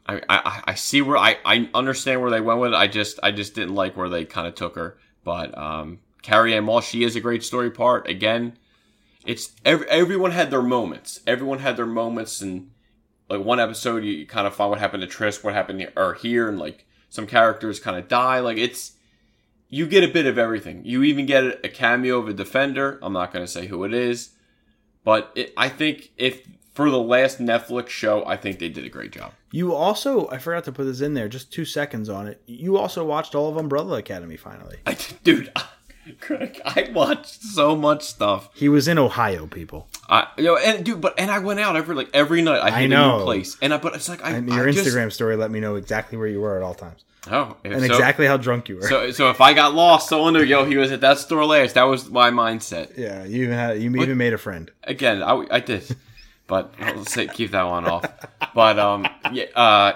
[0.05, 2.75] I, I I see where I, I understand where they went with it.
[2.75, 4.97] I just I just didn't like where they kind of took her.
[5.23, 8.07] But um, Carrie-Anne Moss, she is a great story part.
[8.07, 8.57] Again,
[9.25, 11.21] it's every, everyone had their moments.
[11.25, 12.69] Everyone had their moments, and
[13.27, 16.13] like one episode, you kind of find what happened to Trish, what happened here, or
[16.13, 18.39] here, and like some characters kind of die.
[18.39, 18.93] Like it's
[19.69, 20.81] you get a bit of everything.
[20.83, 22.97] You even get a cameo of a defender.
[23.03, 24.31] I'm not going to say who it is,
[25.03, 26.41] but it, I think if
[26.73, 29.31] for the last Netflix show, I think they did a great job.
[29.51, 32.41] You also, I forgot to put this in there, just two seconds on it.
[32.47, 34.79] You also watched all of Umbrella Academy finally.
[34.87, 35.51] I, dude,
[36.19, 38.49] Craig, I watched so much stuff.
[38.53, 39.87] He was in Ohio, people.
[40.09, 42.59] I, you know, and dude, but and I went out every like every night.
[42.61, 44.87] I hit a new place, and I but it's like I And your I just-
[44.87, 47.03] Instagram story let me know exactly where you were at all times.
[47.31, 48.81] oh, And so- exactly how drunk you were.
[48.87, 51.75] So, so if I got lost, someone knew, yo, he was at that store last.
[51.75, 52.97] That was my mindset.
[52.97, 54.69] yeah, you even had you even made a friend.
[54.83, 55.83] Again, I, I did,
[56.47, 58.05] but I'll say keep that one off.
[58.53, 59.93] But um, yeah, uh,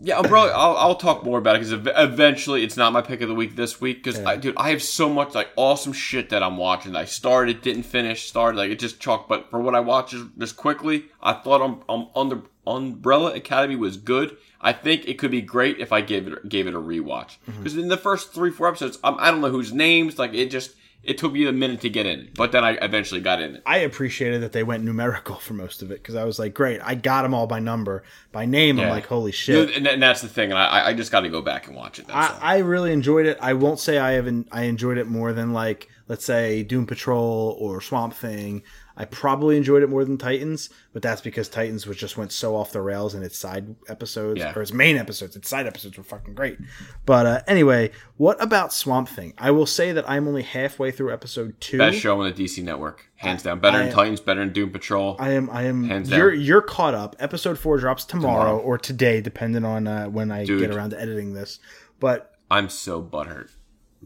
[0.00, 0.52] yeah, Umbrella.
[0.54, 3.56] I'll, I'll talk more about it because eventually it's not my pick of the week
[3.56, 4.04] this week.
[4.04, 6.94] Because I, dude, I have so much like awesome shit that I'm watching.
[6.94, 9.28] I started, didn't finish, started like it just chalk.
[9.28, 13.96] But for what I watched just, quickly, I thought um, um, under Umbrella Academy was
[13.96, 14.36] good.
[14.60, 17.76] I think it could be great if I gave it gave it a rewatch because
[17.76, 20.18] in the first three four episodes, um, I don't know whose names.
[20.18, 20.74] Like it just
[21.06, 23.60] it took me a minute to get in, but then I eventually got in.
[23.64, 26.80] I appreciated that they went numerical for most of it because I was like, great,
[26.82, 28.02] I got them all by number,
[28.32, 28.80] by name.
[28.80, 29.74] I'm like, holy shit.
[29.76, 31.98] And, and that's the thing, and I, I just got to go back and watch
[31.98, 32.10] it.
[32.10, 32.16] All.
[32.16, 33.38] I, I really enjoyed it.
[33.40, 34.48] I won't say I haven't.
[34.52, 38.62] I enjoyed it more than like, let's say, Doom Patrol or Swamp Thing.
[38.98, 42.56] I probably enjoyed it more than Titans, but that's because Titans was just went so
[42.56, 44.54] off the rails in its side episodes Yeah.
[44.56, 45.36] or its main episodes.
[45.36, 46.58] Its side episodes were fucking great.
[47.04, 49.34] But uh, anyway, what about Swamp Thing?
[49.36, 51.76] I will say that I'm only halfway through episode two.
[51.76, 53.60] Best show on the DC network, hands down.
[53.60, 55.16] Better I- than Titans, better than Doom Patrol.
[55.18, 55.50] I am.
[55.50, 55.84] I am.
[55.84, 56.40] Hands you're down.
[56.40, 57.16] you're caught up.
[57.18, 58.58] Episode four drops tomorrow, Tomorrow.
[58.60, 60.60] or today, depending on uh, when I Dude.
[60.60, 61.58] get around to editing this.
[62.00, 63.50] But I'm so butthurt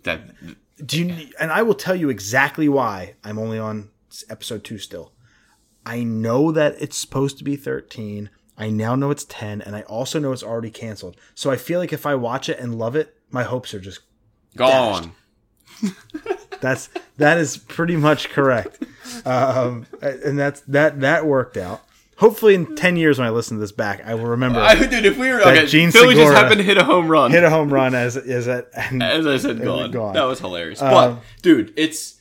[0.02, 0.20] that
[0.84, 1.28] do you?
[1.38, 5.12] And I will tell you exactly why I'm only on s- episode two still.
[5.86, 8.30] I know that it's supposed to be 13.
[8.58, 11.16] I now know it's 10, and I also know it's already canceled.
[11.34, 14.00] So I feel like if I watch it and love it, my hopes are just
[14.56, 15.12] gone.
[16.60, 18.82] that's that is pretty much correct.
[19.24, 21.82] Um, and that's that that worked out.
[22.16, 24.60] Hopefully, in 10 years when I listen to this back, I will remember.
[24.60, 27.30] I, dude, if we were okay, Gene Philly just happened to hit a home run.
[27.30, 29.90] hit a home run as is that and as I said, gone.
[29.90, 30.12] gone.
[30.12, 30.82] That was hilarious.
[30.82, 32.19] Um, but dude, it's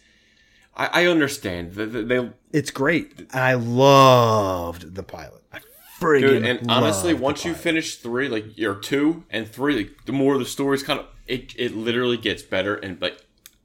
[0.80, 3.20] I, I understand that they it's great.
[3.20, 5.44] And I loved the pilot.
[5.52, 5.60] I
[6.00, 10.14] friggin' dude, and honestly, once you finish three, like or two and three, like, the
[10.14, 13.20] more the story's kind of it, it literally gets better and like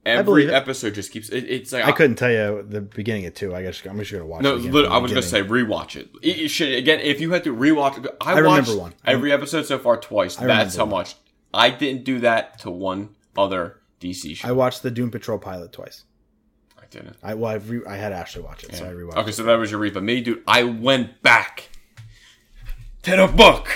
[0.04, 3.54] every episode just keeps it, it's like I couldn't tell you the beginning of two.
[3.54, 4.42] I guess I'm just gonna watch.
[4.42, 6.10] No, it again I was gonna say rewatch it.
[6.20, 8.04] It, it should again if you had to rewatch.
[8.04, 8.10] it.
[8.20, 8.94] I, remember watched one.
[9.06, 10.34] every episode so far twice.
[10.34, 10.90] That's remember how one.
[10.90, 11.14] much.
[11.54, 14.48] I didn't do that to one other DC show.
[14.48, 16.02] I watched the Doom Patrol pilot twice.
[16.94, 17.16] I, didn't.
[17.22, 19.16] I well, I, re- I had Ashley watch it, so I rewatched.
[19.16, 19.34] Okay, it.
[19.34, 19.94] so that was your read.
[19.94, 21.68] But me, dude, I went back
[23.02, 23.68] to the book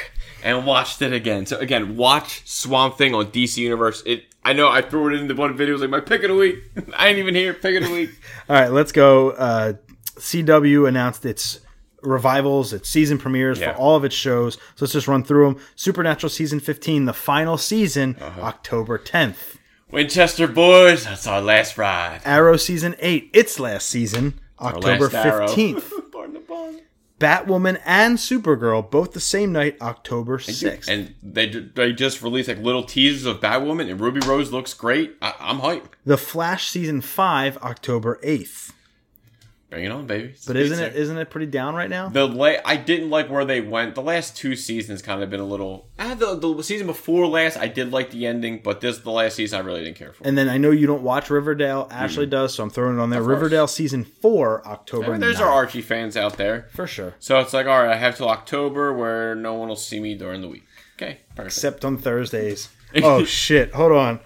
[0.42, 1.46] and watched it again.
[1.46, 4.02] So again, watch Swamp Thing on DC Universe.
[4.06, 4.24] It.
[4.44, 5.72] I know I threw it into one video.
[5.72, 6.56] It was like my pick of the week.
[6.96, 7.52] I ain't even here.
[7.54, 8.10] Pick of the week.
[8.48, 9.30] All right, let's go.
[9.32, 9.74] Uh,
[10.16, 11.60] CW announced its
[12.02, 13.72] revivals, its season premieres Yeah.
[13.72, 14.54] for all of its shows.
[14.54, 15.62] So let's just run through them.
[15.74, 18.40] Supernatural season 15, the final season, Uh-huh.
[18.42, 19.56] October 10th.
[19.90, 22.20] Winchester boys, that's our last ride.
[22.24, 25.90] Arrow season 8, its last season, October 15th.
[26.12, 26.80] Pardon the pun.
[27.18, 30.88] Batwoman and Supergirl, both the same night, October 6th.
[30.88, 35.16] And they they just released like little teasers of Batwoman, and Ruby Rose looks great.
[35.20, 35.92] I, I'm hyped.
[36.04, 38.72] the Flash season 5, October 8th.
[39.70, 40.34] Bring it on, baby.
[40.46, 42.08] But isn't it isn't it pretty down right now?
[42.08, 43.94] the la- I didn't like where they went.
[43.94, 45.90] The last two seasons kind of been a little.
[45.98, 49.36] Ah, the, the season before last, I did like the ending, but this the last
[49.36, 50.26] season I really didn't care for.
[50.26, 51.86] And then I know you don't watch Riverdale.
[51.90, 53.22] Ashley does, so I'm throwing it on there.
[53.22, 55.40] Riverdale season 4, October I there's 9th.
[55.42, 57.14] our Archie fans out there, For sure.
[57.18, 60.14] so it's like, all right, I have till October where no one will see me
[60.14, 60.64] during the week.
[60.96, 61.56] Okay, perfect.
[61.56, 62.70] Except on Thursdays.
[63.02, 63.74] Oh, shit.
[63.74, 64.18] Hold on.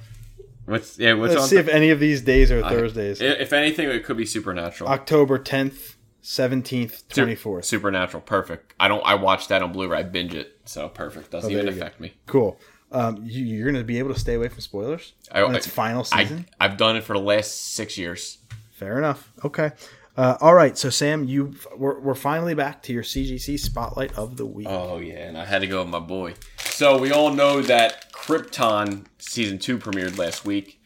[0.65, 1.15] What's yeah?
[1.15, 1.49] What's Let's on?
[1.49, 3.21] see if any of these days are Thursdays.
[3.21, 4.89] if anything, it could be Supernatural.
[4.91, 7.65] October 10th, seventeenth, twenty fourth.
[7.65, 8.75] Supernatural, perfect.
[8.79, 9.03] I don't.
[9.05, 9.99] I watched that on Blu-ray.
[9.99, 11.31] I binge it, so perfect.
[11.31, 11.77] Doesn't even Oh, go.
[11.77, 12.15] affect me.
[12.27, 12.59] Cool.
[12.93, 15.67] Um, you, you're going to be able to stay away from spoilers I- on its
[15.67, 16.47] I- final I, season.
[16.61, 18.39] I've done it for the last six years.
[18.73, 19.33] Fair enough.
[19.45, 19.71] Okay.
[20.15, 20.77] Uh, all right.
[20.77, 24.67] So Sam, you we're, we're finally back to your CGC spotlight of the week.
[24.69, 26.35] Oh yeah, and I had to go with my boy.
[26.59, 30.81] So we all know that Krypton season two premiered last week.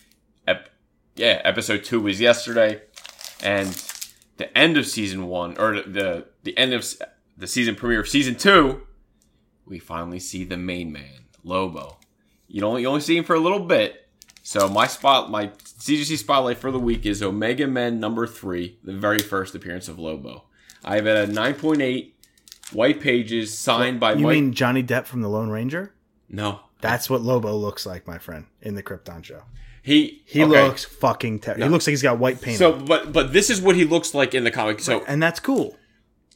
[0.49, 0.71] Ep-
[1.17, 2.81] yeah, episode two was yesterday,
[3.43, 3.69] and
[4.39, 6.87] the end of season one, or the the end of
[7.37, 8.87] the season premiere of season two,
[9.67, 11.99] we finally see the main man, Lobo.
[12.49, 14.09] You don't you only see him for a little bit.
[14.43, 18.95] So my spot, my CGC spotlight for the week is Omega Men number three, the
[18.95, 20.45] very first appearance of Lobo.
[20.83, 22.15] I have at nine point eight.
[22.73, 24.35] White pages signed by you Mike.
[24.35, 25.93] mean Johnny Depp from The Lone Ranger?
[26.29, 29.43] no, That's what Lobo looks like, my friend, in the Krypton show.
[29.83, 30.63] he He okay.
[30.67, 31.65] looks fucking terrible.
[31.65, 32.59] He looks like he's got white paint.
[32.59, 32.85] so, on.
[32.85, 34.81] but but this is what he looks like in the comic.
[34.81, 35.77] So and that's cool.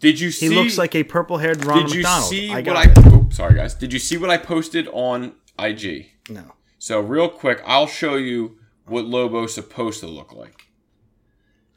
[0.00, 0.48] did you He see?
[0.50, 2.30] looks like a purple-haired Ronald Did you McDonald.
[2.30, 2.92] see I what I?
[2.98, 3.74] Oh, sorry guys.
[3.74, 6.06] Did you see what I posted on IG?
[6.28, 6.52] No.
[6.78, 8.56] So real quick, I'll show you
[8.86, 10.66] what Lobo's supposed to look like.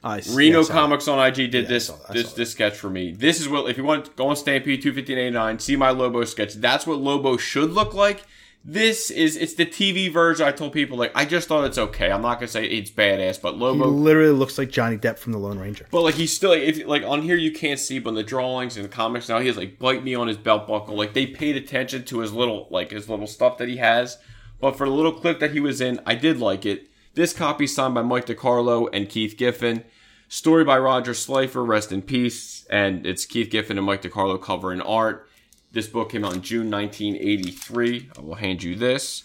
[0.06, 2.34] I see- Reno yes, I- Comics on IG did Yeah, this saw that, I this
[2.34, 3.12] this sketch for me.
[3.14, 5.76] This is what if you want to go on Stampede two fifteen eighty nine, see
[5.76, 6.54] my Lobo sketch.
[6.56, 8.24] That's what Lobo should look like.
[8.66, 10.48] This is it's the TV version.
[10.48, 12.10] I told people like I just thought it's okay.
[12.12, 13.88] I'm not gonna say it's badass, but He Lobo.
[13.88, 15.86] literally looks like Johnny Depp from The Lone Ranger.
[15.92, 18.24] But like he's still like, if, like on here you can't see, but in the
[18.24, 20.96] drawings and the comics now he has like bite me on his belt buckle.
[20.96, 24.18] Like they paid attention to his little like his little stuff that he has.
[24.62, 26.90] But for the little clip that he was in, I did like it.
[27.16, 29.84] This copy signed by Mike DeCarlo and Keith Giffen.
[30.30, 32.66] Story by Roger Slifer, rest in peace.
[32.70, 35.28] And it's Keith Giffen and Mike DeCarlo covering art.
[35.74, 38.10] This book came out in June 1983.
[38.18, 39.24] I will hand you this.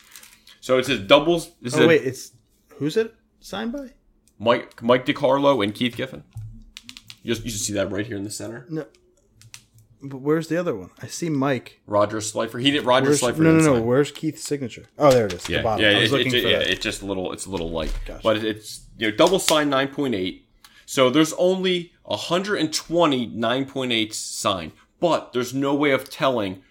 [0.60, 1.52] So it says doubles.
[1.62, 2.32] This is Oh a- wait, it's
[2.76, 3.90] who's it signed by?
[4.38, 6.24] Mike Mike DeCarlo and Keith Giffen.
[7.22, 8.66] You just you just see that right here in the center.
[8.70, 8.86] No.
[10.00, 10.90] But where's the other one?
[11.02, 11.80] I see Mike.
[11.86, 12.58] Roger Slifer.
[12.58, 13.42] He did Roger Where's, Slifer.
[13.42, 13.74] no, no, no.
[13.74, 13.84] sign.
[13.86, 14.86] Where's Keith's signature?
[14.96, 15.48] Oh, there it is.
[15.48, 17.46] Yeah, the yeah, I was it- looking it- for yeah, it's just a little, it's
[17.46, 18.20] a little light, Gotcha.
[18.22, 20.46] but it's you know double signed nine point eight.
[20.86, 26.62] So there's only 120 9.8s signed, but there's no way of telling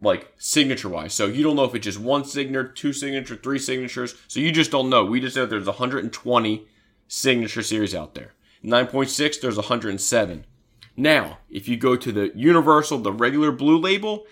[0.00, 1.14] like signature wise.
[1.14, 4.14] So you don't know if it's just one signature, two signature, three signatures.
[4.28, 5.04] So you just don't know.
[5.04, 6.66] We just know there's 120
[7.08, 8.34] signature series out there.
[8.62, 10.44] 9.6, there's 107.
[10.96, 14.26] Now, if you go to the Universal, the regular blue label,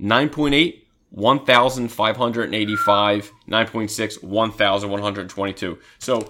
[0.00, 0.80] 9.8,
[1.10, 5.78] 1,585, 9.6, 1,122.
[5.98, 6.28] So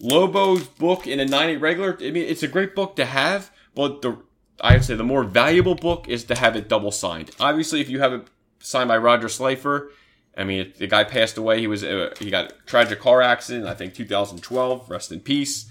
[0.00, 4.02] Lobo's book in a 90 regular, I mean, it's a great book to have, but
[4.02, 4.18] the
[4.62, 7.32] I'd say the more valuable book is to have it double signed.
[7.40, 8.28] Obviously, if you have it
[8.60, 9.90] signed by Roger Slifer,
[10.36, 11.60] I mean, the guy passed away.
[11.60, 13.66] He was uh, he got a tragic car accident.
[13.66, 14.88] I think 2012.
[14.88, 15.70] Rest in peace.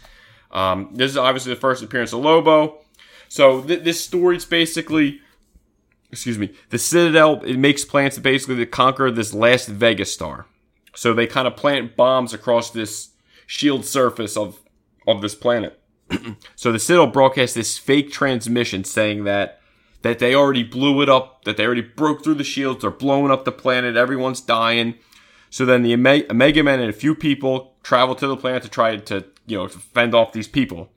[0.52, 2.80] Um, this is obviously the first appearance of Lobo.
[3.30, 5.22] So th- this story's basically,
[6.12, 7.42] excuse me, the Citadel.
[7.44, 10.46] It makes plans to basically to conquer this last Vega star.
[10.94, 13.12] So they kind of plant bombs across this
[13.48, 14.60] shield surface of
[15.08, 15.81] of this planet.
[16.56, 19.60] so the Citadel broadcast this fake transmission saying that
[20.02, 23.32] that they already blew it up, that they already broke through the shields, they're blowing
[23.32, 24.96] up the planet, everyone's dying.
[25.52, 28.70] So then the Ome- Omega Men and a few people travel to the planet to
[28.70, 30.90] try to, you know, to fend off these people.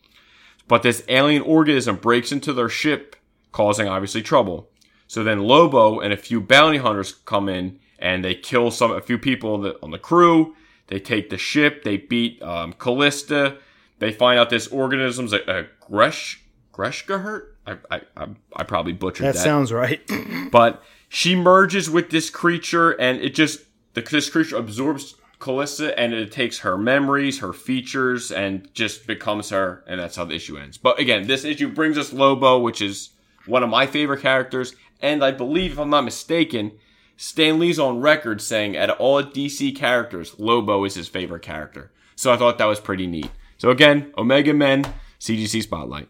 [0.68, 3.16] But this alien organism breaks into their ship,
[3.52, 4.70] causing obviously trouble.
[5.06, 9.00] So then Lobo and a few bounty hunters come in and they kill some a
[9.00, 10.54] few people on the, on the crew.
[10.86, 11.82] They take the ship.
[11.84, 13.58] They beat um, Callista.
[14.04, 16.42] They find out this organism's a, a Gresh
[16.74, 17.46] Greshgahurt.
[17.66, 20.02] I, I I I probably butchered that that sounds right.
[20.52, 23.62] but she merges with this creature and it just
[23.94, 29.48] the, this creature absorbs Callista and it takes her memories, her features, and just becomes
[29.48, 30.76] her, and that's how the issue ends.
[30.76, 33.08] But again, this issue brings us Lobo, which is
[33.46, 36.72] one of my favorite characters, and I believe, if I'm not mistaken,
[37.16, 41.90] Stan Lee's on record saying at all DC characters, Lobo is his favorite character.
[42.16, 43.30] So I thought that was pretty neat.
[43.64, 44.84] So again, Omega Men,
[45.18, 46.06] CGC Spotlight.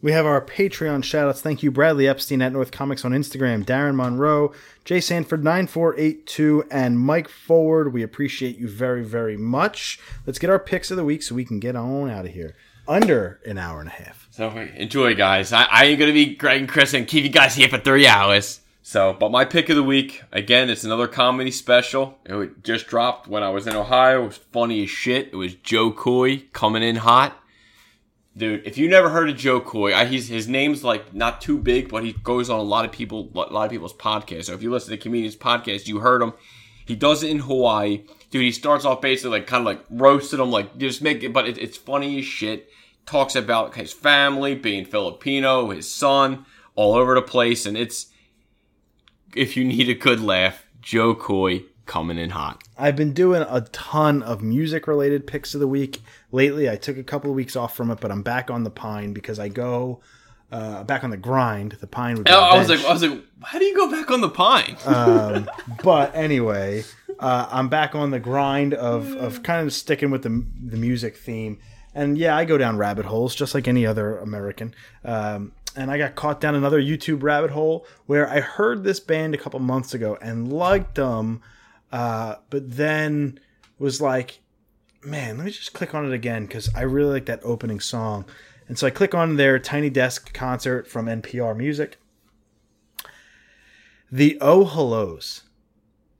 [0.00, 1.40] We have our Patreon shoutouts.
[1.40, 4.52] Thank you, Bradley Epstein at North Comics on Instagram, Darren Monroe,
[4.84, 7.92] Jay Sanford 9482, and Mike Forward.
[7.92, 9.98] We appreciate you very, very much.
[10.24, 12.54] Let's get our picks of the week so we can get on out of here.
[12.86, 14.28] Under an hour and a half.
[14.30, 15.52] So enjoy, guys.
[15.52, 18.06] I, I ain't gonna be Greg and Chris and keep you guys here for three
[18.06, 18.60] hours.
[18.86, 22.18] So, but my pick of the week again, it's another comedy special.
[22.26, 24.24] It just dropped when I was in Ohio.
[24.24, 25.28] It was funny as shit.
[25.32, 27.34] It was Jo Koy coming in hot,
[28.36, 28.66] dude.
[28.66, 31.88] If you never heard of Jo Koy, I, he's his name's like not too big,
[31.88, 34.44] but he goes on a lot of people, a lot of people's podcasts.
[34.44, 36.34] So if you listen to comedians' podcasts, you heard him.
[36.84, 38.42] He does it in Hawaii, dude.
[38.42, 41.48] He starts off basically like kind of like roasting them, like just make it, but
[41.48, 42.68] it, it's funny as shit.
[43.06, 46.44] talks about his family, being Filipino, his son,
[46.74, 48.08] all over the place, and it's
[49.36, 52.62] if you need a good laugh, Jo Koy coming in hot.
[52.78, 56.00] I've been doing a ton of music related picks of the week
[56.32, 56.68] lately.
[56.70, 59.12] I took a couple of weeks off from it, but I'm back on the pine
[59.12, 60.00] because I go
[60.50, 61.72] uh, back on the grind.
[61.80, 62.80] The pine would be Oh, I was bench.
[62.82, 64.76] like, I was like, how do you go back on the pine?
[64.86, 65.50] um,
[65.82, 66.84] but anyway,
[67.20, 71.16] uh, I'm back on the grind of, of kind of sticking with the, the music
[71.16, 71.58] theme.
[71.94, 74.74] And yeah, I go down rabbit holes just like any other American.
[75.04, 79.34] Um, and I got caught down another YouTube rabbit hole where I heard this band
[79.34, 81.42] a couple months ago and liked them,
[81.92, 83.40] uh, but then
[83.78, 84.40] was like,
[85.04, 88.24] man, let me just click on it again because I really like that opening song.
[88.68, 91.98] And so I click on their Tiny Desk concert from NPR Music.
[94.10, 95.42] The Oh Hellos.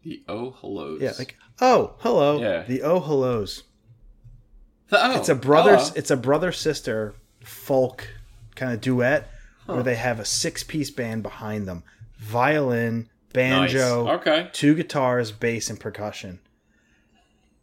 [0.03, 1.01] the oh hellos.
[1.01, 2.41] Yeah, like oh hello.
[2.41, 2.63] Yeah.
[2.63, 3.63] The oh hellos.
[4.89, 5.77] The- oh, It's a brother.
[5.81, 5.93] oh.
[5.97, 8.07] It's a brother sister folk
[8.55, 9.29] kind of duet
[9.67, 11.83] where they have a six piece band behind them,
[12.19, 14.15] violin, banjo, Nice.
[14.21, 14.49] Okay.
[14.53, 16.41] two guitars, bass, and percussion.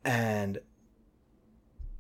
[0.03, 0.59] And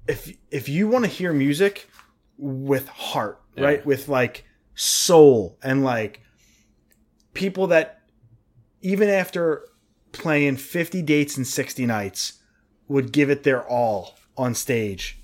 [0.07, 1.89] if if you want to hear music
[2.37, 3.63] with heart, Yeah.
[3.65, 4.45] right, with like
[4.75, 6.21] soul and like
[7.33, 8.01] people that
[8.81, 9.65] even after
[10.11, 12.39] playing 50 dates and 60 nights
[12.87, 15.21] would give it their all on stage.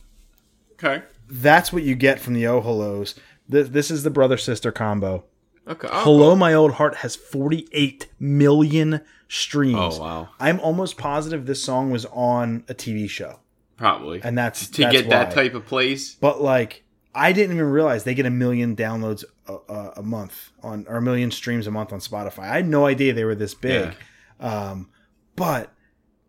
[0.73, 1.03] Okay.
[1.29, 3.15] That's what you get from the Oh Hellos.
[3.49, 5.23] This, this is the brother sister combo.
[5.67, 5.87] Okay.
[5.91, 9.97] Oh, Hello, My Old Heart has 48 million streams.
[9.97, 10.29] Oh, wow.
[10.39, 13.39] I'm almost positive this song was on a TV show.
[13.77, 14.21] Probably.
[14.23, 16.15] And that's to that's get that type of plays.
[16.15, 16.83] But like,
[17.13, 21.01] I didn't even realize they get a million downloads a, a, month on, or a
[21.01, 22.43] million streams a month on Spotify.
[22.43, 23.95] I had no idea they were this big.
[24.39, 24.89] Um,
[25.35, 25.73] but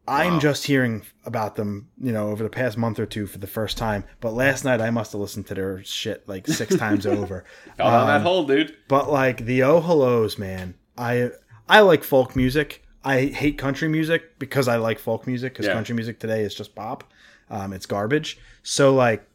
[0.09, 0.39] I'm Wow.
[0.40, 3.76] just hearing about them, you know, over the past month or two for the first
[3.76, 4.05] time.
[4.20, 7.44] But last night I must have listened to their shit like six times over.
[7.76, 8.74] Got on that Um, hole, dude.
[8.89, 11.30] But like the Oh Hellos, man, I
[11.68, 12.82] I like folk music.
[13.05, 15.72] I hate country music because I like folk music because Yeah.
[15.74, 17.05] country music today is just pop.
[17.51, 18.39] Um, it's garbage.
[18.62, 19.26] So like,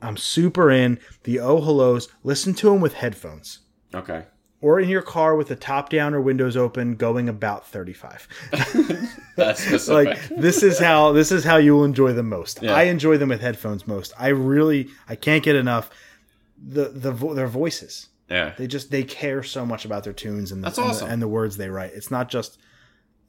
[0.00, 2.08] I'm super in the Oh Hellos.
[2.22, 3.60] Listen to them with headphones
[3.94, 4.24] Okay.
[4.64, 8.26] Or in your car with the top down or windows open, going about 35.
[9.36, 9.88] That's specific.
[10.08, 12.62] like this is how this is how you will enjoy them most.
[12.62, 12.74] Yeah.
[12.74, 14.12] I enjoy them with headphones most.
[14.18, 15.90] I really I can't get enough
[16.56, 18.08] the the vo- their voices.
[18.30, 18.54] yeah.
[18.56, 21.10] They just they care so much about their tunes and the, That's and the- awesome.
[21.10, 21.92] and the words they write.
[21.94, 22.58] It's not just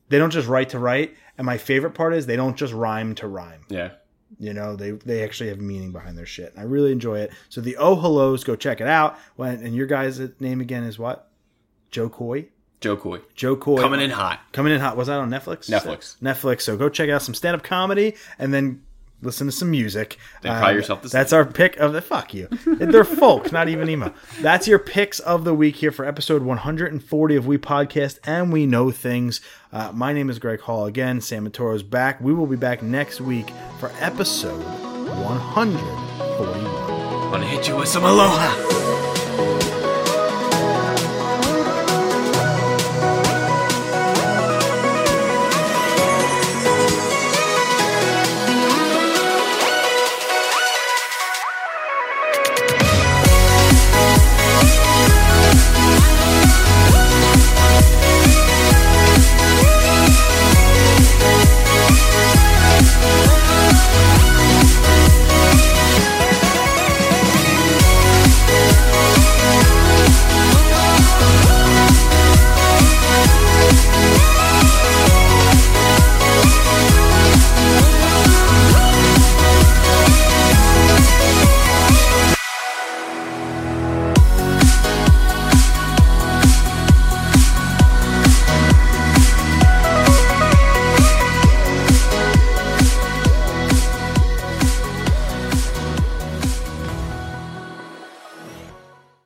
[0.10, 1.16] they don't just write to write.
[1.38, 3.66] And my favorite part is they don't just rhyme to rhyme.
[3.70, 3.92] Yeah.
[4.40, 6.52] You know, they they actually have meaning behind their shit.
[6.52, 7.32] And I really enjoy it.
[7.50, 9.18] So the Oh Hellos, go check it out.
[9.36, 11.30] When and your guy's name again is what?
[11.92, 12.48] Jo Koy.
[12.82, 13.20] Jo Koy.
[13.34, 14.42] Jo Koy Coming in hot.
[14.52, 14.98] Coming in hot.
[14.98, 15.70] Was that on Netflix?
[15.70, 16.18] Netflix.
[16.20, 16.62] Netflix.
[16.62, 18.84] So go check out some stand up comedy and then
[19.22, 20.18] listen to some music.
[20.42, 22.48] Then cry yourself to That's our pick of the fuck you.
[22.66, 24.14] They're folk, not even emo.
[24.42, 28.66] That's your picks of the week here for episode 140 of We Podcast and We
[28.66, 29.42] Know Things.
[29.72, 31.22] Uh, my name is Greg Hall again.
[31.22, 32.22] Sam Matoro's back.
[32.22, 36.66] We will be back next week for episode 141.
[37.26, 38.85] I'm gonna hit you with some aloha.